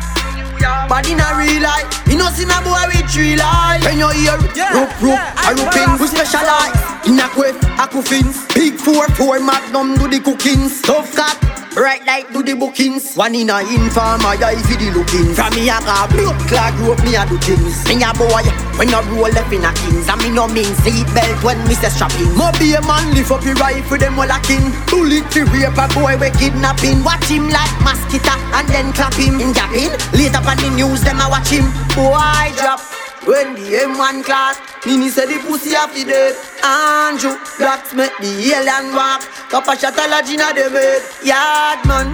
Bad 0.89 1.07
in 1.09 1.19
a 1.19 1.29
real 1.37 1.61
life. 1.61 1.89
You 2.07 2.17
know 2.17 2.29
see 2.29 2.45
a 2.45 2.57
boy 2.61 2.85
with 2.93 3.09
three 3.09 3.35
life. 3.35 3.83
When 3.83 3.97
you 3.97 4.09
hear 4.09 4.37
rope 4.73 4.93
rope, 5.01 5.25
a 5.45 5.53
rooping, 5.57 5.99
we 5.99 6.07
specialize 6.07 6.77
in 7.05 7.19
a 7.19 7.27
quiff, 7.29 7.57
a 7.81 7.87
coffins. 7.89 8.45
Big 8.53 8.75
four 8.75 9.07
four 9.17 9.39
magnum 9.39 9.97
do 9.97 10.07
the 10.07 10.19
cookings. 10.19 10.81
Tough 10.81 11.13
cat. 11.15 11.64
Right 11.75 11.99
like 12.07 12.31
do 12.31 12.39
the 12.41 12.55
bookings. 12.55 13.19
One 13.19 13.35
in 13.35 13.51
a 13.51 13.59
inform 13.59 14.23
I 14.23 14.39
eye 14.39 14.55
for 14.63 14.79
the 14.79 14.95
looking. 14.95 15.35
From 15.35 15.51
me 15.59 15.67
a 15.67 15.75
car 15.83 16.07
blood 16.07 16.39
clog 16.47 16.71
rope 16.79 17.03
me 17.03 17.19
a 17.19 17.27
do 17.27 17.35
things. 17.43 17.83
Me 17.91 17.99
a 17.99 18.15
boy 18.15 18.47
when 18.79 18.95
I 18.95 19.03
roll 19.11 19.27
up 19.27 19.51
in 19.51 19.59
a 19.59 19.75
kings. 19.75 20.07
And 20.07 20.15
me 20.23 20.31
no 20.31 20.47
mean 20.47 20.71
seat 20.87 21.03
belt 21.11 21.35
when 21.43 21.59
me 21.67 21.75
say 21.75 21.91
strapping. 21.91 22.31
Mo 22.39 22.55
be 22.55 22.79
a 22.79 22.81
man 22.87 23.11
lift 23.11 23.27
up 23.27 23.43
your 23.43 23.59
rifle 23.59 23.99
them 23.99 24.15
all 24.15 24.23
a 24.23 24.39
king. 24.47 24.71
Bullet 24.87 25.27
to 25.35 25.43
rape 25.51 25.75
a 25.75 25.85
boy 25.91 26.15
we 26.15 26.31
kidnapping. 26.39 27.03
Watch 27.03 27.27
him 27.27 27.51
like 27.51 27.75
mosquito 27.83 28.31
and 28.55 28.67
then 28.71 28.95
clap 28.95 29.11
him. 29.19 29.43
In 29.43 29.51
japping 29.51 29.91
Later 30.15 30.39
on 30.47 30.55
the 30.63 30.71
news 30.79 31.03
them 31.03 31.19
a 31.19 31.27
watch 31.27 31.51
him. 31.51 31.67
Boy 31.91 32.55
drop. 32.55 32.79
When 33.27 33.51
the 33.57 33.83
M1 33.83 34.23
class, 34.23 34.55
Mini 34.85 35.09
said 35.09 35.27
the 35.27 35.43
pussy 35.43 35.75
off 35.75 35.91
the 35.91 36.05
dead. 36.05 36.54
Andrew 36.65 37.37
Blacks 37.59 37.93
make 37.93 38.17
the 38.17 38.31
alien 38.57 38.95
walk. 38.95 39.21
Cup 39.53 39.67
a 39.67 39.77
shot 39.77 39.93
a 40.01 40.09
lodge 40.09 40.33
inna 40.33 40.49
the 40.49 40.65
bed. 40.73 41.05
Yard 41.21 41.85
man, 41.85 42.09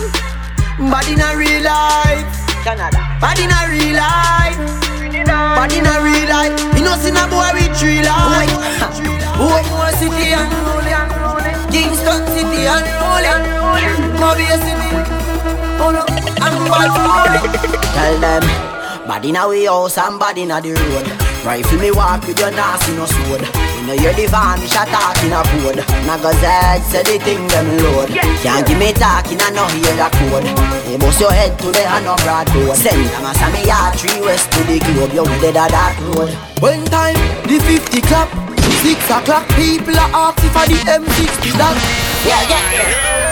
bad 0.91 1.07
in 1.07 1.23
a 1.23 1.31
real 1.39 1.63
life. 1.63 2.27
Canada, 2.59 2.99
bad 3.23 3.39
in 3.39 3.47
real 3.71 3.95
life. 3.95 4.59
Bad 5.23 5.71
in 5.71 5.87
a 5.87 5.95
real 6.03 6.27
life. 6.27 6.51
You 6.75 6.83
know 6.83 6.99
see 6.99 7.15
a 7.15 7.23
boy 7.31 7.47
with 7.55 7.79
three 7.79 8.03
life. 8.03 8.51
Boy, 9.39 9.63
more 9.71 9.91
city 9.95 10.35
and. 10.35 10.51
Kingston 11.71 12.27
city 12.35 12.67
and 12.67 12.83
rolling. 12.99 13.47
Mobile 14.19 14.59
city. 14.59 14.91
Oh 15.79 15.95
no, 15.95 16.03
I'm 16.43 16.59
bad 16.67 16.91
rolling. 16.99 17.47
Tell 17.95 18.19
them. 18.19 18.43
Bad 19.07 19.23
inna 19.23 19.47
we 19.47 19.63
house 19.65 19.97
and 19.97 20.19
bad 20.19 20.37
inna 20.37 20.59
the 20.59 20.73
road 20.73 21.30
Rifle 21.43 21.79
me 21.79 21.89
walk 21.91 22.21
with 22.27 22.37
your 22.37 22.51
nasty 22.51 22.93
no 22.93 23.05
sword. 23.05 23.41
You 23.41 23.87
know 23.87 23.97
you're 23.97 24.13
the 24.13 24.29
vanish 24.29 24.77
a 24.77 24.85
talk 24.85 25.17
in 25.25 25.33
a 25.33 25.41
code 25.41 25.81
Naga 26.05 26.31
Z 26.37 26.45
say 26.85 27.01
the 27.01 27.17
thing 27.25 27.47
them 27.49 27.65
load. 27.81 28.09
Can't 28.45 28.61
give 28.67 28.77
me 28.77 28.93
talking 28.93 29.41
and 29.41 29.55
no 29.55 29.65
hear 29.73 29.95
the 29.97 30.07
code. 30.21 30.45
They 30.85 30.97
bust 31.01 31.19
your 31.19 31.31
head 31.33 31.57
to 31.59 31.71
the 31.71 31.81
hand 31.81 32.05
of 32.05 32.21
broad 32.21 32.47
road 32.53 32.77
Send 32.77 33.09
them 33.09 33.25
a 33.25 33.33
me 33.49 33.65
yard 33.65 33.97
three 33.97 34.21
west 34.21 34.51
to 34.53 34.61
the 34.69 34.77
globe. 34.79 35.13
You're 35.13 35.25
with 35.25 35.41
the 35.41 35.51
dark 35.51 35.97
road. 36.13 36.29
One 36.61 36.85
time 36.85 37.17
the 37.49 37.57
50 37.57 38.01
clap. 38.01 38.29
Six 38.81 39.03
o'clock 39.11 39.47
people 39.49 39.93
are 39.93 40.31
asking 40.31 40.49
for 40.49 40.65
the 40.65 40.77
M60 40.89 41.53
that 41.57 41.77
Yeah 42.25 42.41
yeah 42.49 43.25
You 43.25 43.30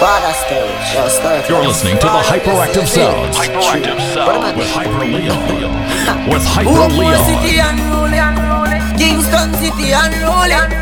You're 0.00 1.60
listening 1.66 1.98
to 1.98 2.06
the 2.06 2.22
Hyperactive 2.24 2.86
Sounds. 2.88 3.36
Hyperactive 3.36 4.00
Sound 4.14 4.56
with 4.56 4.70
Hyper 4.70 5.04
Leon. 5.04 6.30
With 6.30 6.42
Hyper 6.42 6.88
Leon. 6.88 7.20
City 7.28 7.60
and 7.60 7.78
rolling, 7.84 8.96
Kingston 8.96 9.52
City 9.60 9.92
and 9.92 10.14
rolling, 10.24 10.72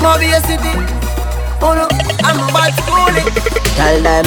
Mobile 0.00 0.40
City. 0.48 0.72
Oh 1.60 1.74
no, 1.76 1.86
I'm 2.24 2.38
bad 2.54 2.72
schooling. 2.80 3.28
Tell 3.76 4.00
them, 4.00 4.24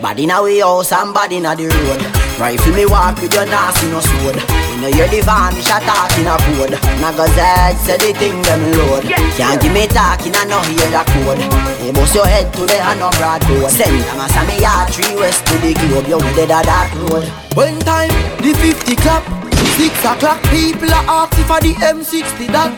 bad 0.00 0.18
inna 0.18 0.42
we 0.42 0.60
house 0.60 0.92
and 0.92 1.12
bad 1.12 1.32
inna 1.32 1.54
the 1.54 1.68
road. 1.68 2.17
Rifle 2.38 2.72
me 2.72 2.86
walk 2.86 3.20
with 3.20 3.34
your 3.34 3.46
nasty 3.46 3.90
no 3.90 3.98
sword. 3.98 4.38
You 4.38 4.76
know 4.80 4.88
you're 4.94 5.10
the 5.10 5.20
vanish 5.26 5.66
a 5.66 5.82
talk 5.82 6.14
in 6.14 6.30
a 6.30 6.38
code. 6.38 6.70
Naga 7.02 7.26
Z 7.34 7.42
say 7.82 7.98
the 7.98 8.14
thing 8.14 8.40
them 8.42 8.62
load. 8.78 9.02
Can't 9.34 9.60
give 9.60 9.72
me 9.74 9.88
talking 9.88 10.34
and 10.36 10.48
no 10.48 10.62
hear 10.70 10.86
the 10.86 11.02
code. 11.02 11.42
They 11.82 11.90
bust 11.90 12.14
your 12.14 12.26
head 12.26 12.54
to 12.54 12.62
the 12.62 12.78
hand 12.78 13.02
of 13.02 13.10
broad 13.18 13.42
road. 13.50 13.70
Send 13.70 13.90
them 14.06 14.22
a 14.22 14.26
me 14.46 14.62
yard 14.62 14.88
three 14.94 15.16
west 15.18 15.44
to 15.46 15.58
the 15.58 15.74
globe. 15.74 16.06
You 16.06 16.18
with 16.18 16.36
the 16.36 16.46
dark 16.46 16.94
road. 17.10 17.26
One 17.58 17.78
time 17.80 18.14
the 18.38 18.54
50 18.54 18.94
clap. 19.02 19.47
Six 19.78 19.94
o'clock, 20.02 20.42
people 20.50 20.90
are 20.90 21.22
asking 21.22 21.46
for 21.46 21.62
the 21.62 21.70
M60 21.78 22.50
that 22.50 22.74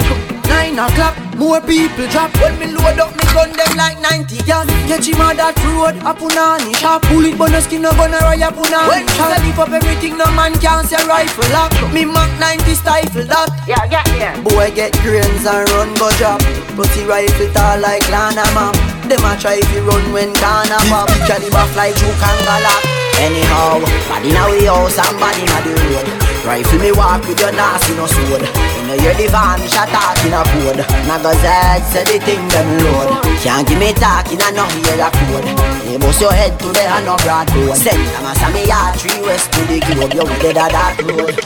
Nine 0.53 0.77
o'clock, 0.77 1.17
more 1.41 1.57
people 1.65 2.05
drop. 2.13 2.29
When 2.45 2.61
me 2.61 2.69
load 2.77 3.01
up, 3.01 3.17
me 3.17 3.25
gun 3.33 3.57
them 3.57 3.73
like 3.73 3.97
90 4.05 4.45
gas. 4.45 4.69
Catch 4.85 5.09
him 5.09 5.17
on 5.25 5.41
that 5.41 5.57
road, 5.65 5.97
a 6.05 6.13
punani 6.13 6.77
Sharp 6.77 7.09
bullet, 7.09 7.41
but 7.41 7.57
no 7.57 7.61
skin, 7.65 7.89
no 7.89 7.95
gun, 7.97 8.13
or 8.13 8.37
a 8.37 8.49
punani 8.53 9.01
When 9.01 9.09
I 9.09 9.41
lift 9.41 9.57
up 9.57 9.73
everything, 9.73 10.21
no 10.21 10.29
man 10.37 10.53
can 10.61 10.85
say 10.85 11.01
rifle 11.09 11.49
lock. 11.57 11.73
Me 11.89 12.05
Mac 12.05 12.29
90 12.37 12.69
stifle 12.77 13.25
that. 13.33 13.49
Yeah, 13.65 13.81
yeah, 13.89 14.05
yeah. 14.21 14.35
Boy 14.45 14.69
get 14.77 14.93
grains 15.01 15.49
and 15.49 15.65
run 15.73 15.97
go 15.97 16.13
drop. 16.21 16.45
Pussy 16.77 17.09
rifle 17.09 17.49
tall 17.57 17.81
like 17.81 18.05
Lana 18.13 18.45
Mom 18.53 18.77
Them 19.09 19.25
a 19.25 19.33
try 19.41 19.57
if 19.57 19.69
to 19.73 19.81
run 19.89 20.05
when 20.13 20.37
Ghana 20.37 20.79
pop 20.93 21.09
Caliber 21.27 21.67
fly 21.73 21.97
through 21.97 22.15
Kangala 22.21 22.77
Anyhow, 23.19 23.81
body 24.07 24.31
now 24.37 24.53
we 24.53 24.69
house 24.69 25.01
and 25.01 25.17
body 25.19 25.45
now 25.49 25.61
the 25.65 25.73
road 25.75 26.30
Rifle 26.45 26.79
me 26.79 26.91
walk 26.93 27.27
with 27.29 27.39
your 27.41 27.53
nasty 27.53 27.95
no 27.95 28.07
sword. 28.07 28.43
You 28.43 28.83
know 28.89 28.97
you're 28.97 29.15
the 29.15 29.29
van, 29.29 29.61
shot 29.69 29.89
talk 29.93 30.17
in 30.25 30.33
a 30.33 30.41
code 30.41 30.81
Naga 31.07 31.37
Z 31.37 31.47
say 31.93 32.05
the 32.05 32.17
thing 32.25 32.49
them 32.49 32.69
load. 32.81 33.23
Can't 33.45 33.69
give 33.69 33.79
me 33.79 33.93
talking 33.93 34.41
and 34.41 34.57
no 34.57 34.65
hear 34.73 34.97
a 34.99 35.11
code. 35.13 35.47
You 35.87 35.99
bust 35.99 36.21
your 36.21 36.33
head 36.33 36.59
to 36.59 36.67
today 36.69 36.87
and 36.87 37.05
no 37.05 37.17
broad 37.19 37.51
road. 37.55 37.77
Send 37.77 38.01
them 38.01 38.25
a 38.25 38.53
me 38.53 38.67
yard 38.67 38.97
three 38.97 39.21
west 39.21 39.53
to 39.53 39.61
the 39.69 39.81
globe. 39.81 40.15
You 40.15 40.25
dead 40.41 40.57
a 40.57 40.67
that 40.73 40.97
road. 41.05 41.37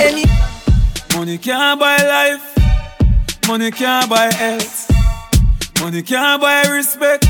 Any 0.00 0.24
Money 1.14 1.38
can't 1.38 1.80
buy 1.80 1.96
life. 1.96 3.46
Money 3.46 3.70
can't 3.70 4.08
buy 4.08 4.32
health. 4.32 4.90
Money 5.80 6.02
can't 6.02 6.40
buy 6.40 6.62
respect. 6.68 7.26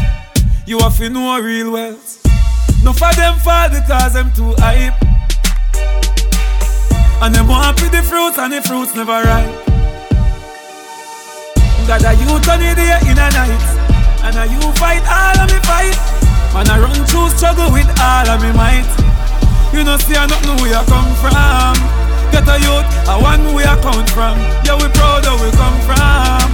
You 0.67 0.79
have 0.81 0.99
to 0.99 1.09
know 1.09 1.41
real 1.41 1.73
wealth. 1.73 2.23
No 2.85 2.93
for 2.93 3.13
them 3.15 3.39
fall 3.39 3.71
because 3.71 4.13
them 4.13 4.31
too 4.35 4.55
hype. 4.59 5.08
And 7.21 7.35
them 7.35 7.49
want 7.49 7.77
the 7.77 8.03
fruits 8.03 8.39
and 8.39 8.53
the 8.53 8.63
fruits 8.63 8.95
never 8.95 9.19
ripe. 9.27 9.51
Got 11.89 12.05
a 12.05 12.13
youth 12.15 12.47
on 12.47 12.61
the 12.61 12.77
day 12.79 12.95
in 13.11 13.19
a 13.19 13.29
night. 13.35 13.67
And 14.23 14.37
a 14.39 14.47
you 14.47 14.61
fight 14.79 15.03
all 15.03 15.41
of 15.43 15.51
me 15.51 15.59
fight. 15.67 15.99
Man 16.55 16.71
I 16.71 16.79
run 16.79 16.95
through 17.11 17.31
struggle 17.35 17.73
with 17.73 17.91
all 17.99 18.29
of 18.29 18.39
me 18.39 18.53
might. 18.53 18.87
You 19.75 19.83
know 19.83 19.99
see 19.99 20.15
I 20.15 20.29
don't 20.29 20.45
know 20.47 20.55
where 20.63 20.71
you 20.71 20.85
come 20.87 21.11
from. 21.19 21.75
Get 22.31 22.47
a 22.47 22.57
youth, 22.63 22.87
I 23.11 23.19
want 23.19 23.43
where 23.51 23.67
you 23.67 23.79
come 23.83 24.07
from. 24.15 24.39
Yeah 24.63 24.79
we 24.79 24.87
proud 24.95 25.27
of 25.27 25.41
where 25.41 25.51
we 25.51 25.57
come 25.59 25.79
from. 25.89 26.49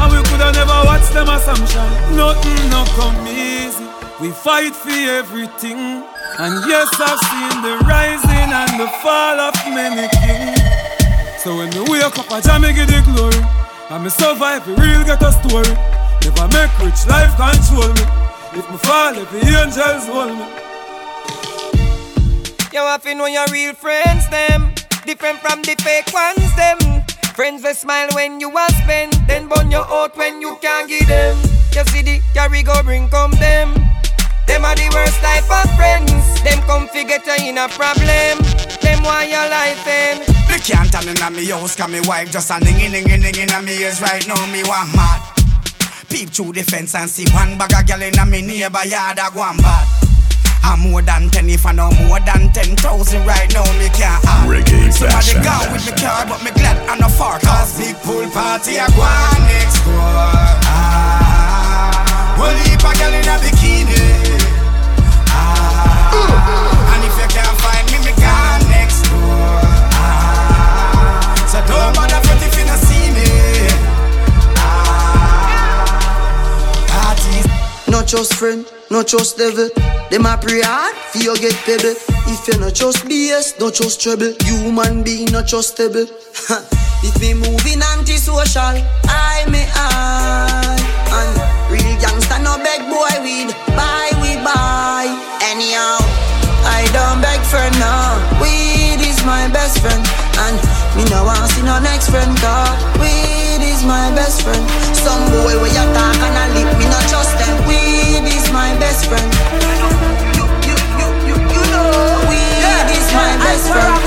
And 0.00 0.08
we 0.12 0.22
coulda 0.32 0.48
never 0.56 0.80
watched 0.88 1.12
them 1.12 1.28
assumption. 1.28 1.88
Nothing 2.16 2.70
no 2.72 2.88
come 2.96 3.20
easy. 3.28 3.84
We 4.20 4.30
fight 4.30 4.72
for 4.72 4.96
everything. 4.96 6.04
And 6.38 6.66
yes, 6.68 6.90
I've 7.00 7.18
seen 7.30 7.62
the 7.62 7.78
rising 7.86 8.50
and 8.52 8.80
the 8.80 8.88
fall 9.00 9.40
of 9.40 9.54
many 9.72 10.08
kings. 10.20 11.42
So 11.42 11.56
when 11.56 11.70
me 11.70 11.80
wake 11.88 12.18
up, 12.18 12.30
I 12.30 12.40
jam 12.40 12.62
me 12.62 12.72
give 12.74 12.88
the 12.88 13.00
glory. 13.06 13.40
And 13.88 14.04
me 14.04 14.10
survive, 14.10 14.66
we 14.66 14.74
real 14.74 15.04
get 15.04 15.22
a 15.22 15.32
story. 15.32 15.72
Never 16.26 16.48
make 16.52 16.74
rich 16.82 17.06
life 17.06 17.32
control 17.38 17.88
me. 17.94 18.04
If 18.58 18.68
me 18.70 18.76
fall, 18.78 19.14
if 19.16 19.30
the 19.30 19.40
angels 19.56 20.06
hold 20.10 20.36
me. 20.36 20.46
You 22.72 22.82
have 22.82 23.02
to 23.04 23.14
know 23.14 23.26
your 23.26 23.46
real 23.52 23.74
friends, 23.74 24.28
them. 24.28 24.74
Different 25.06 25.38
from 25.38 25.62
the 25.62 25.74
fake 25.80 26.12
ones, 26.12 26.54
them. 26.56 26.78
Friends 27.34 27.62
will 27.62 27.74
smile 27.74 28.08
when 28.14 28.40
you 28.40 28.50
are 28.50 28.68
spend, 28.82 29.12
then 29.28 29.46
burn 29.48 29.70
your 29.70 29.86
out 29.86 30.16
when 30.16 30.40
you 30.40 30.58
can't 30.60 30.88
give 30.88 31.06
them. 31.06 31.36
You 31.72 31.84
see 31.84 32.02
the 32.02 32.20
carry 32.34 32.62
go 32.62 32.82
bring 32.82 33.08
come 33.08 33.30
them. 33.32 33.74
Them 34.46 34.64
are 34.64 34.74
the 34.74 34.88
worst 34.94 35.20
type 35.20 35.50
of 35.50 35.66
friends. 35.76 36.42
Them 36.42 36.62
come 36.66 36.88
figure 36.88 37.18
you 37.38 37.50
in 37.50 37.58
a 37.58 37.68
problem. 37.68 38.38
Them 38.80 39.02
want 39.02 39.28
your 39.28 39.46
life 39.50 39.86
end. 39.86 40.20
Me 40.50 40.58
can't 40.58 40.90
tell 40.90 41.06
in 41.06 41.18
me 41.34 41.46
house, 41.46 41.76
cause 41.76 41.90
me 41.90 42.00
wife 42.06 42.30
just 42.30 42.50
a 42.50 42.58
dinging, 42.60 42.92
dinging, 42.92 43.20
dinging 43.20 43.50
in 43.50 43.64
me 43.64 43.82
ears 43.82 44.00
right 44.00 44.26
now. 44.26 44.40
Me 44.52 44.62
want 44.64 44.94
mad. 44.94 45.20
Peep 46.08 46.30
through 46.30 46.52
the 46.52 46.62
fence 46.62 46.94
and 46.94 47.10
see 47.10 47.26
one 47.34 47.58
bag 47.58 47.74
of 47.74 47.86
girl 47.86 48.00
in 48.02 48.18
a 48.18 48.24
me 48.24 48.40
neighbor 48.42 48.84
yard 48.86 49.18
a 49.18 49.28
go 49.34 49.42
bad. 49.58 49.86
I'm 50.62 50.80
more 50.80 51.02
than 51.02 51.30
ten 51.30 51.48
if 51.48 51.64
I 51.66 51.72
know 51.72 51.90
more 52.06 52.18
than 52.20 52.50
ten 52.52 52.74
thousand 52.76 53.24
right 53.26 53.52
now. 53.54 53.62
Me 53.78 53.88
can't 53.90 54.18
add. 54.26 54.48
Reggae 54.50 54.90
Somebody 54.92 55.14
fashion. 55.14 55.42
gone 55.42 55.72
with 55.72 55.86
me 55.86 55.92
car, 55.94 56.26
but 56.26 56.42
me 56.42 56.50
glad 56.52 56.76
I'm 56.88 56.98
not 56.98 57.12
far. 57.12 57.38
Cause 57.38 57.78
big 57.78 57.94
pool 58.02 58.26
party 58.30 58.78
I 58.78 58.86
go 58.94 59.02
on 59.02 59.46
next 59.46 59.78
door. 59.86 59.94
Ah, 60.66 62.36
well, 62.38 62.56
heap 62.66 62.82
a 62.82 62.90
girl 62.98 63.14
in 63.14 63.28
a 63.30 63.36
bikini. 63.38 64.05
Not 78.06 78.22
just 78.22 78.34
friend, 78.34 78.64
not 78.88 79.08
trust 79.08 79.36
devil. 79.36 79.68
Them 80.14 80.26
a 80.26 80.38
pray 80.38 80.62
hard 80.62 80.94
for 81.10 81.18
you 81.18 81.34
get 81.42 81.58
pebble. 81.66 81.98
If 82.30 82.46
you 82.46 82.54
not 82.62 82.76
trust 82.76 83.02
BS, 83.02 83.58
not 83.58 83.74
just 83.74 84.00
trouble. 84.00 84.30
Human 84.46 85.02
being 85.02 85.26
not 85.34 85.46
just 85.46 85.74
stable. 85.74 86.06
if 87.02 87.18
me 87.18 87.34
moving 87.34 87.82
antisocial, 87.82 88.78
I 89.10 89.42
may 89.50 89.66
I. 89.74 90.78
And 91.18 91.34
real 91.66 91.98
gangster 91.98 92.38
no 92.46 92.54
beg 92.62 92.86
boy 92.86 93.10
weed. 93.26 93.50
Buy 93.74 94.14
we 94.22 94.38
buy. 94.38 95.10
Anyhow, 95.42 95.98
I 96.62 96.86
don't 96.94 97.18
beg 97.18 97.42
for 97.42 97.66
now. 97.82 98.22
Weed 98.38 99.02
is 99.02 99.18
my 99.26 99.50
best 99.50 99.82
friend. 99.82 100.06
And 100.46 100.54
me 100.94 101.02
no 101.10 101.26
want 101.26 101.50
see 101.50 101.62
no 101.66 101.82
next 101.82 102.14
friend 102.14 102.38
car. 102.38 102.70
Weed 103.02 103.66
is 103.66 103.82
my 103.82 104.14
best 104.14 104.46
friend. 104.46 104.62
Some 104.94 105.26
boy 105.34 105.58
where 105.58 105.74
you 105.74 105.86
talk 105.90 106.16
and 106.22 106.38
I 106.38 106.46
lip, 106.54 106.75
my 113.16 113.32
best 113.40 113.70
friend. 113.70 114.06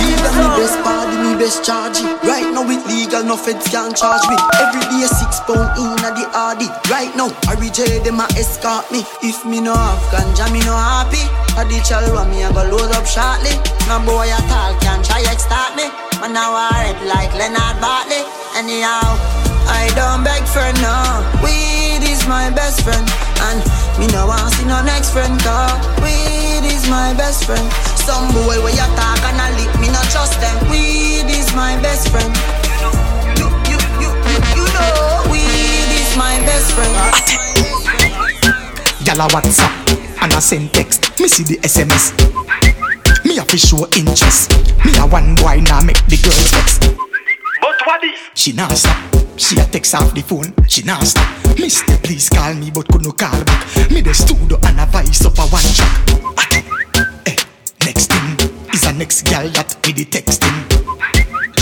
Best 0.60 0.78
party, 0.84 1.16
me 1.18 1.34
best 1.39 1.64
charge 1.64 1.97
it. 1.97 2.08
Right 2.24 2.47
now 2.54 2.68
it 2.68 2.84
legal, 2.88 3.24
no 3.24 3.36
feds 3.38 3.68
can 3.68 3.93
charge 3.95 4.24
me. 4.30 4.36
Every 4.60 4.84
day 4.91 5.08
six 5.08 5.39
pound 5.47 5.72
in 5.80 6.04
a 6.04 6.10
the 6.12 6.26
RD. 6.30 6.68
Right 6.91 7.12
now, 7.16 7.32
I 7.47 7.56
reject 7.56 8.06
them 8.06 8.20
a 8.20 8.28
escort 8.36 8.91
me. 8.91 9.04
If 9.24 9.45
me 9.45 9.62
no 9.62 9.74
have 9.74 10.04
ganja, 10.12 10.52
me 10.52 10.60
no 10.68 10.76
happy. 10.76 11.24
I 11.58 11.64
the 11.66 11.80
chalwa 11.82 12.28
me 12.30 12.43
I 12.43 12.52
go 12.52 12.64
load 12.68 12.91
up 12.91 13.06
shortly. 13.08 13.56
No 13.88 14.00
boy 14.04 14.28
at 14.28 14.52
all 14.52 14.76
can 14.80 15.02
try 15.04 15.24
extort 15.32 15.76
me. 15.76 15.88
Man 16.22 16.34
now 16.34 16.54
I 16.54 16.91
red 16.91 17.00
like 17.08 17.32
Leonard 17.39 17.80
Bartley. 17.80 18.24
Anyhow, 18.56 19.16
I 19.72 19.88
don't 19.95 20.24
beg 20.24 20.43
for 20.43 20.70
no. 20.84 21.24
Weed 21.43 22.04
is 22.04 22.28
my 22.28 22.50
best 22.52 22.84
friend, 22.84 23.08
and 23.48 23.60
me 24.00 24.08
no 24.12 24.28
want 24.28 24.52
see 24.54 24.66
no 24.66 24.82
next 24.84 25.12
friend. 25.12 25.40
Cause 25.40 25.80
weed 26.04 26.66
is 26.68 26.88
my 26.90 27.14
best 27.16 27.46
friend. 27.46 27.64
Some 27.96 28.28
boy 28.34 28.60
where 28.64 28.74
you 28.74 28.88
talk 29.00 29.22
and 29.24 29.40
I 29.40 29.50
lip, 29.56 29.72
me 29.80 29.88
no 29.88 30.02
trust 30.12 30.40
them. 30.42 30.56
Weed 30.70 31.30
is 31.30 31.54
my 31.56 31.80
best 31.82 32.10
friend. 32.10 32.32
You, 33.40 33.48
you, 33.70 33.80
you, 34.04 34.12
you, 34.58 34.66
know, 34.76 35.24
weed 35.32 35.90
is 35.96 36.12
my 36.18 36.36
best 36.46 36.74
friend. 36.76 36.94
Gyal 39.06 39.24
a 39.24 39.28
WhatsApp 39.32 39.74
and 40.22 40.34
I 40.34 40.40
send 40.40 40.74
text. 40.74 41.20
Me 41.20 41.28
see 41.28 41.44
the 41.44 41.58
SMS. 41.64 42.14
Me 43.26 43.38
a 43.38 43.44
fi 43.44 43.58
show 43.58 43.88
interest. 43.96 44.52
Me 44.86 44.92
a 44.98 45.06
one 45.08 45.36
boy 45.36 45.62
now 45.64 45.82
make 45.82 46.02
the 46.08 46.18
girls 46.24 46.52
vex. 46.52 47.09
But 47.90 48.04
what 48.04 48.14
is? 48.14 48.20
She 48.36 48.54
nah 48.54 48.68
stop. 48.70 48.96
She 49.36 49.58
a 49.58 49.66
text 49.66 49.96
off 49.96 50.14
the 50.14 50.22
phone. 50.22 50.54
She 50.68 50.84
nah 50.84 51.00
stop. 51.02 51.26
Mister, 51.58 51.98
please 51.98 52.30
call 52.30 52.54
me, 52.54 52.70
but 52.70 52.88
could 52.88 53.02
no 53.02 53.12
call 53.12 53.44
back. 53.44 53.90
Me 53.90 54.02
the 54.02 54.14
studio 54.14 54.60
and 54.62 54.80
a 54.80 54.86
voice 54.86 55.26
up 55.26 55.34
a 55.40 55.50
one 55.50 55.66
track. 55.74 55.90
Eh, 57.26 57.36
next 57.84 58.14
thing 58.14 58.30
is 58.72 58.86
a 58.86 58.94
next 58.94 59.24
girl 59.24 59.50
that 59.58 59.74
with 59.82 59.96
the 59.96 60.06
texting. 60.06 60.54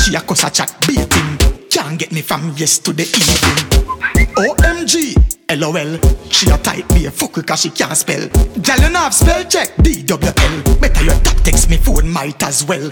She 0.03 0.15
a 0.15 0.19
cuss 0.19 0.43
a 0.43 0.49
chat 0.51 0.75
baiting. 0.85 1.39
Can't 1.71 1.97
get 1.97 2.11
me 2.11 2.19
from 2.19 2.51
yes 2.57 2.79
to 2.79 2.91
the 2.91 3.03
evening. 3.07 4.27
OMG, 4.35 5.15
LOL. 5.55 5.95
She 6.29 6.49
a 6.51 6.57
type 6.57 6.89
be 6.89 7.05
a 7.05 7.11
fuck 7.11 7.39
cause 7.47 7.61
she 7.61 7.69
can't 7.69 7.95
spell. 7.95 8.27
Girl, 8.27 8.79
you 8.83 8.89
know 8.89 8.99
have 8.99 9.13
spell 9.13 9.45
check. 9.45 9.77
DWL. 9.77 10.81
Better 10.81 11.03
your 11.05 11.15
tap 11.23 11.37
text 11.45 11.69
me 11.69 11.77
phone 11.77 12.09
might 12.09 12.43
as 12.43 12.65
well. 12.65 12.91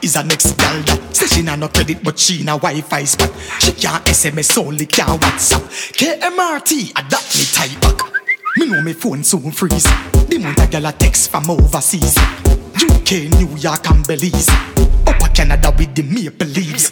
Is 0.00 0.16
a 0.16 0.24
next 0.24 0.56
gal 0.56 0.80
that 0.88 1.14
say 1.14 1.26
she 1.26 1.42
nah 1.42 1.54
no 1.54 1.68
credit 1.68 2.02
but 2.02 2.18
she 2.18 2.42
na 2.42 2.56
Wi-Fi 2.56 3.04
spot. 3.04 3.30
She 3.60 3.72
can't 3.72 4.02
SMS 4.06 4.56
only 4.56 4.86
can't 4.86 5.20
WhatsApp. 5.20 5.60
KMRT 5.92 6.92
adapt 6.92 7.36
me 7.36 7.44
type 7.44 7.80
back. 7.82 8.00
Me 8.56 8.66
know 8.70 8.80
me 8.80 8.94
phone 8.94 9.22
soon 9.22 9.52
freeze. 9.52 9.84
The 10.28 10.38
month 10.40 10.62
a 10.62 10.66
gal 10.66 10.86
a 10.86 10.92
text 10.92 11.30
from 11.30 11.50
overseas. 11.50 12.16
UK, 12.72 13.28
New 13.38 13.54
York 13.58 13.90
and 13.90 14.06
Belize. 14.06 14.48
Upper 15.06 15.28
Canada 15.34 15.70
with 15.76 15.94
the 15.94 16.02
maple 16.04 16.46
leaves. 16.48 16.90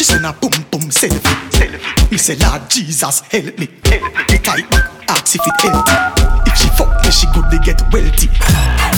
She 0.00 0.04
send 0.04 0.24
a 0.24 0.32
boom 0.32 0.48
boom 0.72 0.88
selfie. 0.88 1.20
selfie. 1.52 2.10
Me 2.10 2.16
say 2.16 2.34
Lord 2.36 2.70
Jesus 2.70 3.20
help 3.20 3.58
me. 3.58 3.68
Help 3.84 4.00
me. 4.00 4.32
Me 4.32 4.38
type 4.40 4.64
back. 4.70 4.88
ask 5.12 5.36
if 5.36 5.44
it 5.44 5.60
healthy. 5.60 5.92
If 6.48 6.56
she 6.56 6.68
fuck 6.72 6.88
me, 7.04 7.10
she 7.12 7.26
good, 7.36 7.44
they 7.52 7.60
get 7.60 7.84
wealthy. 7.92 8.32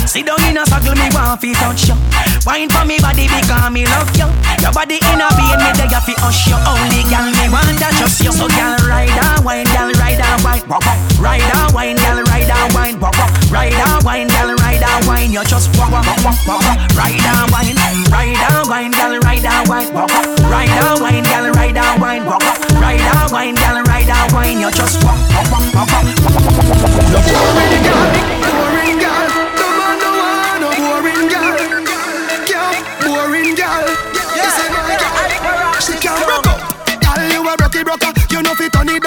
Sit 0.06 0.26
down 0.26 0.38
in 0.46 0.54
a 0.54 0.62
circle, 0.62 0.94
me 0.94 1.10
want 1.10 1.40
fi 1.40 1.54
touch 1.58 1.90
you. 1.90 1.98
Wine 2.46 2.70
for 2.70 2.86
me 2.86 3.02
body 3.02 3.26
because 3.26 3.70
me 3.74 3.82
love 3.82 4.14
you. 4.14 4.30
Your 4.62 4.70
body 4.70 5.02
in 5.02 5.18
a 5.18 5.26
vein, 5.34 5.58
me 5.58 5.70
there 5.74 5.90
fi 6.06 6.14
hush 6.22 6.46
you. 6.46 6.58
Only 6.70 7.02
gal 7.10 7.26
me 7.34 7.50
want 7.50 7.74
to 7.82 7.88
trust 7.98 8.22
you. 8.22 8.30
So 8.30 8.46
gal 8.46 8.78
ride 8.86 9.10
gal 9.10 9.31
ride 10.68 10.78
and 10.78 10.78
wine, 10.78 10.78
wop. 10.78 10.84
Ride 11.20 11.40
and 11.40 11.74
wine, 11.74 11.96
gal 11.96 12.22
ride 12.24 12.50
and 12.50 12.74
wine, 12.74 13.00
wop. 13.00 13.14
Ride 13.50 13.72
and 13.72 14.04
wine, 14.04 14.28
gal. 14.28 14.52
You 15.32 15.42
just. 15.44 15.74
Ride 15.78 15.88
and 17.24 17.52
wine, 17.52 17.74
ride 18.12 18.92
gal 18.92 19.18
ride 19.20 19.44
and 19.44 19.68
wine. 19.68 19.88
Ride 19.94 20.68
and 20.68 21.00
wine, 21.00 21.24
gal 21.24 21.50
ride 21.50 21.76
and 21.76 22.00
wine. 22.00 22.22
Ride 22.76 23.00
and 23.00 23.32
wine, 23.32 23.54
gal 23.54 23.82
ride 23.82 24.10
and 24.10 24.32
wine. 24.32 24.60
You 24.60 24.70
just. 24.70 25.00
Boring 25.00 25.32
girl, 27.82 28.12
boring 28.44 28.98
girl, 29.00 29.28
no 29.56 29.66
man 29.78 29.98
want 30.20 30.60
no 30.60 30.68
boring 30.78 31.28
girl. 31.32 31.56
Girl, 32.44 32.76
boring 33.00 33.54
girl. 33.56 33.86
Girl, 34.12 35.80
she 35.80 35.94
can 35.96 36.20
broke 36.28 36.46
up. 36.46 36.60
Girl, 37.00 37.24
you 37.32 37.40
a 37.48 37.56
brocky 37.56 37.82
broker. 37.82 38.12
You 38.30 38.42
know 38.42 38.54
fi 38.54 38.68
turn 38.68 38.88
it 38.90 39.01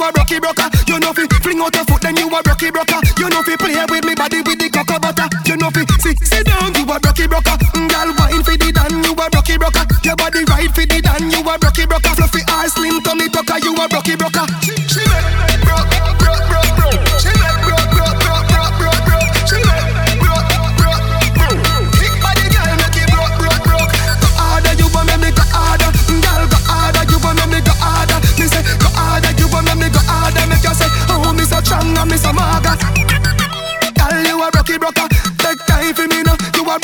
a 0.00 0.12
brocky 0.12 0.40
broker. 0.40 0.68
You 0.88 0.98
know 1.00 1.12
fi 1.12 1.24
fling 1.44 1.60
out 1.60 1.74
your 1.74 1.84
foot, 1.84 2.00
then 2.02 2.16
you 2.16 2.28
a 2.28 2.40
brocky 2.42 2.70
broker. 2.70 3.00
You 3.18 3.28
know 3.28 3.42
fi 3.42 3.54
play 3.56 3.76
with 3.88 4.04
me 4.04 4.14
body 4.14 4.40
with 4.42 4.58
the 4.58 4.68
cocoa 4.72 4.98
butter. 4.98 5.28
You 5.46 5.56
know 5.56 5.70
fi 5.70 5.84
sit 6.00 6.18
sit 6.24 6.44
down. 6.46 6.74
You 6.74 6.88
a 6.88 6.96
brocky 7.00 7.26
broker. 7.26 7.56
Mm, 7.76 7.88
Girl, 7.90 8.10
wine 8.16 8.42
fi 8.44 8.54
the 8.56 8.68
dan. 8.72 8.92
You 9.04 9.12
a 9.12 9.24
brocky 9.30 9.56
broker. 9.58 9.84
Your 10.02 10.16
body 10.16 10.42
right 10.48 10.70
fi 10.72 10.84
the 10.88 10.98
dan. 11.04 11.30
You 11.30 11.40
a 11.44 11.54
brocky 11.58 11.84
broker. 11.86 12.12
Fluffy 12.16 12.42
or 12.48 12.66
slim 12.68 13.00
tummy 13.02 13.28
tucker. 13.28 13.58
You 13.60 13.76
a 13.76 13.84
brocky 13.88 14.16
broker. 14.16 14.44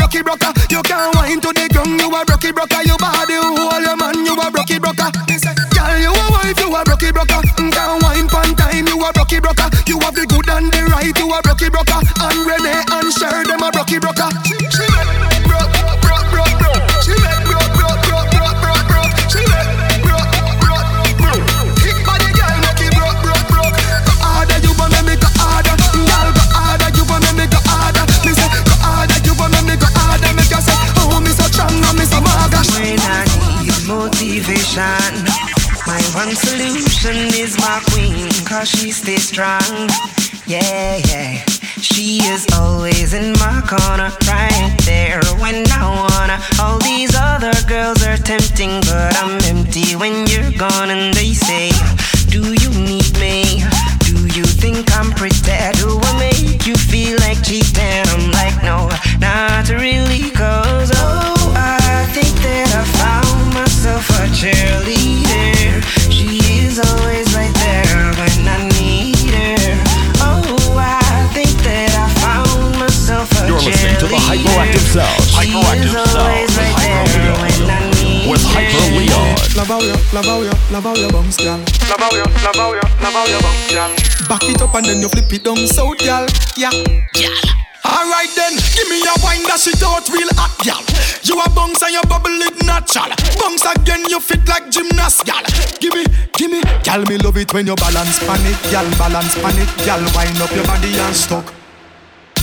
Brocky 0.06 0.22
broker. 0.22 0.54
You 0.70 0.82
can't 0.82 1.12
wine 1.16 1.40
to 1.40 1.50
the 1.50 1.66
ground. 1.66 1.98
You 1.98 2.06
a 2.06 2.24
brocky 2.24 2.52
broker. 2.52 2.78
You 2.86 2.94
body 2.94 3.34
your 3.34 3.96
man. 3.98 4.14
You 4.22 4.38
a 4.38 4.50
brocky 4.54 4.78
broker. 4.78 5.10
Girl, 5.74 5.98
you 5.98 6.14
a 6.14 6.24
wife. 6.30 6.60
You 6.62 6.70
a 6.70 6.84
brocky 6.86 7.10
broker. 7.10 7.42
Mm, 7.58 7.74
can't 7.74 8.02
wine 8.04 8.28
pan 8.30 8.54
time. 8.54 8.86
You 8.86 9.02
a 9.02 9.10
brocky 9.10 9.40
broker. 9.42 9.66
You 9.90 9.98
have 9.98 10.14
the 10.14 10.22
good 10.30 10.46
and 10.46 10.70
the 10.70 10.86
right. 10.94 11.10
You 11.10 11.26
a 11.26 11.42
brocky 11.42 11.66
broker. 11.74 11.98
And 12.22 12.38
Renee 12.46 12.86
and 12.86 13.10
Cher 13.18 13.42
them 13.50 13.66
a 13.66 13.70
brocky 13.74 13.98
broker. 13.98 14.30
She 38.66 38.90
stays 38.90 39.28
strong. 39.28 39.88
Yeah, 40.46 40.96
yeah. 41.06 41.44
She 41.80 42.18
is 42.26 42.46
always 42.54 43.14
in 43.14 43.32
my 43.34 43.62
corner, 43.62 44.10
right 44.26 44.76
there 44.84 45.22
when 45.38 45.64
I 45.70 45.86
wanna. 45.86 46.38
All 46.60 46.78
these 46.80 47.14
other 47.14 47.54
girls 47.68 48.02
are 48.02 48.16
tempting, 48.16 48.80
but 48.82 49.16
I'm 49.22 49.38
empty 49.44 49.94
when 49.94 50.26
you're 50.26 50.50
gone. 50.58 50.90
And 50.90 51.14
they 51.14 51.32
say, 51.32 51.70
Do 52.28 52.42
you 52.52 52.70
need 52.70 53.10
me? 53.18 53.62
Do 54.04 54.26
you 54.34 54.44
think 54.44 54.90
I'm 54.98 55.10
pretty? 55.12 55.56
Do 55.78 55.98
I 56.02 56.12
make 56.18 56.66
you 56.66 56.74
feel 56.74 57.18
like 57.20 57.42
cheating? 57.44 58.04
I'm 58.14 58.32
like, 58.32 58.56
No, 58.62 58.90
not 59.20 59.68
really, 59.70 60.30
love 80.76 80.84
how 80.84 81.02
you 81.02 81.08
bounce, 81.08 81.36
girl. 81.38 81.56
Love 81.88 82.00
how 82.00 82.12
you, 82.12 82.24
love 82.44 82.56
how 82.56 82.72
you, 82.74 82.80
love 83.00 83.16
how 83.16 83.24
you 83.24 83.40
bounce, 83.40 83.72
girl. 83.72 83.92
Back 84.28 84.44
it 84.44 84.60
up 84.60 84.74
and 84.74 84.84
then 84.84 85.00
you 85.00 85.08
flip 85.08 85.32
it 85.32 85.44
down 85.44 85.56
south, 85.66 85.98
girl. 86.04 86.26
Yeah, 86.56 86.70
girl. 87.16 87.40
Alright 87.86 88.28
then, 88.36 88.52
give 88.76 88.88
me 88.92 89.00
a 89.00 89.14
wine 89.24 89.40
that 89.48 89.56
shit 89.62 89.80
out 89.80 90.04
real 90.12 90.28
hot, 90.36 90.52
gal. 90.60 90.84
You 91.24 91.40
a 91.40 91.48
bounce 91.48 91.80
and 91.80 91.96
you 91.96 92.02
bubble 92.04 92.42
it 92.44 92.60
natural. 92.66 93.08
Bounce 93.40 93.64
again, 93.64 94.04
you 94.10 94.20
fit 94.20 94.44
like 94.48 94.68
gymnast, 94.70 95.24
gal. 95.24 95.42
Give 95.80 95.94
me, 95.94 96.04
give 96.36 96.50
me, 96.50 96.60
gal. 96.84 97.00
Me 97.08 97.16
love 97.18 97.38
it 97.38 97.54
when 97.54 97.66
you 97.66 97.76
balance 97.76 98.18
pan 98.20 98.44
it, 98.44 98.60
gal. 98.68 98.84
Balance 98.98 99.34
pan 99.40 99.56
it, 99.56 99.70
gal. 99.86 100.02
Wind 100.12 100.36
up 100.42 100.52
your 100.52 100.66
body 100.66 100.92
and 100.92 101.16
stuck. 101.16 101.54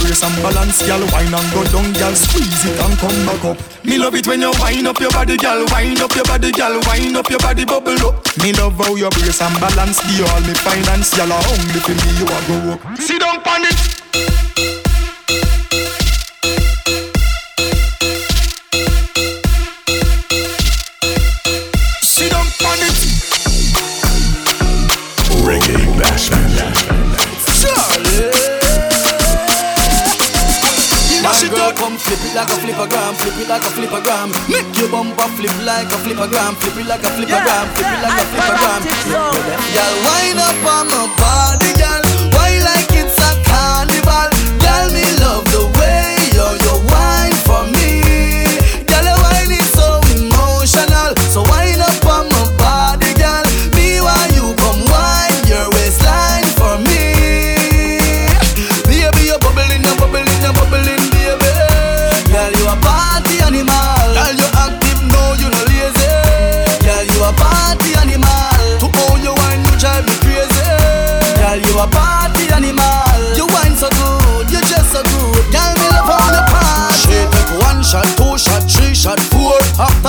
Brace 0.03 0.21
and 0.21 0.35
balance, 0.43 0.83
gal. 0.85 0.99
Wine 1.15 1.31
and 1.31 1.49
go 1.55 1.63
down, 1.71 1.93
gal. 1.93 2.13
Squeeze 2.13 2.65
it 2.67 2.75
and 2.75 2.97
come 2.99 3.25
back 3.25 3.45
up. 3.45 3.57
Me 3.85 3.97
love 3.97 4.15
it 4.15 4.27
when 4.27 4.41
you 4.41 4.51
wind 4.59 4.85
up 4.85 4.99
your 4.99 5.09
body, 5.11 5.37
gal. 5.37 5.63
Wind 5.71 6.01
up 6.01 6.13
your 6.13 6.25
body, 6.25 6.51
gal. 6.51 6.75
Wind 6.91 7.15
up 7.15 7.29
your 7.29 7.39
body, 7.39 7.63
bubble 7.63 7.95
up. 8.11 8.19
Me 8.43 8.51
love 8.51 8.75
how 8.75 8.95
you 8.95 9.09
brace 9.11 9.41
and 9.41 9.55
balance. 9.63 10.03
You 10.11 10.25
all 10.27 10.41
me 10.41 10.53
finance, 10.59 11.15
gal. 11.15 11.31
Only 11.31 11.79
for 11.79 11.95
me 11.95 12.09
you 12.19 12.27
a 12.27 12.39
go 12.51 12.73
up. 12.75 12.99
Sit 12.99 13.21
down 13.21 13.41
pan 13.43 13.63
flip 32.15 32.29
it 32.29 32.35
like 32.35 32.49
a 32.49 32.55
flipper 32.61 32.87
gram, 32.87 33.13
flip 33.15 33.37
it 33.37 33.49
like 33.49 33.63
a 33.63 33.69
flipper 33.69 34.01
gram. 34.01 34.31
Make 34.49 34.77
your 34.77 34.89
bumper 34.89 35.27
flip 35.35 35.57
like 35.65 35.91
a 35.91 35.97
flipper 35.97 36.27
gram, 36.27 36.55
flip 36.55 36.77
it 36.77 36.85
like 36.87 37.03
a 37.03 37.09
flipper 37.09 37.41
gram, 37.41 37.67
flip 37.73 37.87
it 37.89 38.01
like 38.03 38.21
a 38.21 38.25
flippergram. 38.29 38.81
Girl, 39.73 39.95
wind 40.05 40.39
up 40.39 40.65
on 40.65 40.87
my 40.87 41.09
body, 41.17 41.73
girl. 41.79 42.02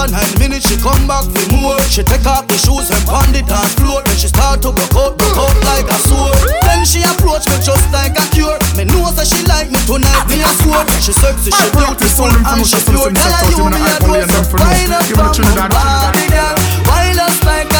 After 0.05 0.21
nine 0.21 0.37
minutes, 0.37 0.69
she 0.69 0.77
come 0.85 1.09
back 1.09 1.25
for 1.25 1.49
more. 1.57 1.81
She 1.89 2.05
take 2.05 2.29
off 2.29 2.45
the 2.45 2.61
shoes 2.61 2.93
and 2.93 3.01
pound 3.09 3.33
it 3.33 3.49
on 3.49 3.65
floor. 3.81 4.05
Then 4.05 4.17
she 4.21 4.29
start 4.29 4.61
to 4.61 4.69
broke 4.69 4.93
out, 5.01 5.17
broke 5.17 5.33
out 5.33 5.57
like 5.65 5.89
a 5.89 5.97
sword. 6.05 6.37
Then 6.61 6.85
she 6.85 7.01
approach 7.01 7.49
me 7.49 7.57
just 7.65 7.89
like 7.89 8.13
a 8.13 8.25
cure. 8.37 8.61
Me 8.77 8.85
know 8.85 9.09
that 9.17 9.25
she 9.25 9.41
like 9.49 9.73
me 9.73 9.81
tonight, 9.89 10.29
me 10.29 10.45
a 10.45 10.53
sword. 10.61 10.85
She 11.01 11.17
sexy, 11.17 11.57
she 11.57 11.67
beautiful, 11.73 12.29
and 12.29 12.69
she 12.69 12.77
pure. 12.85 13.09
Girl, 13.17 13.49
you 13.49 13.65
me 13.65 13.81
a 13.81 13.97
do 14.05 14.13
so 14.29 14.45
fine 14.53 14.93
up 14.93 15.09
on 15.09 15.41
my 15.41 15.73
body, 15.73 16.25
girl. 16.29 16.53
Wind 16.85 17.25
us 17.25 17.41
like 17.49 17.74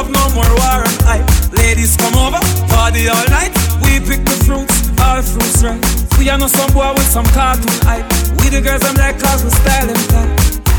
love, 0.00 0.08
no 0.08 0.24
more 0.32 0.48
war 0.56 0.80
and 0.80 0.98
hype. 1.04 1.28
Ladies 1.52 1.96
come 1.96 2.16
over, 2.16 2.40
party 2.72 3.08
all 3.08 3.26
night. 3.28 3.52
We 3.84 4.00
pick 4.00 4.24
the 4.24 4.36
fruits, 4.48 4.88
all 4.96 5.20
fruits 5.20 5.60
right. 5.60 5.80
We 6.16 6.28
are 6.32 6.38
no 6.38 6.48
some 6.48 6.72
boy 6.72 6.92
with 6.96 7.08
some 7.08 7.28
cartoon 7.36 7.68
hype. 7.84 8.08
We 8.40 8.48
the 8.48 8.60
girls 8.64 8.84
I'm 8.84 8.96
like 8.96 9.20
cause 9.20 9.44
we 9.44 9.50
style 9.50 9.88
them 9.88 10.00
tight. 10.08 10.32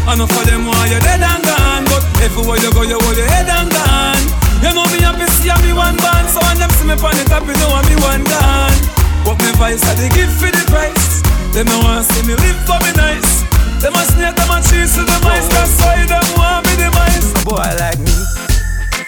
I 0.10 0.18
know 0.18 0.26
for 0.26 0.42
them 0.50 0.66
why 0.66 0.90
you're 0.90 1.04
dead 1.06 1.22
and 1.22 1.44
gone, 1.46 1.86
but 1.86 2.02
everywhere 2.26 2.58
you 2.58 2.74
go 2.74 2.82
you 2.82 2.98
hold 2.98 3.18
your 3.18 3.30
head 3.30 3.46
and 3.46 3.70
gone. 3.70 4.26
You 4.66 4.74
know 4.74 4.86
me 4.90 5.02
happy 5.06 5.30
see 5.38 5.54
me 5.66 5.74
one 5.74 5.98
band, 6.02 6.26
so 6.30 6.42
when 6.42 6.58
them 6.58 6.72
see 6.78 6.90
me 6.90 6.98
on 6.98 7.14
the 7.14 7.26
top, 7.30 7.46
you 7.46 7.54
know 7.62 7.70
I'm 7.78 7.86
me 7.86 7.98
one 8.02 8.26
gone. 8.26 8.78
But 9.22 9.38
me 9.46 9.54
vice 9.62 9.86
I 9.86 9.94
they 10.02 10.10
give 10.10 10.34
for 10.34 10.50
the 10.50 10.64
price. 10.74 11.22
Them 11.54 11.70
no 11.70 11.78
want 11.86 12.10
see 12.10 12.26
me 12.26 12.34
live 12.34 12.58
for 12.66 12.82
me 12.82 12.92
nice. 12.98 13.46
Them 13.82 13.94
a 13.94 14.02
snake, 14.14 14.38
them 14.38 14.50
a 14.50 14.58
cheese 14.66 14.94
to 14.98 15.06
the 15.06 15.18
mice. 15.26 15.46
That's 15.54 15.78
why 15.78 16.06
them 16.10 16.26
want 16.38 16.66
me 16.66 16.74
the 16.82 16.90
mice. 16.94 17.30
Boy 17.46 17.70
like 17.82 17.98
me, 18.02 18.14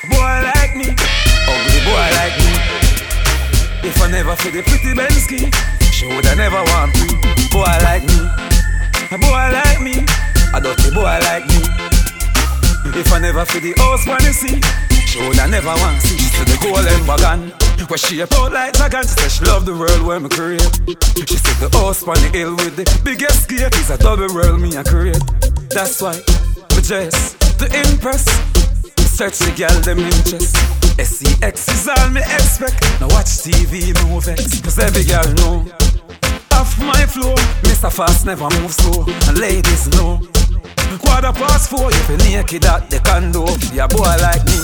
boy 0.09 0.35
like 0.55 0.75
me, 0.75 0.89
ugly 1.47 1.79
boy 1.87 2.07
like 2.19 2.35
me. 2.39 2.51
If 3.87 4.01
I 4.01 4.07
never 4.11 4.35
feel 4.35 4.51
the 4.51 4.63
pretty 4.63 4.91
Bensky, 4.95 5.51
she 5.91 6.07
woulda 6.07 6.35
never 6.35 6.61
want 6.71 6.95
me. 6.99 7.07
Boy 7.51 7.75
like 7.83 8.03
me, 8.03 8.19
a 9.11 9.17
boy 9.17 9.45
like 9.51 9.81
me, 9.81 10.05
a 10.53 10.59
dirty 10.59 10.89
boy 10.91 11.19
like 11.27 11.45
me. 11.47 11.61
If 12.95 13.11
I 13.11 13.19
never 13.19 13.45
feel 13.45 13.61
the 13.61 13.73
house 13.79 14.05
you 14.05 14.33
see, 14.33 14.61
she 15.07 15.19
woulda 15.19 15.47
never 15.47 15.67
want 15.67 16.01
see. 16.01 16.17
See 16.17 16.43
the 16.45 16.57
golden 16.61 17.07
wagon. 17.07 17.53
Where 17.87 17.97
she 17.97 18.21
a 18.21 18.23
out 18.23 18.53
like 18.53 18.73
dragon, 18.73 19.01
she 19.03 19.09
said 19.09 19.29
she 19.29 19.45
love 19.45 19.65
the 19.65 19.73
world 19.75 20.01
where 20.03 20.19
me 20.19 20.29
create. 20.29 20.61
She 21.27 21.35
said 21.35 21.57
the 21.59 21.69
house 21.77 22.01
on 22.07 22.15
the 22.15 22.29
hill 22.31 22.55
with 22.55 22.75
the 22.77 22.85
biggest 23.03 23.49
gate 23.49 23.75
is 23.75 23.89
a 23.89 23.97
double 23.97 24.33
world 24.33 24.61
me 24.61 24.75
a 24.75 24.83
create. 24.83 25.21
That's 25.69 26.01
why 26.01 26.15
me 26.15 26.81
dress 26.81 27.33
the 27.59 27.67
impress. 27.85 28.52
Search 29.13 29.45
the 29.45 29.53
girl 29.53 29.77
them 29.85 30.01
interest. 30.01 30.57
SEX 30.97 31.69
is 31.69 31.85
all 31.85 32.09
me 32.09 32.25
expect. 32.33 32.81
Now 32.97 33.13
watch 33.13 33.45
TV 33.45 33.93
no 34.09 34.17
vex, 34.17 34.57
cause 34.57 34.81
every 34.81 35.05
girl 35.05 35.29
know. 35.37 35.69
Off 36.57 36.73
my 36.81 37.05
floor, 37.05 37.37
Mr. 37.61 37.93
Fast 37.93 38.25
never 38.25 38.49
move 38.57 38.73
slow, 38.73 39.05
and 39.29 39.37
ladies 39.37 39.85
know. 39.93 40.17
Quarter 40.97 41.29
past 41.29 41.69
four, 41.69 41.93
if 41.93 42.09
you 42.09 42.17
naked 42.25 42.65
at 42.65 42.89
the 42.89 42.97
condo, 43.05 43.45
yeah 43.69 43.85
boy 43.85 44.17
like 44.17 44.41
me, 44.49 44.57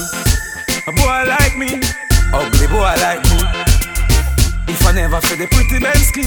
a 0.81 0.91
boy 0.97 1.29
like 1.29 1.53
me. 1.53 1.77
Ugly 2.33 2.67
boy 2.73 2.93
like 3.05 3.21
me. 3.29 3.37
If 4.65 4.81
I 4.81 4.97
never 4.97 5.21
feel 5.29 5.37
the 5.37 5.45
pretty 5.45 5.77
Bensky, 5.77 6.25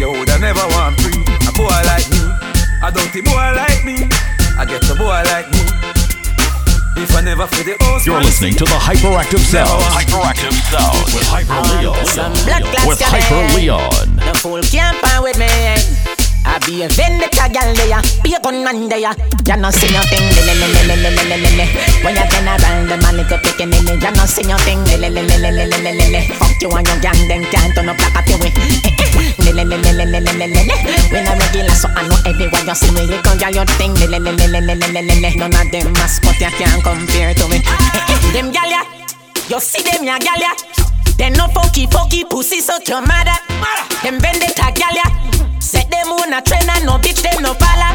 you 0.00 0.08
woulda 0.08 0.40
never 0.40 0.64
want 0.72 0.96
free. 1.04 1.20
A 1.20 1.52
boy 1.52 1.68
like 1.84 2.08
me, 2.08 2.32
a 2.80 2.88
dirty 2.88 3.20
boy 3.20 3.52
like 3.60 3.84
me. 3.84 4.08
I 4.56 4.64
get 4.64 4.88
a 4.88 4.96
boy 4.96 5.20
like 5.28 5.52
me. 5.52 5.97
You're 6.98 8.20
listening 8.20 8.54
to 8.54 8.64
the 8.64 8.70
Hyperactive 8.72 9.38
Sound. 9.38 9.68
Hyperactive 9.94 10.52
Sound 10.68 11.04
with 11.14 11.22
Hyper 11.28 11.54
Some 12.10 12.32
Leon. 12.32 12.62
black 12.72 12.88
With 12.88 13.00
Hyper? 13.00 13.56
Leon. 13.56 14.16
The 14.16 14.38
full 14.38 14.62
camp 14.62 14.98
on 15.14 15.22
with 15.22 15.38
me. 15.38 16.17
I 16.44 16.58
be 16.64 16.82
a 16.82 16.88
vendetta 16.88 17.48
gal 17.52 17.74
there, 17.74 18.00
be 18.22 18.34
a 18.34 18.40
gun 18.40 18.64
man 18.64 18.88
there. 18.88 18.98
You 18.98 19.56
no 19.56 19.70
see 19.70 19.90
nothing, 19.92 20.24
le 20.36 20.42
le 20.48 20.54
le 20.56 20.68
le 20.72 20.94
le 20.96 21.10
le 21.10 21.22
le 21.28 21.36
le 21.36 21.50
le. 21.60 21.64
When 22.04 22.16
you 22.16 22.26
turn 22.28 22.48
around, 22.48 22.88
the 22.88 22.96
man 22.98 23.16
little 23.16 23.38
picking 23.38 23.72
in 23.72 23.88
it. 23.88 24.00
You 24.00 24.10
no 24.16 24.24
see 24.24 24.44
nothing, 24.48 24.80
le 24.88 24.96
le 24.96 25.08
le 25.12 25.22
le 25.24 25.38
le 25.38 25.50
le 25.52 25.64
le 25.66 25.78
le 25.78 25.92
le 25.92 26.06
le. 26.08 26.20
Fuck 26.40 26.60
you 26.62 26.70
and 26.72 26.86
your 26.86 26.98
gang, 27.00 27.20
them 27.28 27.44
can't 27.52 27.74
turn 27.74 27.88
up 27.88 27.98
like 28.00 28.16
a 28.16 28.22
tiwi. 28.24 28.48
Le 29.44 29.52
le 29.52 29.64
le 29.64 29.76
le 29.76 29.92
le 29.92 30.04
le 30.04 30.20
le 30.20 30.32
le 30.32 30.46
le 30.46 30.60
le. 30.64 30.74
We 31.12 31.20
no 31.20 31.32
regular, 31.36 31.76
so 31.76 31.88
I 31.92 32.06
know 32.08 32.16
everywhere 32.24 32.64
you 32.64 32.74
see 32.74 32.92
me. 32.92 33.02
You 33.04 33.20
come 33.20 33.38
girl, 33.38 33.52
your 33.52 33.66
thing, 33.76 33.94
le 34.00 34.06
le 34.08 34.18
le 34.18 34.32
le 34.32 34.46
le 34.48 34.60
le 34.60 34.74
le 34.74 34.88
le 34.88 35.02
le 35.04 35.14
le. 35.20 35.30
None 35.36 35.54
of 35.54 35.68
them 35.70 35.92
mascot 36.00 36.38
you 36.40 36.50
can't 36.56 36.82
compare 36.82 37.34
to 37.34 37.44
me. 37.48 37.60
Them 38.32 38.52
gal 38.52 38.68
ya, 38.68 38.82
you 39.48 39.60
see 39.60 39.82
them 39.82 40.04
ya 40.04 40.18
gal 40.18 40.40
ya. 40.40 40.52
They 41.16 41.30
no 41.30 41.48
funky 41.52 41.86
funky 41.86 42.24
pussy 42.24 42.60
so 42.60 42.78
your 42.86 43.02
mother. 43.02 43.36
Them 44.02 44.20
vendetta 44.20 44.72
gal 44.72 44.94
ya. 44.94 45.06
Set 45.60 45.90
them 45.90 46.12
on 46.12 46.32
a 46.32 46.40
trend 46.42 46.68
and 46.70 46.86
no 46.86 46.98
bitch 46.98 47.22
them 47.22 47.42
no 47.42 47.54
follow. 47.54 47.92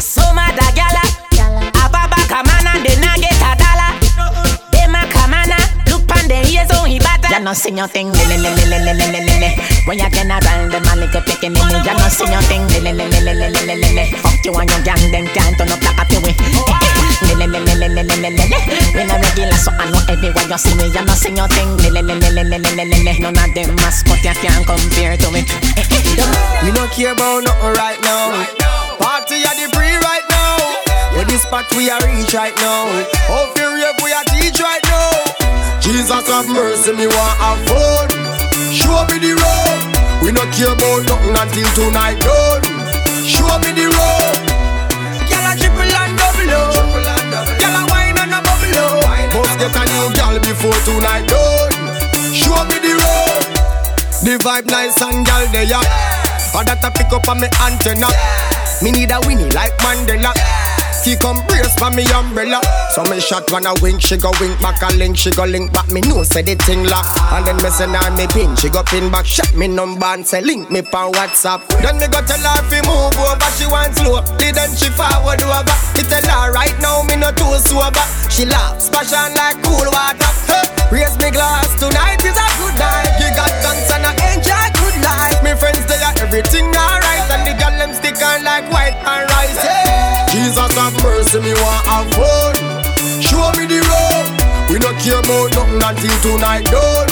Some 0.00 0.38
other 0.38 0.70
gala, 0.74 1.04
a 1.70 1.84
baba 1.90 2.20
come 2.28 2.48
on 2.48 2.66
and 2.66 2.84
then 2.84 3.02
I 3.04 3.18
get 3.18 3.36
a 3.42 3.52
dollar. 3.58 3.92
Them 4.72 4.94
a 4.94 5.02
come 5.10 5.34
on 5.34 5.52
look 5.90 6.06
pon 6.08 6.28
the 6.28 6.40
ears 6.48 6.70
on 6.72 6.88
he 6.88 6.98
batter. 6.98 7.28
You 7.32 7.40
no 7.44 7.52
see 7.52 7.72
your 7.72 7.88
thing, 7.88 8.10
lele 8.12 8.38
lele 8.38 8.64
lele 8.68 8.92
lele 8.94 9.20
lele. 9.26 9.50
When 9.86 9.98
you 9.98 10.10
can 10.10 10.28
run 10.30 10.70
them 10.70 10.84
a 10.86 10.94
little 10.96 11.22
picking 11.22 11.52
in 11.52 11.68
You 11.84 11.94
no 11.94 12.08
see 12.08 12.28
your 12.30 12.42
thing, 12.46 12.66
lele 12.70 12.92
lele 12.94 13.20
lele 13.20 13.48
lele 13.50 13.76
lele. 13.76 14.04
Fuck 14.22 14.44
you 14.44 14.54
and 14.54 14.70
your 14.70 14.82
gang, 14.82 15.02
them 15.10 15.26
can't 15.34 15.56
turn 15.58 15.72
up 15.72 15.82
like 15.82 15.98
a 15.98 16.04
pewee. 16.06 16.34
Lele 17.28 17.46
lele 17.46 17.74
lele 17.74 18.02
lele 18.02 18.28
lele. 18.30 18.46
When 18.94 19.10
I 19.10 19.16
regular 19.20 19.58
so 19.58 19.70
I 19.72 19.90
know 19.90 20.02
everywhere 20.08 20.46
you 20.48 20.58
see 20.58 20.74
me. 20.76 20.86
You 20.90 21.02
no 21.04 21.14
see 21.14 21.34
your 21.34 21.48
thing, 21.48 21.70
lele 21.82 22.02
lele 22.02 22.30
lele 22.30 22.58
lele 22.58 22.84
lele. 22.84 23.12
None 23.20 23.38
of 23.38 23.54
them 23.54 23.74
mascot 23.76 24.22
you 24.22 24.34
can't 24.38 24.66
compare 24.66 25.16
to 25.16 25.30
me. 25.30 25.42
We 26.62 26.70
no 26.72 26.86
care 26.94 27.12
about 27.12 27.44
nothing 27.44 27.74
right 27.74 28.00
now. 28.02 28.46
Party 28.98 29.42
at 29.42 29.56
the 29.58 29.66
pre 29.74 29.96
right 29.98 30.26
now. 30.30 30.56
Yeah, 31.14 31.24
this 31.24 31.42
spot 31.42 31.66
we 31.76 31.90
are 31.90 32.00
reach 32.06 32.32
right 32.34 32.54
now. 32.56 32.86
Feel 33.54 33.72
rave 33.74 33.98
we 34.02 34.12
are 34.12 34.24
teach 34.30 34.60
right 34.60 34.84
now. 34.86 35.10
Jesus 35.80 36.26
have 36.28 36.48
mercy, 36.48 36.92
me 36.92 37.06
want 37.06 37.36
have 37.42 37.60
fun. 37.66 38.08
Show 38.72 39.04
me 39.10 39.18
the 39.18 39.34
road. 39.34 39.82
We 40.22 40.30
no 40.30 40.46
care 40.54 40.70
about 40.72 41.02
nothing 41.04 41.34
until 41.34 41.68
tonight 41.74 42.20
done. 42.22 42.62
Show 43.26 43.50
me 43.58 43.74
the 43.74 43.90
road. 43.90 44.38
Gyal 45.28 45.46
a 45.50 45.52
triple 45.58 45.82
and 45.82 46.14
double 46.16 46.54
up. 46.54 46.72
Gyal 47.58 47.76
a 47.76 47.82
wine 47.90 48.16
and 48.16 48.32
a 48.32 48.40
bubble 48.40 48.78
up. 48.78 49.34
Must 49.34 49.58
get 49.58 49.74
a 49.74 49.82
new 49.90 50.14
gyal 50.14 50.38
before 50.40 50.78
tonight 50.86 51.26
done. 51.26 51.74
Show 52.32 52.64
me 52.70 52.78
the 52.78 52.94
road. 52.94 53.01
The 54.22 54.38
vibe 54.38 54.66
nice 54.66 55.02
and 55.02 55.26
gal 55.26 55.50
there 55.50 55.64
ya. 55.64 55.82
For 56.54 56.62
that 56.62 56.78
I 56.84 56.90
pick 56.94 57.10
up 57.10 57.26
on 57.26 57.40
me 57.40 57.48
antenna. 57.58 58.06
Me 58.80 58.92
need 58.92 59.10
a 59.10 59.18
winnie 59.26 59.50
like 59.50 59.74
Mandela. 59.82 60.30
He 61.04 61.16
come 61.16 61.42
brace 61.46 61.74
for 61.74 61.90
me 61.90 62.06
umbrella. 62.14 62.62
So 62.94 63.02
me 63.10 63.18
shot 63.20 63.50
when 63.50 63.66
I 63.66 63.74
wink, 63.82 64.00
she 64.00 64.16
go 64.16 64.30
wink 64.40 64.60
back 64.62 64.80
a 64.82 64.94
link, 64.96 65.18
she 65.18 65.30
go 65.30 65.44
link 65.44 65.72
back. 65.72 65.90
Me 65.90 66.00
know 66.02 66.22
say 66.22 66.42
the 66.42 66.54
thing 66.54 66.84
lock. 66.84 67.04
And 67.32 67.44
then 67.46 67.56
me 67.58 67.70
send 67.70 67.96
her 67.96 68.10
me 68.14 68.26
pin, 68.28 68.54
she 68.56 68.70
go 68.70 68.82
pin 68.82 69.10
back. 69.10 69.26
Shot 69.26 69.52
me 69.54 69.66
number 69.66 70.06
and 70.06 70.26
say 70.26 70.40
link 70.40 70.70
me 70.70 70.80
for 70.82 71.10
WhatsApp. 71.10 71.66
Then 71.82 71.98
me 71.98 72.06
go 72.06 72.22
tell 72.22 72.38
her 72.38 72.62
fi 72.70 72.78
move 72.86 73.18
over, 73.18 73.50
she 73.58 73.66
want 73.66 73.98
slow. 73.98 74.22
Then 74.38 74.70
she 74.78 74.88
forward 74.94 75.42
over. 75.42 75.74
Me 75.98 76.06
tell 76.06 76.22
her 76.22 76.52
right 76.52 76.78
now 76.80 77.02
me 77.02 77.16
no 77.16 77.32
too 77.32 77.50
sober. 77.66 78.06
She 78.30 78.46
laugh, 78.46 78.80
splash 78.80 79.12
on 79.12 79.34
like 79.34 79.58
cool 79.66 79.88
water. 79.90 80.30
Hey, 80.46 80.64
raise 81.02 81.18
me 81.18 81.34
glass 81.34 81.66
tonight 81.82 82.22
is 82.22 82.36
a 82.36 82.46
good 82.62 82.76
night. 82.78 83.10
You 83.18 83.28
got 83.34 83.50
thanks 83.64 83.90
and 83.90 84.06
I 84.06 84.12
enjoy 84.38 84.66
good 84.78 84.96
life. 85.02 85.42
Me 85.42 85.52
friends 85.58 85.82
they 85.90 85.98
are 85.98 86.14
everything 86.22 86.70
alright, 86.70 87.26
mercy, 91.32 91.48
me 91.48 91.54
want 91.60 91.86
have 91.86 92.08
fun. 92.12 92.54
Show 93.20 93.52
me 93.56 93.66
the 93.66 93.80
road. 93.80 94.26
We 94.68 94.78
no 94.78 94.92
care 95.00 95.20
about 95.20 95.52
nothing 95.52 95.80
until 95.82 96.16
tonight 96.20 96.64
done. 96.66 97.08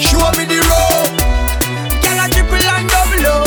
Show 0.00 0.30
me 0.36 0.44
the 0.44 0.60
road. 0.62 1.10
Gyal 2.02 2.20
a 2.22 2.26
triple 2.30 2.58
and 2.58 2.88
double 2.88 3.26
up. 3.26 3.46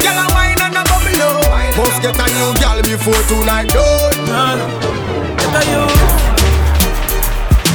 Gyal 0.00 0.18
a 0.18 0.26
wine 0.34 0.60
and 0.60 0.76
a 0.76 0.82
bubble 0.84 1.22
up. 1.22 1.76
Must 1.76 2.02
get 2.02 2.16
a 2.16 2.26
new 2.36 2.52
gyal 2.60 2.82
before 2.82 3.22
tonight 3.28 3.68
done. 3.68 4.58
Get 5.36 5.56
a 5.56 5.62
you. 5.72 5.84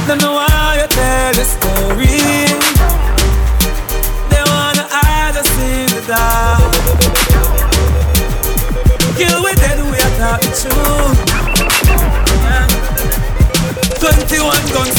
Don't 0.06 0.20
know 0.20 0.34
why 0.34 0.78
you 0.80 0.88
tell 0.88 1.32
the 1.34 1.44
story. 1.44 2.20
They 4.30 4.42
wanna 4.50 4.86
hide 4.90 5.36
us 5.36 5.52
in 5.58 5.86
the 5.94 6.02
dark. 6.06 6.74
Kill 9.16 9.42
we 9.44 9.50
are 9.50 9.93
talking 10.18 10.54
true. 10.54 11.14
Yeah. 12.44 12.66
21 13.98 14.54
guns. 14.72 14.98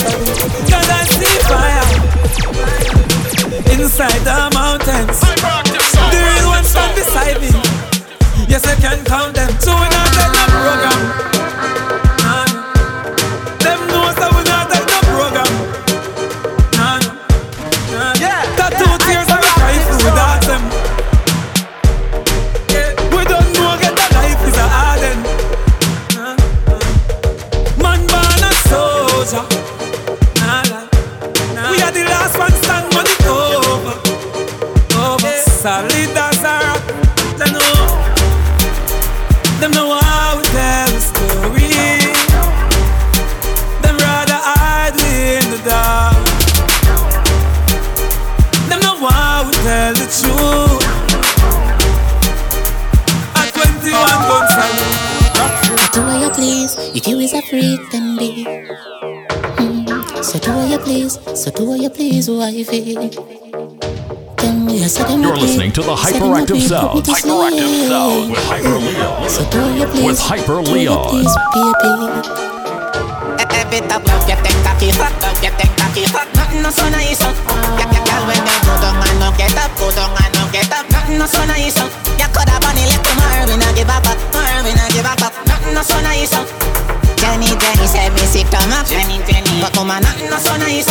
Cause 0.69 0.89
I 0.89 1.01
see 1.15 1.37
fire? 1.47 1.87
Inside 3.73 4.21
the 4.23 4.49
mountains. 4.53 5.19
The 6.11 6.19
real 6.19 6.47
ones 6.49 6.67
stand 6.67 6.95
beside 6.95 7.39
me. 7.41 7.49
Yes, 8.47 8.65
I 8.65 8.75
can 8.75 9.03
count 9.05 9.35
them. 9.35 9.49
So 9.59 9.73
we 9.73 9.87
take 9.89 10.31
no 10.33 10.45
program 10.47 12.04
You're 62.25 62.41
listening 65.37 65.69
to 65.73 65.85
the 65.85 65.93
Hyperactive 65.93 66.57
Sound. 66.57 67.05
Hyperactive 67.05 67.87
Sound 67.87 68.31
with 68.31 68.41
Hyper 68.49 68.81
Leon. 68.81 69.29
So 69.29 69.45
do 69.53 69.61
you 69.77 69.85
please, 69.85 70.05
With 70.05 70.19
Hyper 70.19 70.57
do 70.65 70.73
what 70.73 70.81
you 70.81 70.89
Leon. 70.89 71.05
please, 71.21 71.29
baby. 71.85 72.09
Every 73.53 73.77
top 73.85 74.01
love 74.09 74.25
get 74.25 74.41
take 74.41 74.57
cocky 74.65 74.89
fuck, 74.97 75.13
love 75.21 75.37
get 75.37 75.53
take 75.59 75.69
cocky 75.77 76.05
fuck. 76.09 76.25
Nothing 76.33 76.65
no 76.65 76.71
so 76.73 76.89
nice. 76.89 77.21
Yeah, 77.21 77.93
yeah, 77.93 78.01
girl, 78.01 78.25
when 78.25 78.41
they 78.41 78.57
go 78.65 78.73
down 78.81 78.97
and 79.05 79.21
no 79.21 79.29
get 79.37 79.53
up, 79.61 79.69
go 79.77 79.93
down 79.93 80.09
and 80.17 80.33
no 80.33 80.49
get 80.49 80.65
up. 80.73 80.89
Nothing 80.89 81.21
no 81.21 81.29
so 81.29 81.45
nice. 81.45 81.77
You 81.77 82.25
coulda 82.33 82.57
bunny 82.57 82.89
left 82.89 83.05
tomorrow, 83.05 83.45
we 83.45 83.53
not 83.61 83.77
give 83.77 83.85
up, 83.85 84.01
up. 84.09 84.17
Tomorrow 84.33 84.65
we 84.65 84.73
not 84.73 84.89
give 84.89 85.05
up, 85.05 85.21
up. 85.21 85.33
Nothing 85.45 85.77
no 85.77 85.83
so 85.85 86.01
nice, 86.01 86.33
Jenny 87.85 88.09
said 88.09 88.13
me 88.17 88.25
sick 88.25 88.49
come 88.49 88.71
up. 88.73 88.87
Jenny, 88.87 89.21
Jenny, 89.29 89.61
but 89.61 89.77
woman, 89.77 90.01
nothing 90.01 90.29
no 90.29 90.37
so 90.41 90.57
nice. 90.57 90.89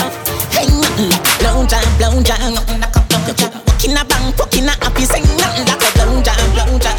Hey, 0.55 0.71
nothing 0.71 1.11
blow 1.43 1.67
jam, 1.67 1.83
blow 1.99 2.23
jam, 2.23 2.55
nothing 2.55 2.79
like 2.79 2.95
a 2.95 3.01
blow 3.11 3.35
jam. 3.35 3.51
Walk 3.67 3.83
in 3.83 3.99
a 3.99 4.05
bank, 4.07 4.39
walk 4.39 4.55
in 4.55 4.71
a 4.71 4.75
happy, 4.79 5.03
sing 5.03 5.27
nothing 5.35 5.67
like 5.67 5.83
a 5.83 5.91
blow 5.99 6.23
jam, 6.23 6.39
blow 6.55 6.79
jam. 6.79 6.95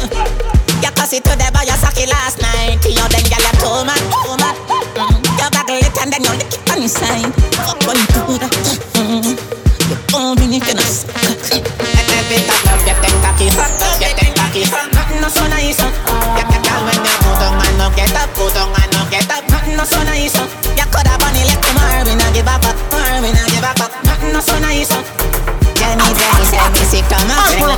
You 0.84 0.92
pass 0.92 1.16
it 1.16 1.24
to 1.24 1.32
the 1.32 1.48
boy, 1.48 1.64
you 1.64 1.76
suck 1.80 1.96
it 1.96 2.12
last 2.12 2.44
night. 2.44 2.84
You 2.84 3.08
then 3.08 3.24
too 3.24 3.88
mad, 3.88 4.02
too 4.12 4.36
mad. 4.36 4.56
Mm. 5.00 5.16
You 5.16 5.48
bagel 5.48 5.80
it 5.80 5.96
and 5.96 6.12
then 6.12 6.22
you 6.28 6.32
lick 6.36 6.52
it 6.52 6.60
on 6.68 6.80
the 6.84 6.88
side. 6.92 7.32
Fuck 7.64 7.80
when 7.88 7.96
you 7.96 8.08
do 8.12 8.36
that. 8.36 8.52
You 9.00 9.96
bone 10.12 10.36
me, 10.36 10.56
you 10.56 10.60
can 10.60 10.76
suck 10.76 11.16
it. 11.56 11.64
Every 11.72 12.44
time 12.44 12.64
love 12.68 12.84
get 12.84 13.00
them 13.00 13.16
cocky, 13.24 13.48
get 13.48 14.12
them 14.12 14.32
cocky. 14.36 14.60
Nothing 14.92 15.20
no 15.24 15.28
so 15.32 15.44
nice, 15.48 15.80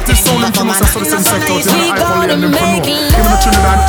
come 0.05 0.07
up. 0.07 0.07
I 0.07 0.07
rock 0.07 0.07
this 0.07 0.21
sound 0.25 0.45
and 0.45 0.55
promote 0.55 0.79
the 0.79 0.87
same 0.87 1.23
sector. 1.23 1.53
You 1.53 1.65
know, 1.65 1.73
I 1.79 1.99
probably 1.99 2.33
and 2.35 2.43
for 2.43 2.51
know. 2.51 2.83
Give 2.83 2.95
me 2.95 3.31
the 3.31 3.39
Trinidad. 3.43 3.81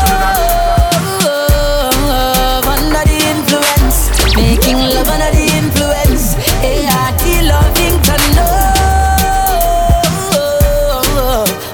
love 2.08 2.68
under 2.68 3.04
the 3.06 3.20
influence. 3.34 4.10
Making 4.36 4.80
love 4.94 5.10
under 5.10 5.32
the 5.32 5.46
influence. 5.60 6.36
ART 6.64 7.24
loving 7.46 7.98
to 8.08 8.16
know. 8.36 8.64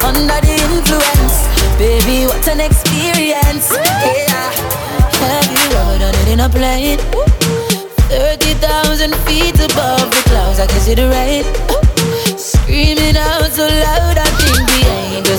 Under 0.04 0.40
the 0.42 0.56
influence. 0.72 1.36
Baby, 1.78 2.28
what 2.28 2.48
an 2.48 2.60
experience. 2.60 3.72
Yeah. 3.72 4.52
Have 5.22 5.50
you 5.52 5.68
ever 5.78 5.98
done 6.00 6.16
it 6.16 6.28
in 6.30 6.40
a 6.40 6.50
plane? 6.50 7.00
30,000 8.10 9.16
feet 9.26 9.60
above 9.60 10.10
the 10.12 10.22
clouds, 10.30 10.60
I 10.60 10.68
can 10.68 10.80
see 10.80 10.96
the 10.96 11.10
rain. 11.10 11.75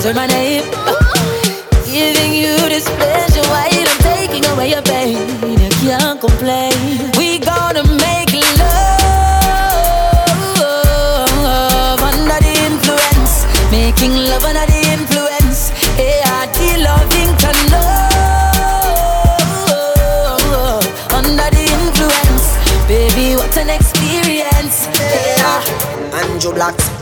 Heard 0.07 0.15
my 0.15 0.27
name. 0.27 0.63
Giving 1.85 2.33
you 2.33 2.55
this 2.69 2.85
pleasure 2.95 3.45
while 3.49 3.67
I'm 3.67 3.97
taking 3.99 4.45
away 4.51 4.69
your 4.69 4.81
pain. 4.81 5.17
You 5.43 5.69
can't 5.81 6.19
complain. 6.21 6.76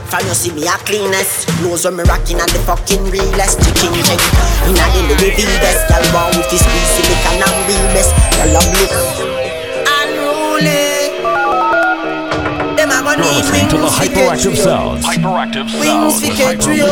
From 0.10 0.22
you 0.28 0.34
see 0.34 0.52
me 0.54 0.68
a 0.68 0.78
cleanest? 0.86 1.48
Clothes 1.60 1.86
when 1.86 1.96
me 1.98 2.04
rocking 2.04 2.40
and 2.40 2.50
the 2.52 2.60
fucking 2.66 3.04
realest 3.10 3.60
Chicken 3.62 4.04
check, 4.06 4.22
in 4.70 4.78
a 4.78 4.86
the 5.10 5.16
Louis 5.20 5.34
V 5.36 5.50
best 5.60 5.90
Y'all 5.90 6.06
want 6.14 6.36
with 6.38 6.50
this 6.50 6.64
piece, 6.64 6.92
silicon 6.96 7.42
and 7.42 7.58
realest 7.66 8.12
Y'all 8.38 8.54
love 8.54 8.70
look 8.80 8.94
unruly. 9.86 10.96
Them 12.76 12.90
a 12.92 13.02
gonna 13.02 13.24
You're 13.24 13.34
need 13.34 13.46
listening 13.46 13.70
to 13.70 13.78
the 13.78 13.88
wings 13.88 13.98
fi 13.98 14.08
Hyperactive 14.08 14.56
get 14.56 14.64
Sound. 14.64 15.04
Hyperactive 15.04 15.68
Wings 15.80 16.22
Sound 16.22 16.22
fi 16.22 16.28
with 16.28 16.38
get 16.38 16.46
Hyper 16.46 16.62
trio. 16.62 16.88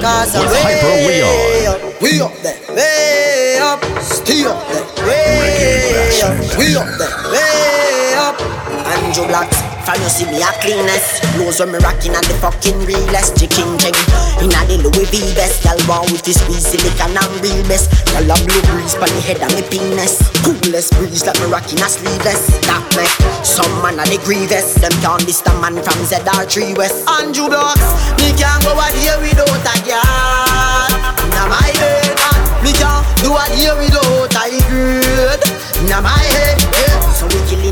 Cause 0.00 0.36
I'm 0.36 0.46
way 0.50 1.22
up, 1.22 2.02
we 2.02 2.20
up 2.20 2.34
there, 2.42 2.58
way 2.74 3.58
up, 3.62 3.80
stay 4.02 4.44
up 4.44 4.60
there, 4.68 4.84
way 5.06 6.20
up, 6.20 6.58
we 6.58 6.76
up 6.76 6.88
there, 6.98 7.14
way 7.32 8.14
up. 8.20 8.36
Andrew 8.84 9.26
Blacks, 9.26 9.56
from 9.84 10.00
you 10.00 10.08
see 10.08 10.26
me 10.26 10.40
a 10.40 10.50
cleanest. 10.64 11.22
Clothes 11.36 11.60
when 11.60 11.72
me 11.72 11.78
rocking 11.84 12.16
and 12.16 12.24
the 12.24 12.34
fucking 12.40 12.78
realest 12.88 13.36
Chicken 13.36 13.76
check, 13.78 13.96
in 14.40 14.54
a 14.54 14.60
the 14.64 14.80
Louis 14.80 15.08
V 15.10 15.18
best 15.34 15.64
Y'all 15.66 15.78
want 15.90 16.06
with 16.10 16.22
this 16.22 16.38
squeeze 16.38 16.62
silicon 16.62 17.10
and 17.10 17.34
real 17.42 17.58
best 17.66 17.90
Y'all 18.14 18.30
a 18.30 18.36
blue 18.46 18.62
breeze 18.70 18.94
pon 18.94 19.10
the 19.10 19.20
head 19.20 19.42
of 19.42 19.50
me 19.52 19.62
penis. 19.66 20.22
Coolest 20.46 20.94
breeze 20.94 21.26
like 21.26 21.38
me 21.42 21.46
rocking 21.50 21.82
a 21.82 21.88
sleeveless. 21.90 22.54
That 22.70 22.86
make 22.94 23.10
some 23.44 23.70
man 23.82 23.98
a 23.98 24.04
the 24.06 24.18
grievous. 24.22 24.78
Them 24.78 24.94
can't 25.02 25.26
the 25.26 25.52
man 25.60 25.76
from 25.82 25.98
ZR3 26.06 26.78
West. 26.78 27.04
Andrew 27.10 27.50
Blacks, 27.50 27.84
me 28.16 28.30
can't 28.38 28.62
go 28.62 28.72
a 28.78 28.86
day 28.94 29.18
without 29.20 29.50
a 29.50 29.74
girl 29.84 30.88
Inna 31.20 31.42
my 31.50 31.68
head, 31.82 32.14
Me 32.62 32.70
can't 32.72 33.02
do 33.20 33.34
a 33.34 33.44
day 33.52 33.74
without 33.74 34.32
a 34.32 34.46
girl 34.70 35.40
Inna 35.82 35.98
my 36.00 36.14
head, 36.14 36.58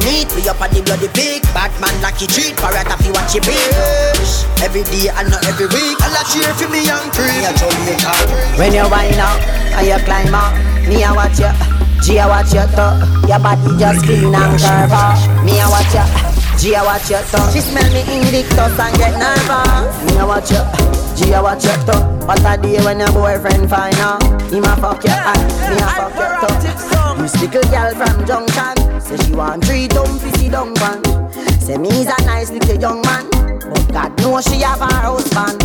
yeah. 0.02 0.26
So 0.28 0.38
we 0.38 0.42
killing 0.42 0.44
it, 0.44 0.50
up 0.50 0.60
at 0.60 0.70
the 0.70 0.82
bloody 0.82 1.08
pig 1.14 1.42
Bad 1.54 1.70
man 1.80 1.94
lucky 2.02 2.26
treat, 2.26 2.56
parrot 2.58 2.90
if 2.90 3.06
you 3.06 3.12
watch 3.12 3.34
your 3.34 3.44
bitch 3.46 4.44
Every 4.62 4.82
day 4.90 5.08
and 5.14 5.30
not 5.30 5.46
every 5.46 5.66
week 5.66 5.96
I 6.02 6.10
like 6.10 6.26
cheer 6.28 6.52
for 6.58 6.68
me 6.68 6.82
young 6.84 7.10
tree 7.14 7.30
Me 7.30 7.46
a 7.46 7.52
Jamaica 7.54 8.12
When 8.58 8.74
you 8.74 8.86
wind 8.90 9.20
up 9.22 9.62
and 9.72 9.86
you 9.86 9.98
climb 10.04 10.34
up, 10.34 10.52
me 10.86 11.02
a 11.02 11.14
watch 11.14 11.40
you. 11.40 11.48
G 12.02 12.18
a 12.18 12.28
watch 12.28 12.52
you 12.52 12.66
too. 12.76 12.92
Your 13.26 13.38
body 13.40 13.72
just 13.78 14.04
clean 14.04 14.34
and 14.34 14.60
curve 14.60 14.92
up. 14.92 15.16
Me 15.44 15.58
a 15.60 15.66
watch 15.70 15.94
you. 15.94 16.04
G 16.58 16.74
a 16.74 16.84
watch 16.84 17.08
you 17.08 17.16
too. 17.32 17.44
She 17.52 17.60
smell 17.60 17.88
me 17.92 18.02
invictus 18.04 18.78
and 18.78 18.96
get 18.98 19.16
nervous. 19.16 20.04
Me 20.04 20.18
a 20.18 20.26
watch 20.26 20.50
you. 20.50 20.62
G 21.16 21.32
a 21.32 21.42
watch 21.42 21.64
you 21.64 21.72
too. 21.86 21.98
What 22.26 22.44
a 22.44 22.60
day 22.60 22.84
when 22.84 23.00
your 23.00 23.12
boyfriend 23.12 23.70
find 23.70 23.96
out. 23.96 24.22
Him 24.52 24.64
a 24.64 24.76
fuck 24.76 25.02
you 25.04 25.10
and 25.10 25.40
me 25.70 25.80
a 25.80 25.88
fuck 25.88 26.62
you 26.62 26.96
too. 26.96 27.01
You 27.22 27.28
stickle 27.28 27.62
girl 27.70 27.94
from 27.94 28.26
Junction. 28.26 29.00
Say 29.00 29.16
she 29.18 29.32
want 29.32 29.64
three 29.64 29.86
dumb 29.86 30.18
pissy 30.18 30.50
dung 30.50 30.74
pan. 30.74 31.00
Say 31.60 31.78
me's 31.78 32.08
a 32.08 32.24
nice 32.24 32.50
little 32.50 32.80
young 32.80 33.00
man. 33.02 33.30
But 33.30 33.92
God 33.92 34.18
knows 34.18 34.44
she 34.44 34.60
have 34.62 34.80
her 34.80 34.86
husband. 34.90 35.60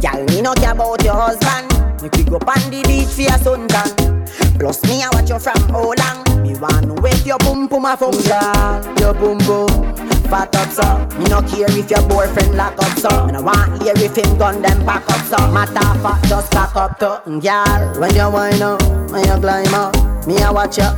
Girl, 0.00 0.24
me 0.24 0.40
no 0.40 0.54
care 0.54 0.72
about 0.72 1.04
your 1.04 1.12
husband. 1.12 2.00
Make 2.00 2.14
we 2.14 2.24
go 2.24 2.36
on 2.36 2.70
the 2.70 2.82
beach 2.88 3.08
for 3.08 3.20
your 3.20 3.36
suntan. 3.36 4.58
Plus 4.58 4.82
me 4.84 5.02
I 5.02 5.10
watch 5.12 5.28
you 5.28 5.38
from 5.38 5.60
how 5.68 5.92
long. 5.92 6.42
Me 6.42 6.56
want 6.56 6.86
know 6.86 6.96
if 7.04 7.26
your 7.26 7.36
boom 7.40 7.66
boom 7.66 7.84
a 7.84 7.98
function. 7.98 8.96
Your 8.96 9.12
boom 9.12 9.36
boom 9.44 10.14
fat 10.34 10.56
up 10.56 10.70
so. 10.70 11.18
Me 11.18 11.26
no 11.26 11.42
care 11.42 11.68
if 11.68 11.90
your 11.90 12.02
boyfriend 12.08 12.56
lock 12.56 12.78
up 12.78 12.98
so. 12.98 13.26
Me 13.26 13.32
no 13.32 13.42
want 13.42 13.82
hear 13.82 13.92
if 13.96 14.16
him 14.16 14.38
gun 14.38 14.62
them 14.62 14.84
pack 14.86 15.04
up 15.10 15.20
so. 15.26 15.36
Matter 15.52 15.84
fat 16.00 16.24
just 16.28 16.50
cock 16.50 16.74
up 16.76 16.98
to. 16.98 17.20
Girl, 17.40 18.00
when 18.00 18.14
you 18.14 18.30
wind 18.30 18.62
up, 18.62 18.80
you 19.22 19.36
climb 19.40 19.74
up, 19.74 19.94
me 20.26 20.38
I 20.38 20.50
watch 20.50 20.78
you. 20.78 20.88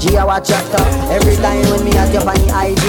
G 0.00 0.16
I 0.16 0.24
watch 0.24 0.48
you 0.48 0.56
too. 0.72 0.84
Every 1.12 1.36
time 1.36 1.60
when 1.70 1.84
me 1.84 1.92
at 1.92 2.08
you 2.08 2.24
on 2.24 2.32
the 2.32 2.48
IG, 2.48 2.84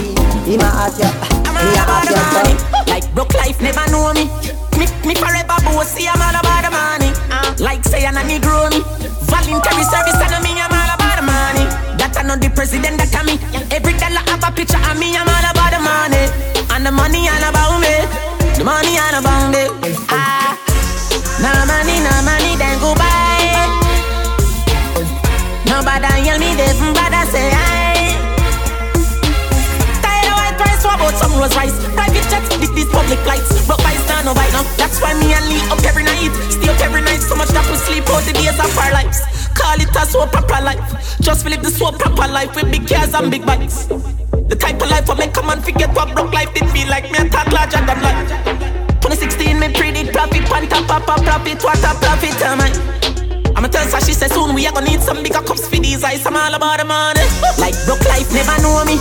he 0.47 0.55
ma 0.57 0.71
at 0.87 0.95
you. 0.95 1.11
Me 1.51 1.75
a 1.75 1.83
at 1.83 2.07
you 2.07 2.15
too. 2.15 2.89
Like 2.89 3.05
broke 3.13 3.33
life 3.35 3.59
never 3.61 3.83
know 3.91 4.13
me. 4.15 4.31
Me, 4.79 4.87
me 5.05 5.13
forever 5.13 5.59
bossy, 5.67 6.07
I'm 6.07 6.17
all 6.23 6.33
about 6.39 6.63
the 6.63 6.71
money. 6.71 7.11
Uh, 7.27 7.51
like 7.59 7.83
say 7.83 8.05
I'm 8.07 8.15
a 8.15 8.23
negro 8.23 8.71
me. 8.71 8.79
Voluntary 9.27 9.83
service 9.83 10.17
and 10.23 10.39
me, 10.39 10.55
I'm 10.55 10.71
all 10.71 10.91
about 10.95 11.19
the 11.19 11.25
money. 11.27 11.65
That 11.99 12.15
I 12.15 12.23
know 12.23 12.39
the 12.39 12.49
president 12.49 12.97
that 13.03 13.11
I 13.11 13.21
me. 13.27 13.35
Every 13.75 13.93
dollar 13.99 14.23
have 14.31 14.41
a 14.47 14.49
picture 14.55 14.79
of 14.79 14.95
me, 14.97 15.11
I'm 15.13 15.27
all 15.27 15.45
about 15.51 15.75
the 15.75 15.79
money. 15.83 16.23
And 16.71 16.87
the 16.87 16.91
money 16.95 17.27
all 17.27 17.43
about 17.43 17.75
me. 17.83 17.93
The 18.55 18.63
money 18.63 18.95
all 18.97 19.19
about 19.19 19.51
me. 19.51 19.67
Ah, 20.07 20.55
no 21.43 21.51
money, 21.67 21.99
no 21.99 22.13
money, 22.23 22.55
Yell 26.31 26.39
me, 26.39 26.55
they 26.55 26.71
from 26.79 26.95
bad 26.95 27.11
I 27.11 27.27
say 27.27 27.51
I. 27.51 28.15
Tired 29.99 30.31
of 30.31 30.39
white 30.39 30.55
rice, 30.63 30.79
what 30.87 30.95
about 30.95 31.15
some 31.19 31.35
rose 31.35 31.51
rice? 31.59 31.75
Private 31.91 32.23
jets, 32.31 32.47
this 32.55 32.71
these 32.71 32.87
public 32.87 33.19
flights. 33.27 33.51
Broke 33.67 33.83
by 33.83 33.91
star, 34.07 34.23
no 34.23 34.31
bite 34.31 34.55
now. 34.55 34.63
That's 34.79 35.03
why 35.03 35.11
me 35.19 35.35
and 35.35 35.43
Lee 35.51 35.59
up 35.67 35.83
every 35.83 36.07
night. 36.07 36.31
Stay 36.47 36.71
up 36.71 36.79
every 36.79 37.03
night, 37.03 37.19
so 37.19 37.35
much 37.35 37.51
that 37.51 37.67
we 37.67 37.75
sleep 37.83 38.07
out 38.07 38.23
the 38.23 38.31
days 38.31 38.55
of 38.55 38.71
our 38.79 38.95
lives. 38.95 39.19
Call 39.59 39.75
it 39.75 39.91
a 39.91 40.07
so 40.07 40.23
proper 40.23 40.63
life. 40.63 40.79
Just 41.19 41.43
live 41.43 41.63
the 41.63 41.69
so 41.69 41.91
proper 41.91 42.31
life 42.31 42.55
with 42.55 42.71
big 42.71 42.87
cars 42.87 43.11
and 43.11 43.27
big 43.27 43.43
bikes. 43.43 43.91
The 44.47 44.55
type 44.55 44.79
of 44.79 44.87
life 44.87 45.11
I 45.11 45.15
make 45.19 45.35
a 45.35 45.43
man 45.43 45.59
forget 45.59 45.91
what 45.91 46.15
broke 46.15 46.31
life 46.31 46.53
did 46.55 46.63
feel 46.71 46.87
like. 46.87 47.11
Me 47.11 47.19
a 47.19 47.27
talk 47.27 47.51
larger 47.51 47.83
than 47.83 47.99
life. 47.99 48.23
2016, 49.03 49.59
me 49.59 49.67
predict 49.75 50.15
profit, 50.15 50.47
pan 50.47 50.63
top, 50.71 50.87
pop, 50.87 51.19
profit, 51.27 51.59
what 51.59 51.83
a 51.83 51.91
profit 51.99 52.39
am 52.47 52.63
I? 52.63 53.10
I'ma 53.61 53.69
tell 53.69 53.85
her 53.85 54.01
she 54.01 54.17
say 54.17 54.25
soon 54.25 54.57
we 54.57 54.65
are 54.65 54.73
gonna 54.73 54.89
need 54.89 55.05
some 55.05 55.21
bigger 55.21 55.37
cups 55.45 55.69
for 55.69 55.77
these 55.77 56.01
eyes. 56.03 56.25
I'm 56.25 56.33
all 56.33 56.49
about 56.49 56.81
the 56.81 56.85
money. 56.89 57.21
Like 57.61 57.77
broke 57.85 58.01
life 58.09 58.25
never 58.33 58.57
know 58.57 58.81
me. 58.89 58.97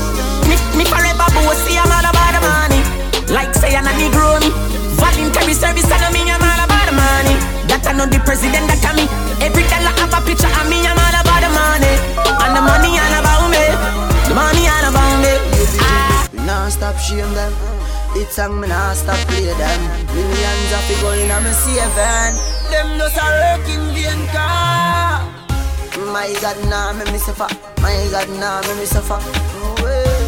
Me, 0.52 0.54
me 0.76 0.84
forever 0.84 1.24
bossy. 1.32 1.80
I'm 1.80 1.88
all 1.88 2.04
about 2.04 2.36
the 2.36 2.44
money. 2.44 2.80
Like 3.32 3.56
say 3.56 3.72
I'm 3.72 3.88
a 3.88 3.92
Negro 3.96 4.36
me. 4.36 4.52
Voluntary 5.00 5.56
service 5.56 5.88
I 5.88 6.12
mean 6.12 6.28
I'm 6.28 6.44
all 6.44 6.60
about 6.60 6.84
the 6.84 6.92
money. 6.92 7.40
That 7.72 7.88
I 7.88 7.96
know 7.96 8.04
the 8.04 8.20
president 8.20 8.68
that 8.68 8.84
I 8.84 8.92
me. 9.00 9.08
Every 9.40 9.64
i 9.64 9.80
have 9.96 10.12
a 10.12 10.20
picture 10.28 10.52
of 10.52 10.68
me. 10.68 10.84
I'm 10.84 10.92
all 10.92 11.16
about 11.16 11.40
the 11.40 11.48
money. 11.56 11.96
And 12.44 12.52
the 12.52 12.60
money 12.60 13.00
all 13.00 13.16
about 13.16 13.48
me. 13.48 13.64
The 14.28 14.36
money 14.36 14.68
all 14.68 14.84
about 14.92 15.24
me. 15.24 15.40
Ah. 15.80 16.28
Non-stop 16.36 17.00
shame 17.00 17.32
them. 17.32 17.99
It 18.16 18.28
song 18.28 18.60
me 18.60 18.66
nah 18.68 18.92
stop 18.92 19.16
play 19.28 19.46
them. 19.46 19.80
Millions 20.14 20.72
of 20.74 20.82
people 20.88 21.10
in 21.14 21.30
a 21.30 21.40
me 21.40 21.52
saving. 21.52 22.34
Them 22.70 22.98
just 22.98 23.16
a 23.16 23.26
working 23.40 23.86
vain 23.94 24.26
car. 24.34 25.22
My 26.12 26.32
God, 26.42 26.58
nah 26.68 26.92
me 26.92 27.04
me 27.12 27.18
suffer. 27.18 27.46
My 27.80 27.94
God, 28.10 28.28
nah 28.40 28.60
me 28.66 28.74
me 28.80 28.86
suffer. 28.86 29.18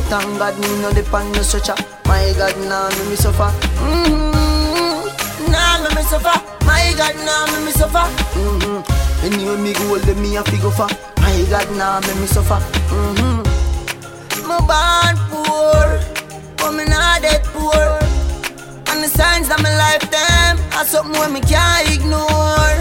Thank 0.09 0.39
God 0.39 0.59
me 0.61 0.69
no 0.83 0.93
depend 0.93 1.33
no 1.35 1.43
stretcher. 1.43 1.75
My 2.07 2.33
God, 2.37 2.57
nah 2.69 2.89
me 2.91 3.11
me 3.11 3.17
suffer. 3.17 3.51
Mm-hmm. 3.83 5.51
Nah 5.51 5.79
me 5.83 5.89
me 5.95 6.03
suffer. 6.03 6.37
My 6.65 6.95
God, 6.97 7.17
nah 7.27 7.47
me 7.51 7.65
me 7.67 7.73
suffer. 7.73 8.07
Mm-hmm. 8.39 9.27
Anyway 9.27 9.57
me 9.61 9.73
go 9.73 9.85
hold 9.89 10.17
me 10.19 10.37
a 10.37 10.43
figure 10.45 10.71
for. 10.71 10.89
My 11.19 11.45
God, 11.51 11.69
nah 11.77 12.01
me 12.01 12.15
me 12.21 12.27
suffer. 12.27 12.61
Mm-hmm. 12.95 13.43
Me 14.49 14.57
born 14.69 15.17
poor, 15.31 15.89
but 16.63 16.73
me 16.73 16.85
not 16.85 17.21
dead 17.23 17.43
poor. 17.53 17.89
And 18.91 18.99
the 19.05 19.09
signs 19.09 19.51
of 19.51 19.59
my 19.63 19.75
lifetime 19.87 20.57
are 20.79 20.87
something 20.87 21.19
where 21.19 21.29
me 21.29 21.41
can't 21.41 21.91
ignore. 21.95 22.77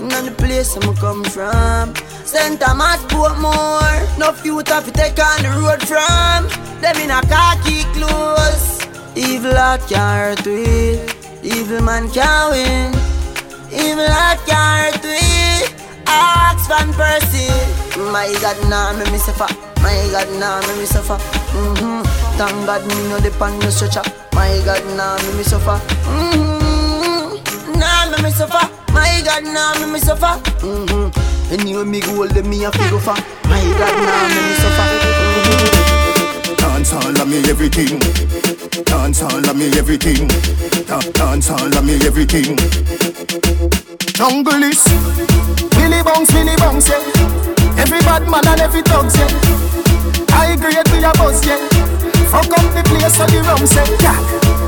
And 0.00 0.26
the 0.26 0.34
place 0.36 0.76
I'm 0.76 0.94
come 0.96 1.24
from, 1.24 1.94
St. 2.24 2.60
Thomas 2.60 3.00
Portmore. 3.12 4.00
No 4.18 4.34
youth 4.44 4.68
have 4.68 4.84
to 4.86 4.92
take 4.92 5.18
on 5.18 5.38
the 5.42 5.52
road 5.62 5.80
from. 5.90 6.38
Them 6.82 6.96
in 7.04 7.10
a 7.10 7.20
khaki 7.32 7.84
clothes. 7.94 8.66
Evil 9.14 9.54
heart 9.54 9.82
can't 9.88 10.38
hurt 10.38 10.46
we. 10.46 10.98
Evil 11.42 11.82
man 11.82 12.10
can't 12.10 12.50
win. 12.52 12.88
Evil 13.72 14.08
heart 14.08 14.38
can't 14.46 14.96
hurt 14.96 15.04
we. 15.04 15.49
Ask 16.10 16.68
Van 16.68 16.90
Persie. 16.98 17.50
My 18.12 18.26
God, 18.42 18.58
nah, 18.68 18.92
me 18.92 19.04
me 19.10 19.18
suffer. 19.18 19.46
My 19.82 19.94
God, 20.12 20.28
nah, 20.38 20.60
me 20.66 20.80
me 20.80 20.86
suffer. 20.86 21.16
Mm-hmm. 21.54 22.02
Thank 22.38 22.66
God 22.66 22.82
me 22.86 23.08
no 23.08 23.18
depend 23.20 23.60
no 23.60 23.70
stretcher. 23.70 24.02
My 24.34 24.60
God, 24.64 24.82
nah, 24.96 25.16
me 25.22 25.38
me 25.38 25.42
suffer. 25.42 25.78
Mm-hmm. 26.10 27.78
Nah, 27.78 28.10
me 28.10 28.22
me 28.22 28.30
suffer. 28.30 28.64
My 28.92 29.22
God, 29.24 29.44
nah, 29.44 29.78
me 29.80 29.92
me 29.92 29.98
suffer. 29.98 30.34
Mm-hmm. 30.66 31.52
Anyway, 31.52 31.84
me 31.84 32.00
go 32.00 32.14
hold 32.16 32.34
me 32.46 32.64
a 32.64 32.70
figure 32.72 32.98
for. 33.00 33.14
My 33.48 33.62
God, 33.78 33.94
nah, 34.04 34.28
me 34.28 34.40
me 34.48 34.54
suffer. 34.62 34.86
Mm-hmm. 34.86 35.79
Dance 36.60 36.92
all 36.92 37.20
of 37.20 37.28
me 37.28 37.38
everything. 37.48 37.98
Dance 38.84 39.22
all 39.22 39.44
of 39.48 39.56
me 39.56 39.66
everything. 39.78 40.28
Da- 40.86 41.00
Dance 41.12 41.50
all 41.50 41.66
of 41.76 41.84
me 41.84 41.94
everything. 42.06 42.56
Jungle 44.14 44.62
is 44.64 44.84
Billy 45.76 46.02
Bounce, 46.02 46.30
Billy 46.32 46.56
Bounce, 46.56 46.88
yeah. 46.88 47.00
Every 47.80 48.00
bad 48.04 48.28
man 48.28 48.46
and 48.46 48.60
every 48.60 48.82
dog, 48.82 49.08
yeah. 49.16 49.28
I 50.36 50.56
grade 50.56 50.88
with 50.92 51.04
a 51.04 51.12
buzz, 51.18 51.44
yeah. 51.46 51.60
Fuck 52.28 52.52
up 52.56 52.66
the 52.74 52.82
place 52.86 53.16
so 53.16 53.26
the 53.26 53.40
rum 53.42 53.64
say, 53.66 53.84
yeah. 54.04 54.16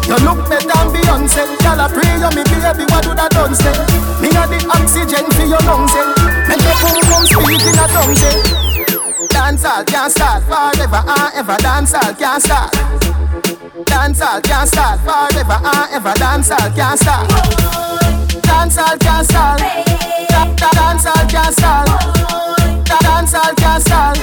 You 0.08 0.16
look 0.26 0.48
better 0.48 0.66
than 0.66 0.88
Beyonce. 0.92 1.44
Girl, 1.62 1.80
I 1.80 1.86
pray 1.92 2.16
you 2.18 2.30
me 2.36 2.42
baby, 2.48 2.84
what 2.90 3.04
do 3.04 3.14
that 3.14 3.30
done 3.32 3.54
say? 3.54 3.72
Me 4.20 4.28
a 4.32 4.42
the 4.48 4.58
oxygen 4.72 5.24
for 5.36 5.46
your 5.46 5.62
lungs, 5.68 5.92
yeah. 5.94 6.48
Make 6.48 6.62
your 6.64 6.76
boom 6.80 6.98
boom 7.06 7.24
speak 7.28 7.64
in 7.68 7.78
a 7.78 7.86
tongue, 7.92 8.16
say. 8.16 8.71
Dance 9.52 9.66
all 9.66 9.84
can't 9.84 10.10
start 10.10 10.42
forever 10.44 11.02
and 11.06 11.34
ever. 11.36 11.56
Dance 11.60 11.92
all 11.92 12.14
can't 12.14 12.42
start. 12.42 12.72
Dance 13.84 14.22
all 14.22 14.40
can't 14.40 14.66
start 14.66 14.98
forever 15.04 15.58
and 15.62 15.92
ever. 15.92 16.14
Dance 16.14 16.50
all 16.50 16.70
can't 16.72 16.98
start. 16.98 17.28
Dance 18.42 18.78
all 18.78 18.96
can't 18.96 19.26
start. 19.28 19.60
Da- 19.60 20.54
da- 20.56 20.70
Dance 20.72 21.04
all 21.04 21.26
can't 21.28 21.52
start. 21.54 21.86
Da- 22.86 22.98
Dance 23.04 23.34
all 23.34 23.54
can't 23.60 23.82
start. 23.84 24.16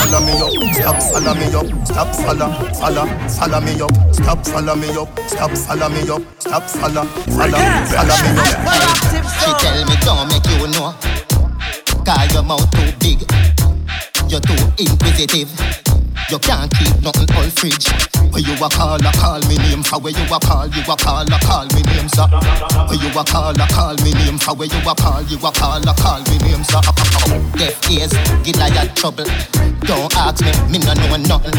Follow 0.00 0.20
me 0.24 0.32
up, 0.40 0.74
stop 0.74 1.02
follow 1.12 1.34
me 1.34 1.46
up, 1.52 1.86
stop 1.86 2.14
follow, 2.24 2.52
follow, 2.80 3.06
follow 3.28 3.60
me 3.60 3.80
up, 3.82 4.14
stop 4.14 4.46
follow 4.46 4.74
me 4.76 4.88
up, 4.96 5.08
stop 5.28 5.50
follow 5.58 5.88
me 5.90 6.08
up, 6.08 6.22
stop 6.38 6.62
follow, 6.70 7.04
follow, 7.04 7.58
follow 7.92 8.16
me 8.16 8.40
up. 8.40 8.96
She 9.28 9.52
tell 9.60 9.84
me 9.84 9.96
don't 10.00 10.28
make 10.28 10.46
you 10.58 10.68
know 10.68 10.94
Cause 12.04 12.34
your 12.34 12.42
mouth 12.42 12.68
too 12.72 12.90
big. 12.98 13.22
You're 14.28 14.40
too 14.40 14.58
inquisitive. 14.78 15.50
You 16.30 16.38
can't 16.38 16.72
keep 16.74 17.00
nothing 17.02 17.30
all 17.36 17.48
fridge. 17.54 17.86
Where 18.32 18.42
you 18.42 18.54
a 18.54 18.68
call 18.68 18.96
a 18.96 19.12
call 19.12 19.40
me 19.46 19.56
name. 19.58 19.82
For 19.82 20.00
where 20.00 20.12
you 20.12 20.24
a 20.24 20.40
call 20.40 20.66
you 20.66 20.82
a 20.82 20.96
call 20.96 21.22
a 21.22 21.38
call 21.38 21.66
me 21.74 21.82
name 21.82 22.08
sir. 22.08 22.26
Where 22.88 22.98
you 22.98 23.10
a 23.14 23.24
call 23.24 23.54
a 23.54 23.66
call 23.68 23.94
me 24.02 24.12
name. 24.14 24.38
For 24.38 24.54
where 24.54 24.66
you 24.66 24.80
a 24.82 24.94
call 24.94 25.22
you 25.22 25.36
a 25.36 25.52
call 25.52 25.78
a 25.78 25.94
call 25.94 26.20
me 26.26 26.38
name 26.38 26.64
sir. 26.64 26.80
Deaf 27.54 27.90
ears 27.90 28.12
give 28.42 28.56
like 28.56 28.94
trouble. 28.96 29.26
Don't 29.86 30.12
ask 30.16 30.42
me 30.42 30.78
me 30.78 30.84
no 30.84 30.94
know 30.94 31.16
nothing. 31.16 31.54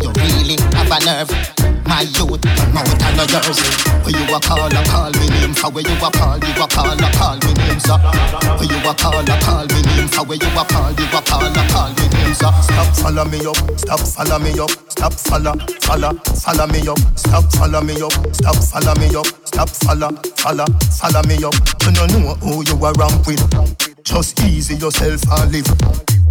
You 0.00 0.12
really 0.14 0.56
have 0.78 0.90
a 0.92 1.04
nerve 1.04 1.79
my 1.90 2.06
youth, 2.14 2.38
mouth 2.70 3.02
and 3.02 3.16
no 3.18 3.24
yours. 3.26 3.58
Where 4.06 4.14
you 4.14 4.22
a 4.30 4.38
call 4.38 4.70
a 4.70 4.80
call 4.86 5.10
me 5.18 5.26
name 5.34 5.52
for 5.52 5.74
where 5.74 5.82
you 5.82 5.98
a 5.98 6.08
call, 6.14 6.38
you 6.38 6.54
a 6.54 6.66
call 6.70 6.94
a 6.94 7.08
call 7.18 7.36
me 7.42 7.50
name, 7.66 7.82
sir. 7.82 7.98
Where 7.98 8.70
you 8.70 8.78
a 8.78 8.94
call 8.94 9.18
a 9.18 9.34
call 9.42 9.66
me 9.66 9.82
name 9.98 10.06
for 10.06 10.22
where 10.22 10.38
you 10.38 10.50
a 10.54 10.62
call, 10.70 10.94
you 10.94 11.06
a 11.10 11.20
call 11.26 11.50
a 11.50 11.62
call 11.74 11.90
me 11.98 12.06
name, 12.14 12.34
sir. 12.38 12.52
Stop 12.62 12.88
follow 12.94 13.26
me 13.26 13.42
up, 13.42 13.58
stop 13.74 13.98
follow 14.06 14.38
me 14.38 14.54
up, 14.54 14.70
stop 14.86 15.12
follow, 15.12 15.54
follow, 15.82 16.14
follow 16.38 16.66
me 16.70 16.80
up, 16.86 17.00
stop 17.18 17.44
follow 17.58 17.82
me 17.82 17.94
up, 17.98 18.14
stop 18.38 18.56
follow 18.70 18.94
me 19.02 19.10
up, 19.18 19.26
stop 19.44 19.68
follow, 19.68 20.10
follow, 20.38 20.66
follow 20.94 21.22
me 21.26 21.42
up. 21.42 21.58
You 21.82 21.90
no 21.98 22.06
know 22.06 22.34
who 22.38 22.62
you 22.62 22.78
a 22.86 22.92
ramp 22.94 23.26
with, 23.26 23.42
just 24.04 24.38
easy 24.46 24.76
yourself 24.76 25.26
and 25.26 25.50
live. 25.50 25.66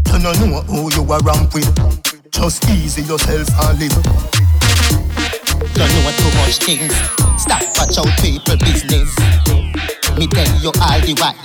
You 0.08 0.20
no 0.24 0.32
know 0.40 0.64
who 0.72 0.88
you 0.96 1.04
a 1.04 1.20
ramp 1.20 1.54
with, 1.54 1.68
just 2.32 2.64
easy 2.72 3.04
yourself 3.04 3.48
and 3.68 3.80
live. 3.80 4.39
You 5.76 5.86
know 5.86 6.12
too 6.18 6.32
much 6.40 6.58
things. 6.60 6.94
Stop 7.42 7.62
watch 7.78 7.98
out 7.98 8.12
people 8.22 8.58
business. 8.58 9.10
Me 10.18 10.28
tell 10.28 10.52
you 10.60 10.72
all 10.82 11.00
the 11.00 11.16
while. 11.20 11.36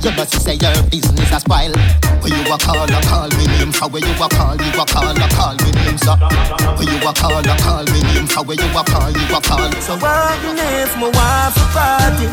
You 0.00 0.10
must 0.16 0.32
say 0.42 0.54
your 0.54 0.82
business 0.88 1.32
a 1.32 1.40
spoil. 1.40 1.72
Where 2.20 2.32
you 2.32 2.52
a 2.52 2.58
call 2.58 2.84
a 2.84 3.00
call 3.08 3.28
me 3.36 3.46
name 3.58 3.72
for 3.72 3.88
where 3.88 4.02
you 4.04 4.12
a 4.12 4.28
call 4.28 4.56
you 4.56 4.72
a 4.80 4.84
call 4.84 5.16
a 5.16 5.28
call 5.32 5.56
me 5.56 5.70
name 5.72 5.98
so. 5.98 6.16
Where 6.76 6.88
you 6.88 6.98
a 7.08 7.12
call 7.12 7.36
a 7.36 7.56
call 7.60 7.84
me 7.84 8.00
name 8.12 8.26
for 8.26 8.44
where 8.44 8.56
you 8.56 8.68
a 8.68 8.82
call 8.84 9.10
you 9.10 9.36
a 9.36 9.40
call. 9.40 9.72
So 9.80 9.96
what 9.96 10.38
if 10.44 10.96
my 10.96 11.08
wife 11.08 11.56
party? 11.72 12.26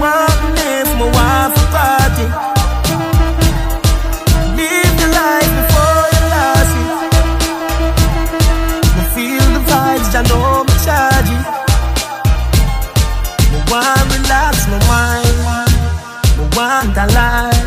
What 0.00 0.58
if 0.58 0.88
my 0.98 1.08
wife 1.12 1.56
party? 1.72 2.53
Want 13.74 14.06
relax 14.14 14.54
my 14.70 14.78
mind. 14.90 15.36
Me 16.38 16.44
want 16.54 16.96
a 17.04 17.06
life. 17.18 17.64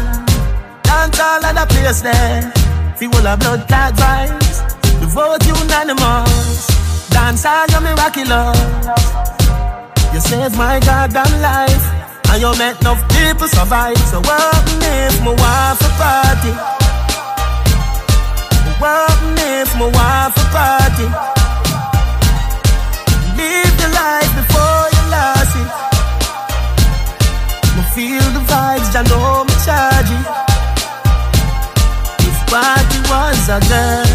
Dance 0.87 1.19
all 1.19 1.43
of 1.43 1.53
the 1.59 1.65
place 1.73 2.01
there. 2.01 2.41
Feel 2.97 3.11
all 3.15 3.23
the 3.27 3.33
blood 3.41 3.61
clot 3.67 3.93
vibes. 3.99 4.57
The 5.01 5.07
vote 5.15 5.43
unanimous. 5.51 6.67
Dance 7.11 7.45
all 7.45 7.67
your 7.71 7.81
miraculous. 7.81 8.59
You 10.13 10.21
save 10.29 10.55
my 10.57 10.79
goddamn 10.79 11.33
life. 11.41 11.85
And 12.29 12.41
you 12.41 12.51
make 12.61 12.79
enough 12.81 13.03
people 13.15 13.47
survive. 13.47 13.99
So 14.11 14.19
what 14.19 14.63
if 14.83 15.15
my 15.25 15.33
wife 15.43 15.81
a 15.87 15.91
party? 15.99 16.53
What 18.81 19.19
if 19.55 19.69
my 19.79 19.87
wife 19.97 20.35
a 20.43 20.45
party? 20.55 21.07
Live 23.37 23.75
the 23.81 23.89
life 23.99 24.31
before 24.39 24.76
feel 27.97 28.29
the 28.37 28.43
vibes, 28.45 28.93
I 28.93 29.01
know 29.09 29.41
me 29.49 29.55
charge 29.65 30.11
it. 30.13 30.25
If 32.29 32.37
party 32.45 32.99
was 33.09 33.49
a 33.49 33.57
girl, 33.65 34.05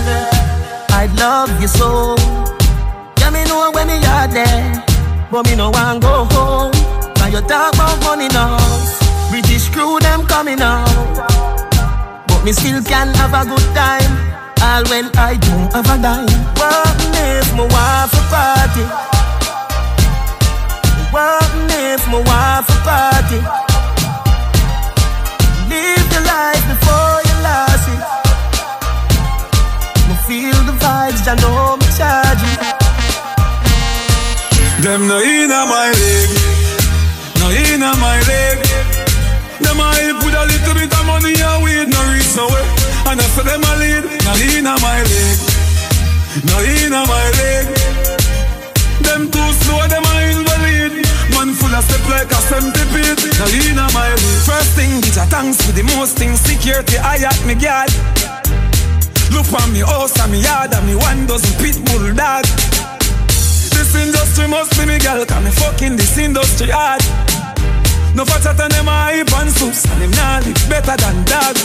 I'd 0.95 1.11
love 1.19 1.51
you 1.61 1.67
so. 1.67 2.15
Yeah, 3.19 3.31
me 3.35 3.43
know 3.51 3.73
when 3.75 3.89
me 3.91 3.99
are 4.07 4.29
there, 4.31 4.85
but 5.33 5.43
me 5.49 5.57
no 5.57 5.71
want 5.71 6.01
go 6.01 6.31
home. 6.31 6.71
Now 7.19 7.27
you 7.27 7.43
talk 7.51 7.75
about 7.75 7.99
money 8.07 8.29
now, 8.29 8.55
British 9.31 9.69
crew 9.75 9.99
them 9.99 10.27
coming 10.27 10.63
out, 10.63 10.87
but 12.29 12.41
me 12.45 12.53
still 12.53 12.81
can 12.85 13.09
have 13.19 13.35
a 13.35 13.43
good 13.51 13.67
time. 13.75 14.13
All 14.63 14.85
when 14.91 15.11
I 15.19 15.35
don't 15.43 15.75
have 15.75 15.91
a 15.91 15.97
dime. 15.99 16.31
What 16.55 17.03
if 17.19 17.51
my 17.59 17.67
wife 17.67 18.15
a 18.15 18.23
party? 18.31 18.85
What 21.11 21.53
if 21.93 22.07
me 22.09 22.19
want 22.25 22.67
for 22.67 22.81
party. 22.85 23.62
Life 26.33 26.65
before 26.65 27.19
you 27.29 27.37
lost 27.45 27.89
it. 27.93 28.01
Me 30.09 30.15
feel 30.27 30.59
the 30.65 30.73
vibes, 30.81 31.21
I 31.29 31.35
know 31.43 31.77
me 31.77 31.89
charge 31.99 32.43
it. 32.53 32.61
Them 34.83 35.01
no 35.09 35.21
inna 35.21 35.61
my 35.69 35.93
leg, 35.93 36.31
no 37.37 37.47
inna 37.53 37.93
my 38.01 38.17
leg. 38.33 38.57
Them 39.61 39.79
I 39.79 40.17
put 40.25 40.33
a 40.33 40.45
little 40.49 40.75
bit 40.75 40.93
of 40.99 41.05
money 41.05 41.37
and 41.37 41.63
weed 41.63 41.89
no 41.93 42.01
reach 42.09 42.33
nowhere. 42.35 42.69
And 43.13 43.21
I 43.21 43.27
say 43.35 43.45
them 43.45 43.65
a 43.69 43.73
lead, 43.77 44.05
no 44.25 44.33
inna 44.57 44.75
my 44.81 44.99
leg, 45.13 45.39
no 46.49 46.57
inna 46.65 47.01
my 47.13 47.27
leg. 47.41 47.92
Them 49.01 49.31
too 49.33 49.51
slow, 49.65 49.81
them 49.89 50.05
a 50.05 50.13
invalid. 50.29 50.93
Man 51.33 51.57
full 51.57 51.73
of 51.73 51.85
step 51.85 52.05
like 52.13 52.29
a 52.29 52.41
centipede. 52.45 53.25
No 53.41 53.47
inna 53.49 53.89
my 53.97 54.13
leg. 54.13 54.45
First 54.45 54.77
thing, 54.77 55.01
get 55.01 55.17
a 55.17 55.25
thanks 55.33 55.57
for 55.65 55.73
the 55.73 55.83
most 55.97 56.19
things. 56.19 56.39
Security, 56.41 56.99
I 56.99 57.25
at 57.25 57.41
me 57.49 57.55
guard. 57.57 57.91
Look 59.33 59.49
on 59.57 59.73
me 59.73 59.81
house 59.81 60.13
and 60.21 60.31
me 60.31 60.43
yard 60.45 60.75
and 60.75 60.87
me 60.87 60.95
one 60.95 61.27
dozen 61.27 61.57
pit 61.57 61.81
bull 61.89 62.13
dog. 62.13 62.45
This 63.73 63.97
industry 63.97 64.47
must 64.47 64.77
be 64.77 64.85
me 64.85 64.99
girl, 64.99 65.25
cause 65.25 65.43
me 65.43 65.51
fucking 65.51 65.97
this 65.97 66.19
industry 66.19 66.69
hard. 66.69 67.01
No 68.15 68.25
fatter 68.27 68.53
than 68.53 68.71
them 68.71 68.89
a 68.89 68.93
hype 69.09 69.33
and 69.33 69.51
soups, 69.51 69.89
and 69.89 70.03
them 70.03 70.11
nah 70.13 70.45
live 70.45 70.61
better 70.69 70.97
than 71.01 71.25
that. 71.33 71.57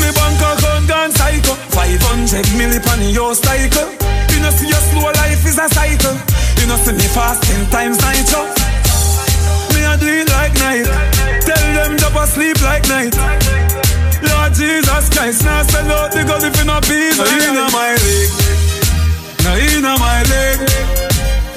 Me 0.00 0.08
bank 0.16 0.40
account 0.40 0.88
gone 0.88 1.12
psycho, 1.12 1.52
500 1.76 2.44
milli 2.56 2.80
the 2.80 3.12
your 3.12 3.34
cycle. 3.34 4.13
Know 4.44 4.52
see 4.52 4.68
your 4.68 4.84
slow 4.92 5.08
life 5.08 5.40
is 5.48 5.56
a 5.56 5.64
cycle. 5.72 6.12
You 6.60 6.68
know 6.68 6.76
see 6.76 6.92
me 6.92 7.08
fast 7.16 7.48
ten 7.48 7.64
times 7.72 7.96
nitro. 8.04 8.44
Me 9.72 9.80
a 9.88 9.96
do 9.96 10.04
it 10.04 10.28
like 10.36 10.52
night. 10.60 10.84
Tell 11.48 11.64
them 11.72 11.96
drop 11.96 12.12
asleep 12.28 12.60
like 12.60 12.84
night. 12.92 13.16
Lord 14.20 14.52
Jesus 14.52 15.08
Christ, 15.08 15.48
now 15.48 15.64
sell 15.64 15.88
out 15.96 16.12
the 16.12 16.28
gun 16.28 16.44
if 16.44 16.52
you 16.60 16.68
not 16.68 16.84
peace. 16.84 17.16
No 17.16 17.24
inna 17.24 17.72
my 17.72 17.96
leg, 17.96 18.28
no 19.48 19.52
inna 19.56 19.96
my 19.96 20.20
leg. 20.28 20.60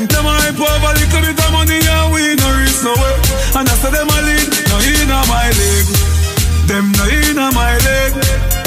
Them 0.07 0.23
hype 0.23 0.55
over 0.55 0.93
little 0.95 1.21
bit 1.27 1.43
of 1.43 1.51
money 1.51 1.83
and 1.83 2.07
we 2.15 2.39
no 2.39 2.47
reach 2.55 2.79
nowhere. 2.87 3.19
And 3.51 3.67
I 3.67 3.75
say 3.83 3.91
them 3.91 4.07
a 4.07 4.19
lead, 4.23 4.47
no 4.71 4.77
inna 4.79 5.27
my 5.27 5.51
leg. 5.59 5.85
Them 6.71 6.95
no 6.95 7.03
inna 7.03 7.51
my 7.51 7.75
leg. 7.83 8.66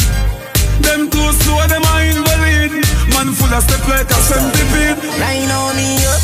Them 0.82 1.08
too 1.10 1.28
slow, 1.44 1.60
them 1.68 1.82
a 1.84 1.94
invalid. 2.08 2.72
Man 3.14 3.32
full 3.36 3.52
of 3.52 3.62
step 3.62 3.84
like 3.88 4.10
a 4.10 4.18
centipede. 4.26 4.98
Right 5.20 5.44
now 5.46 5.72
me 5.76 5.96
up, 6.08 6.22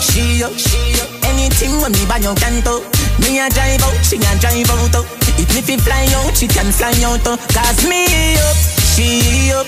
she 0.00 0.42
up, 0.42 0.54
she 0.56 0.96
up. 1.02 1.08
Anything 1.26 1.80
when 1.80 1.92
me 1.92 2.04
buy 2.08 2.18
your 2.22 2.34
can 2.36 2.60
do. 2.62 2.82
Me 3.22 3.40
a 3.40 3.48
drive 3.50 3.82
out, 3.82 3.96
she 4.04 4.16
a 4.16 4.32
drive 4.40 4.70
out. 4.70 4.94
oh. 4.96 5.06
If 5.36 5.52
me 5.54 5.60
fi 5.60 5.76
fly 5.76 6.06
out, 6.22 6.36
she 6.36 6.46
can 6.48 6.70
fly 6.72 6.94
out. 7.04 7.26
oh. 7.26 7.36
Cause 7.52 7.82
me 7.88 8.06
up, 8.38 8.56
she 8.94 9.52
up. 9.52 9.66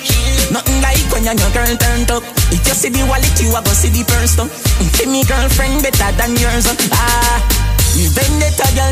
Nothing 0.52 0.80
like 0.80 1.04
when 1.12 1.24
your 1.24 1.36
girl 1.52 1.68
turned 1.76 2.10
up. 2.10 2.22
If 2.54 2.64
you 2.66 2.74
see 2.74 2.88
the 2.88 3.04
wallet, 3.04 3.34
you 3.40 3.50
a 3.52 3.60
go 3.60 3.72
see 3.72 3.90
the 3.90 4.04
purse. 4.04 4.36
though. 4.36 4.48
Give 4.96 5.08
me 5.10 5.24
girlfriend 5.24 5.82
better 5.82 6.10
than 6.16 6.36
yours. 6.36 6.66
oh. 6.68 6.76
Ah. 6.92 7.57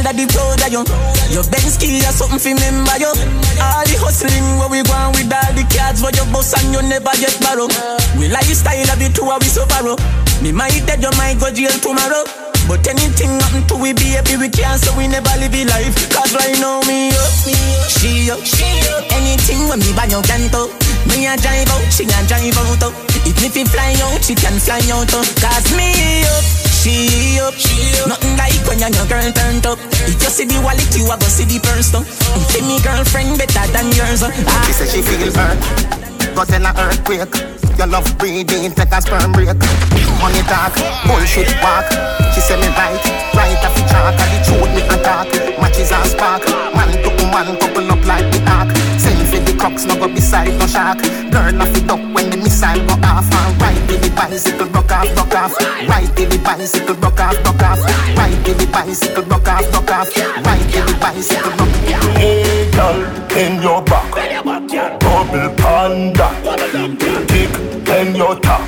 Girl 0.06 0.14
that 0.14 0.22
the 0.22 0.30
proud 0.30 0.62
of 0.62 0.70
you 0.70 0.82
Your 1.34 1.42
Benz 1.50 1.74
key 1.82 1.98
or 2.06 2.14
something 2.14 2.38
fi 2.38 2.54
remember 2.54 2.94
you 3.02 3.10
All 3.58 3.82
the 3.82 3.98
hustling 3.98 4.54
where 4.54 4.70
we 4.70 4.86
go 4.86 4.94
on 4.94 5.10
with 5.18 5.26
all 5.26 5.50
the 5.50 5.66
cards 5.66 5.98
For 5.98 6.14
your 6.14 6.30
boss 6.30 6.54
and 6.54 6.70
you 6.70 6.78
never 6.86 7.10
get 7.18 7.34
borrow. 7.42 7.66
We 8.14 8.30
lifestyle 8.30 8.86
of 8.86 9.02
the 9.02 9.10
two 9.10 9.26
we 9.26 9.50
so 9.50 9.66
borrow 9.66 9.98
Me 10.46 10.54
might 10.54 10.78
dead 10.86 11.02
you 11.02 11.10
might 11.18 11.42
go 11.42 11.50
jail 11.50 11.74
tomorrow. 11.82 12.22
But 12.70 12.86
anything 12.86 13.34
happen 13.42 13.66
to 13.66 13.74
we 13.74 13.98
baby 13.98 14.38
we 14.38 14.46
can't 14.46 14.78
so 14.78 14.94
we 14.94 15.10
never 15.10 15.34
live 15.42 15.54
a 15.54 15.62
life. 15.74 15.94
Cause 16.14 16.34
right 16.34 16.54
now 16.62 16.82
me 16.86 17.10
up, 17.10 17.32
she 17.90 18.30
up, 18.30 18.42
she 18.46 18.66
up. 18.94 19.06
Anything 19.10 19.66
when 19.66 19.82
me 19.82 19.90
buy 19.94 20.06
you 20.06 20.22
can 20.22 20.46
to 20.54 20.70
Me 21.10 21.26
a 21.26 21.34
drive 21.38 21.66
out, 21.70 21.82
she 21.90 22.06
a 22.06 22.18
drive 22.30 22.58
out 22.58 22.90
oh. 22.90 22.94
If 23.26 23.38
me 23.42 23.50
fi 23.50 23.62
fly 23.66 23.94
out, 24.06 24.22
she 24.22 24.34
can 24.38 24.54
fly 24.62 24.82
out 24.90 25.10
oh. 25.14 25.26
Cause 25.38 25.70
me 25.74 26.22
up, 26.26 26.65
she 26.86 27.40
up, 27.42 27.54
Nothing 28.06 28.36
like 28.38 28.62
when 28.70 28.78
your 28.78 28.94
girl 29.10 29.26
turned 29.34 29.66
up 29.66 29.78
If 30.06 30.22
you 30.22 30.30
see 30.30 30.46
the 30.46 30.62
wallet, 30.62 30.86
you 30.94 31.04
a 31.10 31.18
go 31.18 31.26
see 31.26 31.44
the 31.44 31.58
purse 31.58 31.90
though 31.90 32.06
Say 32.50 32.62
me 32.62 32.78
girlfriend 32.80 33.38
better 33.38 33.66
than 33.74 33.90
yours 33.98 34.22
oh. 34.22 34.30
ah. 34.30 34.64
She 34.66 34.72
said 34.72 34.88
she 34.94 35.02
feel 35.02 35.32
hurt, 35.34 35.58
but 36.34 36.52
in 36.52 36.64
a 36.64 36.72
earthquake. 36.76 37.32
Your 37.76 37.88
love 37.88 38.08
breathing, 38.18 38.72
take 38.72 38.92
a 38.92 39.00
sperm 39.00 39.32
break. 39.32 39.52
Money 40.20 40.42
talk, 40.48 40.72
bullshit 41.04 41.48
walk. 41.60 41.88
She 42.32 42.40
say 42.40 42.56
me 42.60 42.68
right, 42.72 43.00
right 43.36 43.64
off 43.64 43.74
the 43.76 43.82
chalk. 43.88 44.16
And 44.16 44.30
the 44.32 44.38
truth 44.44 44.72
me 44.76 44.82
attack. 44.84 45.28
Matches 45.60 45.92
and 45.92 46.08
spark. 46.08 46.44
Man 46.72 46.88
to 46.92 47.10
man 47.32 47.56
couple 47.60 47.90
up 47.92 48.04
like 48.04 48.28
the 48.32 48.40
ark. 48.48 48.75
For 49.56 49.86
no 49.88 49.96
go 49.96 50.08
beside 50.08 50.58
no 50.58 50.66
shark. 50.66 50.98
Burn 51.30 51.60
off 51.60 51.72
the 51.72 51.80
duck 51.86 52.00
when 52.14 52.30
the 52.30 52.36
missile 52.36 52.80
go 52.86 52.94
off. 53.02 53.26
And 53.32 53.60
right 53.60 53.88
to 53.88 53.96
the 53.96 54.10
bicycle, 54.14 54.68
broke 54.68 54.92
off, 54.92 55.08
broke 55.14 55.34
off. 55.34 55.52
Right 55.88 56.06
to 56.16 56.26
the 56.26 56.38
bicycle, 56.44 56.94
broke 56.94 57.20
off, 57.20 57.42
broke 57.42 57.62
off. 57.62 57.80
Right 58.16 58.44
to 58.44 58.54
the 58.54 58.66
bicycle, 58.72 59.22
broke 59.24 59.48
off, 59.48 59.70
broke 59.72 59.90
off. 59.90 60.16
Right 60.46 60.66
to 60.72 60.80
the 60.86 60.94
bicycle, 61.00 61.52
broke 61.56 61.94
off. 61.94 62.16
Hey, 62.16 62.70
girl, 62.70 63.00
in 63.36 63.62
your 63.62 63.82
back. 63.82 64.12
Double 65.00 65.50
panda. 65.56 66.28
Tick, 67.26 67.52
in 67.88 68.14
your 68.14 68.36
top. 68.40 68.62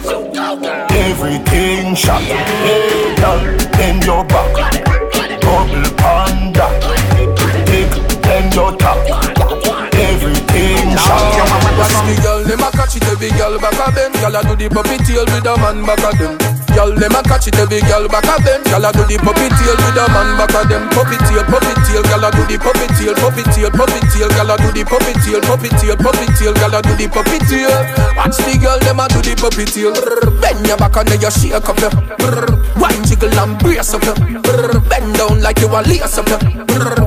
Everything 0.91 1.95
shot. 1.95 2.23
Hey, 2.23 3.15
girl, 3.17 3.41
in 3.81 4.03
your 4.03 4.25
back. 4.25 4.53
Double 5.41 5.95
panda. 5.97 6.18
Watch 11.79 11.95
the 12.05 12.15
girl, 12.23 12.43
them 12.43 12.61
a 12.61 12.69
catch 12.75 12.97
it 12.99 13.07
every 13.07 13.31
girl 13.39 13.55
back 13.63 13.79
of 13.79 13.95
them. 13.95 14.11
Girl 14.19 14.35
a 14.35 14.41
do 14.43 14.55
the 14.59 14.67
puppy 14.67 14.99
tail 15.07 15.25
with 15.31 15.47
a 15.47 15.55
man 15.63 15.87
back 15.87 16.03
of 16.03 16.19
them. 16.19 16.35
Girl, 16.75 16.91
them 16.95 17.15
a 17.15 17.21
catch 17.23 17.47
it 17.47 17.59
every 17.59 17.81
girl 17.87 18.07
back 18.11 18.27
of 18.27 18.43
them. 18.43 18.61
Girl 18.67 18.85
a 18.85 18.91
do 18.91 19.07
the 19.07 19.17
puppy 19.23 19.47
tail 19.47 19.77
with 19.79 19.99
a 19.99 20.05
man 20.11 20.29
back 20.35 20.55
of 20.59 20.67
them. 20.67 20.85
Puppy 20.91 21.17
tail, 21.31 21.47
puppy 21.47 21.73
tail, 21.87 22.03
girl 22.11 22.27
a 22.27 22.29
do 22.35 22.43
the 22.51 22.57
puppy 22.59 22.87
tail, 22.99 23.15
puppy 23.15 23.43
tail, 23.55 23.71
puppy 23.71 24.01
tail, 24.11 24.31
girl 24.35 24.51
a 24.51 24.55
do 24.59 24.69
the 24.75 24.83
puppy 24.83 25.15
tail, 25.23 25.41
puppy 25.47 25.71
tail, 25.79 25.97
puppy 25.97 26.27
tail, 26.35 26.55
girl 26.59 26.75
a 26.75 26.81
do 26.83 26.93
the 26.99 27.07
puppy 27.07 27.39
tail. 27.47 27.73
Watch 28.19 28.39
the 28.43 28.53
girl, 28.59 28.79
them 28.83 28.99
a 28.99 29.07
do 29.07 29.19
the 29.23 29.35
puppy 29.39 29.65
tail. 29.65 29.95
Bend 30.43 30.67
your 30.67 30.77
back 30.77 30.99
and 30.99 31.09
then 31.09 31.23
you 31.23 31.31
shake 31.31 31.55
up 31.55 31.79
your. 31.79 31.95
Wine 32.79 33.03
jiggle 33.07 33.33
and 33.39 33.55
brace 33.63 33.95
up 33.95 34.03
your. 34.03 34.19
Bend 34.91 35.15
down 35.15 35.41
like 35.41 35.63
you 35.63 35.71
a 35.71 35.81
lace 35.87 36.19
up 36.19 36.27
your. 36.27 36.43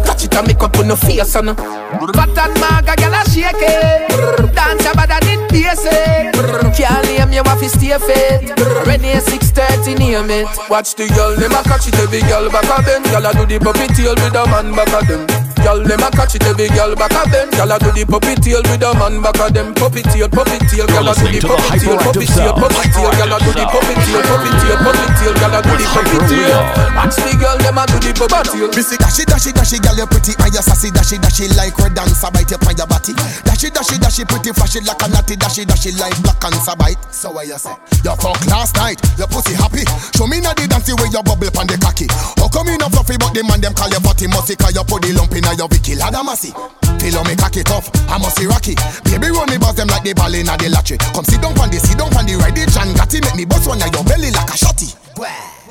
Catch 0.07 0.25
it 0.25 0.35
and 0.35 0.47
make 0.47 0.63
up 0.63 0.75
on 0.79 0.87
your 0.87 0.97
face 0.97 1.35
and. 1.35 1.80
Fat 1.91 2.37
and 2.37 2.59
maga, 2.59 2.95
girl 2.95 3.13
a 3.13 3.21
shake 3.29 3.51
it. 3.59 4.55
Dance 4.55 4.85
about 4.87 5.09
that 5.09 5.27
it 5.27 5.43
basic. 5.51 6.31
Brrr, 6.33 6.71
Can't 6.75 7.05
name 7.05 7.33
you 7.33 7.43
have 7.43 7.59
to 7.59 7.67
stay 7.69 7.97
fit. 7.99 8.57
Ready 8.87 9.19
630 9.19 9.95
name 9.99 10.29
it. 10.31 10.47
Watch 10.69 10.95
the 10.95 11.07
girl, 11.09 11.35
them 11.35 11.51
a 11.51 11.63
catch 11.63 11.87
it 11.87 11.95
every 11.99 12.21
girl 12.21 12.49
back 12.49 12.79
of 12.79 12.85
them. 12.85 13.03
Girl 13.03 13.25
a 13.25 13.33
do 13.33 13.45
the 13.45 13.59
puppy 13.59 13.87
tail 13.93 14.15
with 14.15 14.35
a 14.35 14.45
man 14.47 14.73
back 14.73 14.93
of 15.01 15.07
them. 15.07 15.50
Girl, 15.61 15.79
them 15.85 16.01
a 16.01 16.09
catch 16.11 16.35
it 16.35 16.43
every 16.49 16.67
girl 16.73 16.95
back 16.95 17.13
of 17.13 17.29
them. 17.31 17.49
Girl 17.53 17.71
a 17.71 17.77
do 17.77 17.93
the 17.93 18.03
puppy 18.05 18.33
tail 18.41 18.61
with 18.65 18.81
a 18.81 18.91
man 18.97 19.21
back 19.21 19.37
of 19.39 19.53
them. 19.53 19.73
Puppy 19.77 20.01
tail, 20.01 20.27
puppy 20.27 20.57
tail, 20.67 20.89
girl 20.89 21.05
a 21.05 21.13
do 21.13 21.29
the 21.29 21.37
listening 21.37 21.41
to 21.41 21.47
the 21.47 21.53
puppy 21.53 21.77
tail, 21.77 21.97
puppy 22.01 22.25
tail, 22.25 22.53
puppy 22.57 22.87
tail, 22.89 23.11
girl 23.13 23.33
a 23.33 23.37
do 23.39 23.51
the 23.53 23.65
puppy 23.69 23.93
tail, 24.01 24.21
puppy 24.25 24.51
tail, 24.57 24.77
puppy 24.81 25.07
tail, 25.21 25.33
girl 25.37 25.55
a 25.55 25.59
do 25.61 25.73
the 25.77 25.85
puppy 25.93 26.17
tail. 26.25 26.59
Watch 26.97 27.17
the 27.21 27.31
girl, 27.37 27.57
them 27.61 27.77
a 27.77 27.83
do 27.85 27.97
the 28.01 28.11
puppy 28.17 28.41
tail. 28.49 28.69
Missy 28.73 28.97
dashy 28.97 29.23
dashy 29.29 29.51
dashy 29.53 29.77
girl 29.77 29.93
you 29.93 30.07
pretty 30.09 30.33
and 30.41 30.49
you 30.49 30.63
sassy 30.65 30.89
dashy 30.89 31.21
dashy 31.21 31.45
like 31.53 31.77
red 31.77 31.93
dancer 31.93 32.33
bite 32.33 32.49
up 32.49 32.65
on 32.65 32.73
your 32.73 32.89
body 32.89 33.13
Dashy 33.45 33.69
dashy 33.69 34.01
dashy 34.01 34.25
pretty 34.25 34.49
flashy 34.57 34.81
like 34.81 34.97
a 34.97 35.07
natty 35.13 35.37
dashy 35.37 35.69
dashy 35.69 35.93
like 36.01 36.17
black 36.25 36.41
and 36.41 36.57
sabite 36.57 36.97
So 37.13 37.29
what 37.29 37.45
you 37.45 37.61
say? 37.61 37.77
You 38.01 38.15
fuck 38.17 38.41
last 38.49 38.73
night, 38.81 38.97
your 39.21 39.29
pussy 39.29 39.53
happy 39.53 39.85
Show 40.17 40.25
me 40.25 40.41
now 40.41 40.57
the 40.57 40.65
dancing 40.65 40.97
way 40.97 41.13
you 41.13 41.21
bubble 41.21 41.51
pon 41.53 41.69
the 41.69 41.77
cocky 41.77 42.09
How 42.09 42.49
come 42.49 42.73
you 42.73 42.81
not 42.81 42.89
fluffy 42.89 43.21
but 43.21 43.37
the 43.37 43.45
man 43.45 43.61
them 43.61 43.77
call 43.77 43.91
you 43.93 44.01
fatty 44.01 44.25
musty 44.25 44.57
Cause 44.57 44.73
you 44.73 44.81
put 44.87 45.05
the 45.05 45.13
lump 45.13 45.35
in 45.35 45.45
your 45.57 45.67
Vicky 45.67 45.95
Lada 45.95 46.23
massy 46.23 46.51
Feel 46.99 47.17
how 47.17 47.23
me 47.23 47.35
cocky 47.35 47.63
tough, 47.63 47.89
I 48.09 48.17
must 48.17 48.37
see 48.37 48.45
rocky 48.45 48.75
Baby 49.05 49.31
run 49.31 49.49
me 49.49 49.57
boss 49.57 49.75
them 49.75 49.87
like 49.87 50.03
the 50.03 50.13
ball 50.13 50.33
in 50.33 50.49
a 50.49 50.57
the 50.57 50.69
latchy 50.69 50.97
Come 51.13 51.25
sit 51.25 51.41
down 51.41 51.55
pon 51.55 51.69
the, 51.69 51.79
sit 51.79 51.97
down 51.97 52.09
pon 52.11 52.25
the 52.25 52.35
right 52.35 52.53
the 52.53 52.65
John 52.69 52.93
Make 52.93 53.35
me 53.35 53.45
bust 53.45 53.67
one 53.67 53.81
of 53.81 53.91
your 53.91 54.03
belly 54.03 54.31
like 54.31 54.49
a 54.49 54.57
shotty 54.57 54.95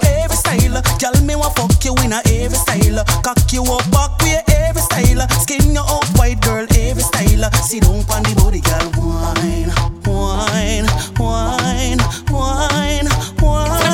Every 0.02 0.36
style, 0.36 0.82
girl 0.98 1.22
me 1.24 1.34
want 1.36 1.54
fuck 1.56 1.84
you 1.84 1.94
in 2.04 2.12
a 2.12 2.20
every 2.26 2.56
style. 2.56 3.04
Cock 3.22 3.52
you 3.52 3.64
up 3.64 3.84
back 3.90 4.16
way 4.22 4.40
every 4.48 4.80
style. 4.80 5.26
Skin 5.42 5.74
you 5.74 5.80
up 5.80 6.06
white 6.18 6.40
girl 6.40 6.66
every 6.70 7.02
style. 7.02 7.50
Sit 7.62 7.82
down 7.82 8.04
on 8.08 8.22
the 8.22 8.34
body, 8.36 8.60
girl 8.60 8.90
wine, 8.96 9.70
wine, 10.06 10.86
wine, 11.18 11.98
wine, 12.30 13.08
wine. 13.42 13.90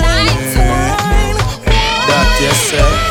That 2.06 2.38
yes 2.40 2.70
sir. 2.70 3.05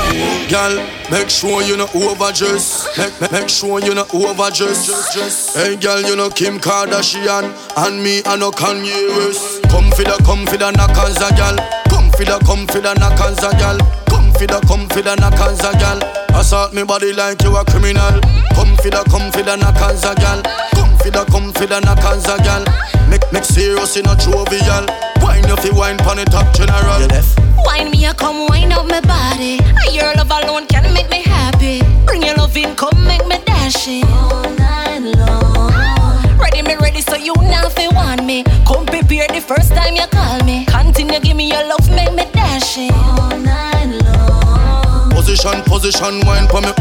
Girl, 0.49 0.75
make 1.11 1.29
sure 1.29 1.61
you 1.63 1.75
not 1.77 1.93
overdress. 1.95 2.87
Make, 2.97 3.19
make, 3.19 3.31
make 3.31 3.49
sure 3.49 3.79
you 3.81 3.93
not 3.95 4.13
overdress. 4.13 5.55
Hey 5.55 5.75
girl, 5.75 6.01
you 6.01 6.15
know 6.15 6.29
Kim 6.29 6.59
Kardashian 6.59 7.51
and 7.77 8.03
me 8.03 8.21
I 8.25 8.35
know 8.37 8.51
Kanye 8.51 9.09
West. 9.17 9.63
Come 9.69 9.89
for 9.91 10.03
the, 10.03 10.21
come 10.23 10.45
for 10.45 10.57
the 10.57 10.71
knockers, 10.71 11.17
a 11.17 11.33
girl. 11.35 11.57
Come 11.89 12.11
for 12.11 12.25
the, 12.25 12.37
come 12.45 12.67
for 12.67 12.79
the 12.79 12.93
knockers 12.95 13.39
a 13.43 13.51
gal. 13.57 13.77
Come 14.07 14.31
for 14.33 14.45
the, 14.45 14.59
come 14.67 14.87
for 14.89 15.01
the 15.01 15.15
knockers 15.15 15.59
a 15.63 15.71
gal. 15.79 15.99
Assault 16.37 16.73
me 16.73 16.83
body 16.83 17.11
like 17.13 17.41
you 17.43 17.55
a 17.55 17.65
criminal. 17.65 18.19
Come 18.53 18.75
for 18.77 18.91
the, 18.91 19.03
come 19.09 19.31
for 19.31 19.41
the 19.41 19.55
knockers 19.55 20.03
a 20.03 20.13
gal. 20.15 20.41
Come 20.75 20.84
for 21.05 21.11
the, 21.11 21.25
come 21.31 21.53
for 21.53 21.65
the 21.65 21.79
knockers 21.81 22.25
a 22.25 22.37
gal. 22.41 22.65
Make, 23.09 23.25
make 23.31 23.43
serious 23.45 23.97
in 23.97 24.05
a 24.07 24.15
jovial. 24.17 24.85
Wine 25.21 25.45
you 25.47 25.55
fi 25.57 25.69
wine 25.71 25.97
pon 25.97 26.17
the 26.17 26.25
top 26.25 26.49
general. 26.53 27.01
You 27.01 27.07
deaf? 27.07 27.37
Wine 27.65 27.91
me, 27.91 28.05
a 28.05 28.13
come 28.13 28.47
wine 28.47 28.71
up 28.71 28.87
my 28.87 29.01
body. 29.01 29.61
Your 29.93 30.13
love 30.15 30.31
alone 30.31 30.65
can 30.67 30.91
make 30.93 31.09
me 31.09 31.21
happy. 31.21 31.81
Bring 32.05 32.23
your 32.23 32.35
love 32.35 32.57
in, 32.57 32.75
come 32.75 32.97
make 33.05 33.25
me 33.27 33.37
dash 33.45 33.87
it. 33.87 34.05
All 34.09 34.49
night 34.57 35.05
long. 35.17 35.69
Ah, 35.77 36.37
ready 36.41 36.61
me 36.61 36.75
ready, 36.75 37.01
so 37.01 37.15
you 37.15 37.33
now 37.53 37.69
fi 37.69 37.87
want 37.89 38.25
me. 38.25 38.43
Come 38.65 38.85
prepare 38.85 39.27
the 39.29 39.41
first 39.41 39.73
time 39.73 39.95
you 39.95 40.07
call 40.09 40.43
me. 40.43 40.65
Continue 40.65 41.19
give 41.19 41.37
me 41.37 41.49
your 41.49 41.65
love, 41.67 41.87
make 41.91 42.13
me 42.13 42.25
dash 42.33 42.77
it. 42.77 42.91
All 42.91 43.37
night 43.37 43.93
long. 44.01 45.11
Position, 45.11 45.61
position, 45.69 46.25
wine 46.25 46.47
for 46.47 46.61
me. 46.61 46.73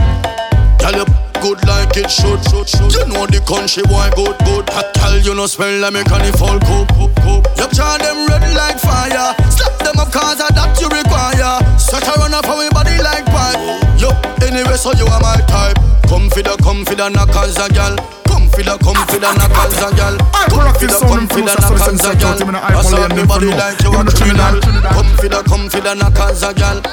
Girl, 0.84 1.00
you 1.00 1.08
good 1.40 1.64
like 1.64 1.96
it 1.96 2.12
should, 2.12 2.44
should, 2.44 2.68
should. 2.68 2.92
You 2.92 3.08
know 3.08 3.24
the 3.24 3.40
country 3.48 3.80
boy 3.88 4.04
good, 4.12 4.36
good. 4.44 4.68
Hot 4.76 4.92
girl, 4.92 5.16
you 5.16 5.32
know 5.32 5.48
smell 5.48 5.72
like 5.80 5.96
me 5.96 6.04
can 6.04 6.28
fall 6.36 6.60
coop, 6.60 6.92
coop, 6.92 7.08
coop. 7.24 7.40
You 7.56 7.72
charge 7.72 8.04
them 8.04 8.28
red 8.28 8.44
like 8.52 8.76
fire. 8.76 9.32
Slap 9.48 9.80
them 9.80 9.96
up 9.96 10.12
cause 10.12 10.44
that 10.44 10.76
you 10.76 10.92
require. 10.92 11.56
Such 11.80 12.04
a 12.04 12.12
run 12.20 12.36
up 12.36 12.44
for 12.44 12.60
me 12.60 12.68
body 12.68 13.00
like 13.00 13.24
pipe. 13.32 13.56
Yo, 13.96 14.12
anyway, 14.44 14.76
so 14.76 14.92
you 15.00 15.08
are 15.08 15.24
my 15.24 15.40
type. 15.48 15.80
Come 16.04 16.28
for 16.28 16.44
the, 16.44 16.52
come 16.60 16.84
for 16.84 16.92
the 16.92 17.08
knockers 17.08 17.56
a 17.56 17.64
gal. 17.72 17.96
Come 18.28 18.52
for 18.52 18.60
the, 18.60 18.76
come 18.84 19.00
for 19.08 19.16
the 19.16 19.32
knockers 19.40 19.80
a 19.80 19.88
gal. 19.96 20.20
Come 20.52 20.68
for 20.76 20.84
the, 20.84 21.00
come 21.00 21.24
for 21.32 21.40
the 21.40 21.54
knockers 21.64 22.04
a 22.04 22.12
gal. 22.12 22.36
Assault 22.76 23.08
me 23.16 23.24
body 23.24 23.48
like 23.56 23.80
you 23.80 23.88
a 23.88 24.04
criminal. 24.04 24.60
Come 24.92 25.08
for 25.16 25.32
the, 25.32 25.40
come 25.48 25.64
for 25.72 25.80
the 25.80 25.96
knockers 25.96 26.44
a 26.44 26.52
gal. 26.52 26.84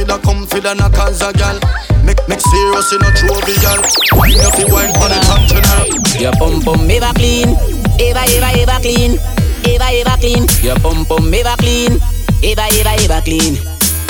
For 0.00 0.06
the, 0.06 0.16
come 0.24 0.46
for 0.48 0.60
the 0.64 0.72
knockers 0.72 1.20
a 1.20 1.28
gal. 1.36 1.60
Make, 2.08 2.24
make 2.24 2.40
serious 2.40 2.88
in 2.96 3.04
a 3.04 3.12
jovial. 3.12 3.84
Wine 4.16 4.40
up 4.48 4.56
the 4.56 4.64
wine 4.72 4.88
for 4.96 5.12
the 5.12 5.20
top 5.28 5.44
channel. 5.44 5.92
Your 6.16 6.32
pum 6.40 6.64
pum 6.64 6.88
ever 6.88 7.12
clean, 7.20 7.52
ever 8.00 8.24
ever 8.24 8.48
ever 8.64 8.80
clean, 8.80 9.20
ever 9.68 9.90
ever 9.92 10.16
clean. 10.16 10.48
Your 10.64 10.80
pum 10.80 11.04
pum 11.04 11.28
ever 11.28 11.52
clean, 11.60 12.00
ever 12.40 12.64
ever 12.80 12.96
ever 12.96 13.20
clean, 13.28 13.60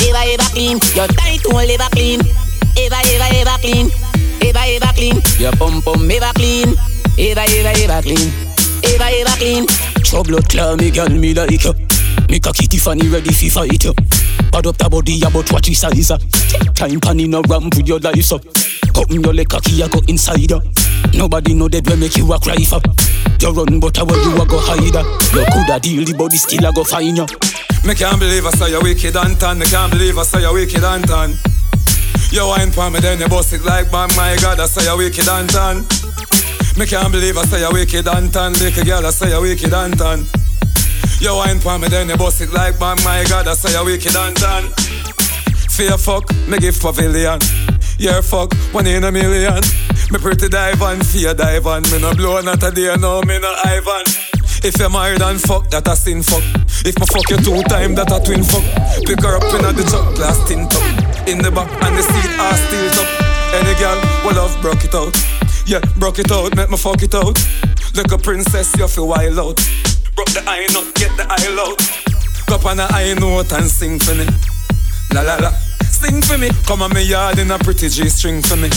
ever 0.06 0.22
ever 0.30 0.50
clean. 0.54 0.78
Your 0.94 1.10
tight 1.10 1.42
hole 1.50 1.58
ever 1.58 1.90
clean, 1.90 2.22
ever 2.22 3.02
ever 3.10 3.30
ever 3.42 3.58
clean, 3.58 3.90
ever 4.46 4.66
ever 4.70 4.92
clean. 4.94 5.18
Your 5.42 5.54
pum 5.58 5.82
pum 5.82 6.06
ever 6.06 6.30
clean, 6.38 6.70
ever 7.18 7.42
ever 7.50 7.74
ever 7.82 7.98
clean, 8.06 8.30
ever 8.94 9.10
ever 9.10 9.36
clean. 9.42 9.66
Trouble 10.06 10.38
clear 10.46 10.70
me 10.78 10.94
girl 10.94 11.10
me 11.10 11.34
like 11.34 11.50
you. 11.50 11.74
A 12.30 12.52
kitty 12.54 12.78
funny 12.78 13.10
ready 13.10 13.34
fi 13.34 13.50
fight 13.50 13.82
you. 13.82 13.90
Pad 14.52 14.66
up 14.66 14.76
the 14.76 14.88
body 14.90 15.22
about 15.22 15.50
what 15.52 15.66
you 15.68 15.74
size. 15.74 16.10
Time 16.74 17.00
pan 17.00 17.20
in 17.20 17.34
a 17.34 17.40
ramp 17.46 17.74
with 17.76 17.86
your 17.86 18.00
life 18.00 18.32
up. 18.32 18.42
Cut 18.94 19.10
your 19.10 19.32
leg 19.32 19.48
cocky, 19.48 19.82
I 19.82 19.88
go 19.88 20.00
inside 20.08 20.50
her. 20.50 20.60
Nobody 21.14 21.54
know 21.54 21.68
that 21.68 21.86
we 21.86 21.96
make 21.96 22.16
you 22.16 22.26
a 22.32 22.38
cry 22.38 22.58
for. 22.66 22.82
You 23.40 23.54
run 23.54 23.80
but 23.80 23.96
where 23.96 24.20
you 24.20 24.34
a 24.36 24.44
go 24.44 24.58
hide 24.58 24.94
her. 24.94 25.06
You 25.32 25.46
coulda 25.54 25.78
deal 25.80 26.04
the 26.04 26.14
body 26.18 26.36
still 26.36 26.66
a 26.66 26.72
go 26.72 26.84
find 26.84 27.16
you. 27.16 27.26
Me 27.86 27.94
can't 27.94 28.18
believe 28.18 28.44
I 28.44 28.50
saw 28.50 28.66
you 28.66 28.82
wicked 28.82 29.16
and 29.16 29.38
tan. 29.38 29.58
Me 29.58 29.66
can't 29.66 29.90
believe 29.92 30.18
I 30.18 30.22
saw 30.24 30.38
you 30.38 30.52
wicked 30.52 30.84
and 30.84 31.06
tan. 31.06 31.30
You 32.30 32.46
wine 32.46 32.70
for 32.70 32.90
me, 32.90 33.00
then 33.00 33.20
you 33.20 33.28
bust 33.28 33.52
it 33.52 33.64
like 33.64 33.90
bang. 33.90 34.10
My 34.16 34.36
God, 34.42 34.60
I 34.60 34.66
saw 34.66 34.82
you 34.82 34.98
wicked 34.98 35.28
and 35.28 35.48
tan. 35.48 35.76
Me 36.76 36.86
can't 36.86 37.10
believe 37.10 37.38
I 37.38 37.44
saw 37.46 37.56
you 37.56 37.72
wicked 37.72 38.06
and 38.06 38.32
tan. 38.32 38.52
Little 38.54 38.84
girl, 38.84 39.06
I 39.06 39.10
saw 39.10 39.26
you 39.26 39.40
wicked 39.40 39.72
and 39.72 39.96
tan. 39.98 40.39
You 41.20 41.36
wine 41.36 41.60
for 41.60 41.78
me, 41.78 41.88
then 41.88 42.08
you 42.08 42.16
bust 42.16 42.40
it 42.40 42.50
like 42.50 42.78
bang. 42.78 42.96
My 43.04 43.24
God, 43.28 43.46
I 43.46 43.52
saw 43.52 43.68
you 43.68 43.84
wicked 43.84 44.16
and 44.16 44.34
tan. 44.34 44.72
Fear 45.68 45.98
fuck, 45.98 46.24
me 46.48 46.58
give 46.58 46.80
pavilion. 46.80 47.38
Yeah, 47.98 48.22
fuck, 48.22 48.54
one 48.72 48.86
in 48.86 49.04
a 49.04 49.12
million. 49.12 49.60
Me 50.10 50.18
pretty 50.18 50.48
dive 50.48 50.80
on, 50.80 51.00
fear 51.00 51.34
dive 51.34 51.66
on. 51.66 51.82
Me 51.92 52.00
no 52.00 52.14
blow 52.14 52.40
not 52.40 52.62
a 52.62 52.70
day, 52.70 52.96
no, 52.98 53.20
me 53.22 53.38
no 53.38 53.54
Ivan. 53.64 54.04
If 54.64 54.78
you're 54.78 54.88
married 54.88 55.20
and 55.20 55.38
fuck, 55.38 55.68
that 55.70 55.86
a 55.88 55.94
sin 55.94 56.22
fuck. 56.22 56.42
If 56.88 56.98
me 56.98 57.04
fuck 57.04 57.28
you 57.28 57.36
two 57.36 57.62
time, 57.68 57.94
that 57.96 58.08
a 58.08 58.18
twin 58.24 58.42
fuck. 58.42 58.64
Pick 59.04 59.20
her 59.20 59.36
up 59.36 59.44
in 59.52 59.64
a 59.64 59.72
the 59.76 59.84
truck, 59.84 60.16
glass 60.16 60.40
tint 60.48 60.70
top. 60.72 61.28
In 61.28 61.44
the 61.44 61.50
back 61.52 61.68
and 61.84 61.96
the 61.96 62.02
seat 62.02 62.32
are 62.40 62.56
still 62.56 62.96
up. 62.96 63.08
Any 63.60 63.76
girl 63.76 64.00
will 64.24 64.40
love 64.40 64.56
broke 64.62 64.84
it 64.88 64.94
out. 64.94 65.12
Yeah, 65.66 65.84
broke 65.98 66.18
it 66.18 66.32
out, 66.32 66.56
make 66.56 66.70
me 66.70 66.78
fuck 66.78 67.02
it 67.02 67.14
out. 67.14 67.36
Like 67.94 68.10
a 68.10 68.16
princess, 68.16 68.74
you 68.78 68.88
feel 68.88 69.08
wild 69.08 69.38
out. 69.38 69.60
Broke 70.14 70.32
the 70.32 70.42
eye 70.46 70.66
nut, 70.72 70.94
get 70.94 71.16
the 71.16 71.24
eye 71.28 71.46
out. 71.58 71.78
Go 72.46 72.56
up 72.56 72.66
on 72.66 72.76
the 72.76 72.86
eye 72.90 73.14
note 73.14 73.52
and 73.52 73.70
sing 73.70 73.98
for 73.98 74.14
me. 74.14 74.26
La 75.12 75.22
la 75.22 75.36
la, 75.36 75.50
sing 75.86 76.22
for 76.22 76.38
me. 76.38 76.50
Come 76.66 76.82
on 76.82 76.92
me 76.92 77.02
yard 77.02 77.38
in 77.38 77.50
a 77.50 77.58
pretty 77.58 77.88
G 77.88 78.08
string 78.08 78.42
for 78.42 78.56
me. 78.56 78.68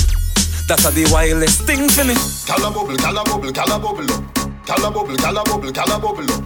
That's 0.68 0.86
a 0.86 0.92
the 0.92 1.10
wildest 1.12 1.64
thing 1.64 1.90
for 1.90 2.04
me. 2.04 2.16
Cala 2.48 2.72
bubble, 2.72 2.98
cala 2.98 3.24
bubble, 3.24 3.52
cala 3.52 3.80
bubble 3.80 4.12
up. 4.14 4.24
Cala 4.66 4.92
bubble, 4.92 5.18
cala 5.18 5.44
bubble, 5.44 5.72
cala 5.72 6.00
bubble 6.00 6.32
up. 6.32 6.44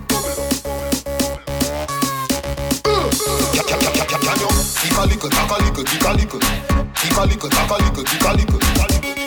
Can 3.54 3.66
can 3.66 3.80
can 3.80 4.08
can 4.08 4.22
can 4.22 4.40
you 4.40 4.68
a 4.98 5.06
lick, 5.06 5.22
tack 5.22 5.52
a 5.52 5.56
lick, 5.64 5.86
tick 5.86 6.04
a 6.04 6.14
lick, 6.14 6.32
tick 6.32 7.18
a 7.18 7.26
lick, 7.26 7.42
tack 7.42 7.70
a 7.70 7.76
lick, 7.76 7.98
tick 8.08 8.26
a 8.26 8.34
lick, 8.34 9.27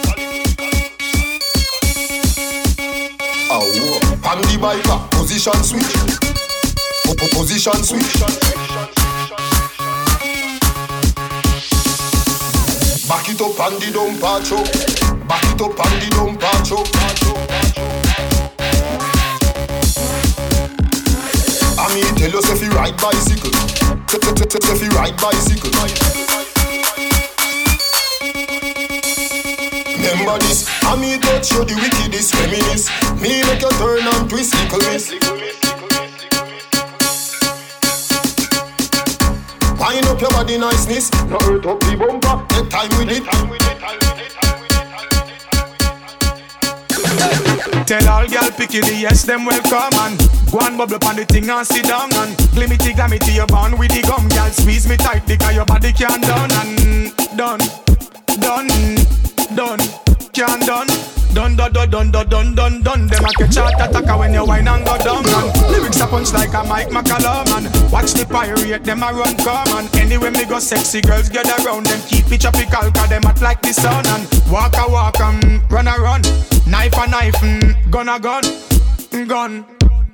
Oh, 3.52 3.66
on 4.30 4.40
the 4.42 4.58
bike, 4.60 5.10
position 5.10 5.52
switch, 5.64 5.82
Po- 7.04 7.14
po- 7.18 7.28
position 7.40 7.82
switch. 7.82 8.20
Back 13.08 13.28
it 13.28 13.40
up 13.40 13.58
on 13.58 13.74
the 13.80 13.90
dumper 13.90 14.38
truck. 14.46 15.26
Back 15.26 15.42
it 15.50 15.60
up 15.60 15.80
on 15.82 15.92
the 15.98 16.06
dumper 16.14 16.56
truck. 16.64 16.86
I 21.76 21.94
mean, 21.94 22.14
tell 22.14 22.38
if 22.38 22.62
you 22.62 22.70
ride 22.70 22.96
bicycle. 22.98 23.50
T- 24.06 24.18
t- 24.18 24.32
t- 24.32 24.46
t- 24.46 24.72
If 24.72 24.82
you 24.82 24.90
ride 24.90 25.16
bicycle. 25.16 25.70
Remember 30.30 30.46
this, 30.46 30.62
I 30.84 30.94
me 30.94 31.18
touch 31.18 31.50
you 31.50 31.64
the 31.64 31.74
wickedest 31.74 32.34
feminist. 32.36 32.86
Me 33.20 33.42
make 33.42 33.62
you 33.62 33.70
turn 33.82 34.06
and 34.06 34.30
twist 34.30 34.54
little 34.54 34.78
miss. 34.86 35.10
Wind 39.80 40.06
up 40.06 40.20
your 40.20 40.30
body 40.30 40.56
niceness, 40.56 41.10
no 41.26 41.38
hurt 41.42 41.66
up 41.66 41.80
the 41.80 41.96
bumper. 41.98 42.46
Take 42.46 42.70
time 42.70 42.90
with 42.94 43.10
it. 43.10 43.24
Tell 47.88 48.08
all 48.08 48.28
gal 48.28 48.50
picky 48.52 48.80
the 48.82 48.94
yes, 48.94 49.24
them 49.24 49.44
welcome 49.44 49.98
and 49.98 50.16
Go 50.52 50.60
and 50.60 50.78
bubble 50.78 50.94
up 50.94 51.06
on 51.06 51.16
the 51.16 51.24
thing 51.24 51.50
and 51.50 51.66
sit 51.66 51.86
down 51.86 52.14
and 52.14 52.36
Glimity 52.54 52.94
glamity 52.94 53.32
you 53.32 53.46
born 53.46 53.76
with 53.76 53.90
the 53.90 54.02
gum 54.02 54.28
Gal 54.28 54.50
squeeze 54.50 54.86
me 54.88 54.96
tight 54.96 55.26
because 55.26 55.56
your 55.56 55.64
body 55.64 55.92
can't 55.92 56.22
done 56.22 56.52
and 56.52 57.16
Done, 57.36 57.58
done, 58.38 58.68
done, 59.56 59.80
can't 60.32 60.66
done. 60.66 60.86
Done, 61.32 61.54
done, 61.54 61.72
done, 61.72 61.90
done, 61.90 62.10
done, 62.10 62.28
done, 62.28 62.54
done, 62.54 62.82
done 62.82 63.06
Them 63.06 63.24
a 63.24 63.32
catch 63.32 63.56
heart 63.56 63.74
attacker 63.78 64.18
when 64.18 64.34
you 64.34 64.44
whine 64.44 64.66
and 64.66 64.84
go 64.84 64.98
down 64.98 65.22
man. 65.22 65.46
Lyrics 65.70 66.00
a 66.00 66.06
punch 66.06 66.32
like 66.32 66.52
a 66.54 66.64
Mike 66.64 66.88
McCallum 66.88 67.46
man. 67.50 67.90
Watch 67.90 68.14
the 68.14 68.26
pirate, 68.28 68.82
them 68.82 69.02
a 69.02 69.12
run 69.12 69.36
come 69.36 69.68
and 69.78 69.94
Anyway 69.96 70.30
me 70.30 70.44
go 70.44 70.58
sexy 70.58 71.00
girls 71.00 71.28
get 71.28 71.46
around 71.64 71.86
them. 71.86 72.00
Keep 72.08 72.32
it 72.32 72.40
tropical 72.40 72.90
cause 72.90 73.08
them 73.08 73.22
hot 73.22 73.40
like 73.40 73.62
the 73.62 73.72
sun 73.72 74.04
And 74.06 74.26
walk 74.50 74.74
a 74.76 74.90
walk 74.90 75.20
and 75.20 75.62
run 75.70 75.86
a 75.86 75.96
run. 75.98 76.22
Knife 76.66 76.94
a 76.98 77.06
knife, 77.08 77.34
mm, 77.36 77.90
gun 77.90 78.08
a 78.08 78.18
gun, 78.18 78.42
mm, 78.42 79.28
gun, 79.28 79.64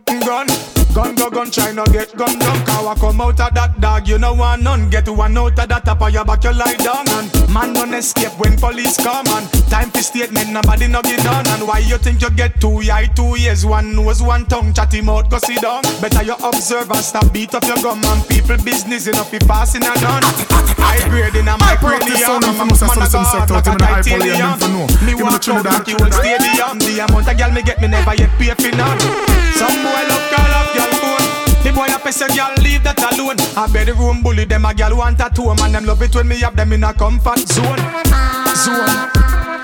mm, 0.07 0.21
gun. 0.27 0.76
Gun 0.97 1.15
go 1.15 1.29
gun, 1.29 1.51
try 1.51 1.73
not 1.73 1.93
get 1.93 2.17
gun 2.17 2.39
down 2.39 2.57
I 2.89 2.95
come 2.99 3.21
out 3.21 3.39
of 3.39 3.53
that 3.53 3.79
dog, 3.83 4.09
you 4.09 4.17
know 4.17 4.33
want 4.33 4.63
none. 4.63 4.89
Get 4.89 5.07
one 5.11 5.37
out 5.37 5.59
of 5.59 5.69
that 5.69 5.85
top 5.85 6.01
of 6.01 6.09
your 6.09 6.25
back, 6.25 6.43
you 6.43 6.57
lie 6.57 6.73
down 6.81 7.05
And 7.13 7.29
man 7.53 7.75
don't 7.75 7.93
escape 7.93 8.33
when 8.41 8.57
police 8.57 8.97
come 8.97 9.29
And 9.29 9.45
time 9.69 9.91
for 9.91 10.01
statement, 10.01 10.57
nobody 10.57 10.89
no 10.89 11.03
get 11.03 11.21
done. 11.21 11.47
And 11.49 11.69
why 11.69 11.85
you 11.85 11.99
think 11.99 12.23
you 12.23 12.31
get 12.31 12.63
two? 12.63 12.81
Eye, 12.89 13.13
two 13.15 13.37
ears 13.37 13.67
One 13.67 13.95
nose, 13.95 14.23
one 14.23 14.47
tongue, 14.47 14.73
chatty 14.73 15.03
mouth, 15.03 15.29
go 15.29 15.37
sit 15.37 15.61
down. 15.61 15.83
Better 16.01 16.25
you 16.25 16.37
observe 16.41 16.89
and 16.89 17.05
stop 17.05 17.31
beat 17.31 17.53
up 17.55 17.69
your 17.69 17.77
gum 17.85 18.01
And 18.01 18.25
people 18.27 18.57
business, 18.65 19.07
enough 19.07 19.31
be 19.31 19.39
passing 19.41 19.85
a 19.85 19.93
done 20.01 20.25
High 20.81 21.05
grade 21.13 21.37
in 21.37 21.45
a 21.45 21.59
my 21.61 21.77
practice 21.77 22.25
sound 22.25 22.49
from 22.57 22.73
us, 22.73 22.81
some 22.81 22.89
some 23.05 23.29
sector, 23.29 23.53
like 23.53 23.69
to 23.69 23.71
a 23.71 23.77
me 23.77 23.85
the 23.85 23.85
high 23.85 24.01
poly 24.01 24.33
and 24.33 24.41
titanium. 24.41 24.49
them 24.49 24.61
for 24.65 24.69
know. 24.73 24.87
Me 25.05 25.13
Give 25.13 25.29
me 25.29 25.29
the 25.29 25.29
walk 25.29 25.37
out 25.37 25.45
Trinidad. 25.45 25.73
like 25.77 25.89
you 25.93 25.97
will 26.01 26.13
stadium. 26.17 26.79
The 26.81 27.05
amount 27.05 27.29
of 27.29 27.37
gal 27.37 27.53
me 27.53 27.61
get 27.61 27.85
me 27.85 27.89
never 27.93 28.17
yet 28.17 28.33
pay 28.41 28.57
for 28.57 28.73
none. 28.73 29.01
Some 29.61 29.77
boy 29.85 30.03
love 30.09 30.25
call 30.33 30.53
up 30.57 30.86
gal 30.87 30.95
phone 31.03 31.27
The 31.67 31.73
boy 31.75 31.91
a 31.91 31.99
pay 31.99 32.11
say 32.13 32.29
gal 32.29 32.55
leave 32.63 32.83
that 32.85 33.03
alone 33.13 33.41
I 33.57 33.67
bedroom 33.73 34.23
bully 34.23 34.45
them 34.45 34.65
a 34.65 34.75
gal 34.75 34.97
want 34.97 35.21
a 35.21 35.31
two 35.35 35.53
Man 35.57 35.73
them 35.73 35.85
love 35.85 36.03
it 36.03 36.15
when 36.15 36.29
me 36.29 36.39
have 36.41 36.57
them 36.57 36.73
in 36.73 36.85
a 36.85 36.95
comfort 36.95 37.43
zone 37.49 37.83
Zone, 38.55 39.11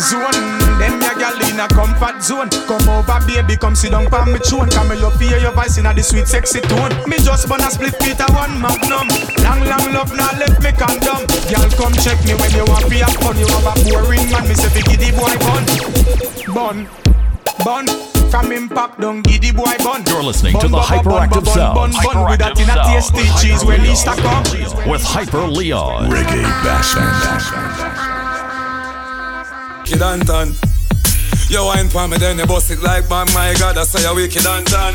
zone 0.00 0.62
Them 0.78 1.00
ya 1.00 1.14
girl 1.22 1.38
in 1.48 1.60
a 1.60 1.68
comfort 1.68 2.22
zone. 2.22 2.50
Come 2.66 2.88
over, 2.88 3.18
baby, 3.26 3.56
come 3.56 3.74
sit 3.74 3.92
down 3.92 4.06
pa 4.06 4.24
me 4.24 4.38
throne. 4.38 4.68
Come 4.68 4.88
me 4.88 4.96
love 4.96 5.18
hear 5.20 5.38
your 5.38 5.52
voice 5.52 5.78
in 5.78 5.86
a 5.86 5.94
the 5.94 6.02
sweet 6.02 6.26
sexy 6.26 6.60
tone. 6.60 6.90
Me 7.08 7.16
just 7.18 7.48
wanna 7.48 7.70
split 7.70 7.94
a 7.94 8.26
one 8.32 8.60
magnum. 8.60 9.06
Long 9.46 9.62
long 9.70 9.86
love 9.94 10.12
now 10.16 10.32
left 10.38 10.62
me 10.62 10.72
condom. 10.72 11.22
Girl, 11.46 11.70
come 11.78 11.94
check 12.02 12.18
me 12.26 12.34
when 12.34 12.50
you 12.52 12.64
want 12.66 12.90
be 12.90 13.00
a 13.00 13.06
fun. 13.22 13.38
You 13.38 13.46
have 13.46 13.70
a 13.70 13.74
boring 13.86 14.26
man, 14.30 14.48
me 14.48 14.54
say 14.54 14.70
fi 14.74 14.82
give 14.82 15.00
the 15.00 15.10
boy 15.14 15.34
bun, 15.46 16.86
bun, 17.64 17.86
bun. 17.86 18.21
From 18.32 18.50
impact, 18.50 18.98
don't 18.98 19.20
give 19.20 19.42
the 19.42 19.52
boy 19.52 19.76
bun. 19.84 20.04
You're 20.06 20.22
listening 20.22 20.58
to 20.60 20.66
the 20.66 20.78
hyperactive 20.78 21.46
sound. 21.52 21.92
With 21.92 22.38
that 22.38 22.58
in 22.58 22.64
a 22.64 22.80
tasty 22.88 23.28
cheese 23.38 23.62
when 23.62 23.84
Easter 23.84 24.16
come. 24.16 24.42
With 24.90 25.02
Hyper 25.04 25.46
Leon. 25.46 26.08
Reggae 26.08 26.40
Wicked 29.84 30.00
and 30.00 30.26
done. 30.26 30.54
You 31.50 31.62
wine 31.62 31.90
for 31.90 32.08
me, 32.08 32.16
then 32.16 32.38
you 32.38 32.46
bust 32.46 32.70
it 32.70 32.80
like 32.80 33.10
man. 33.10 33.26
My 33.34 33.54
God, 33.58 33.76
I 33.76 33.84
say 33.84 34.00
you 34.00 34.14
wicked 34.14 34.46
and 34.46 34.64
done. 34.64 34.94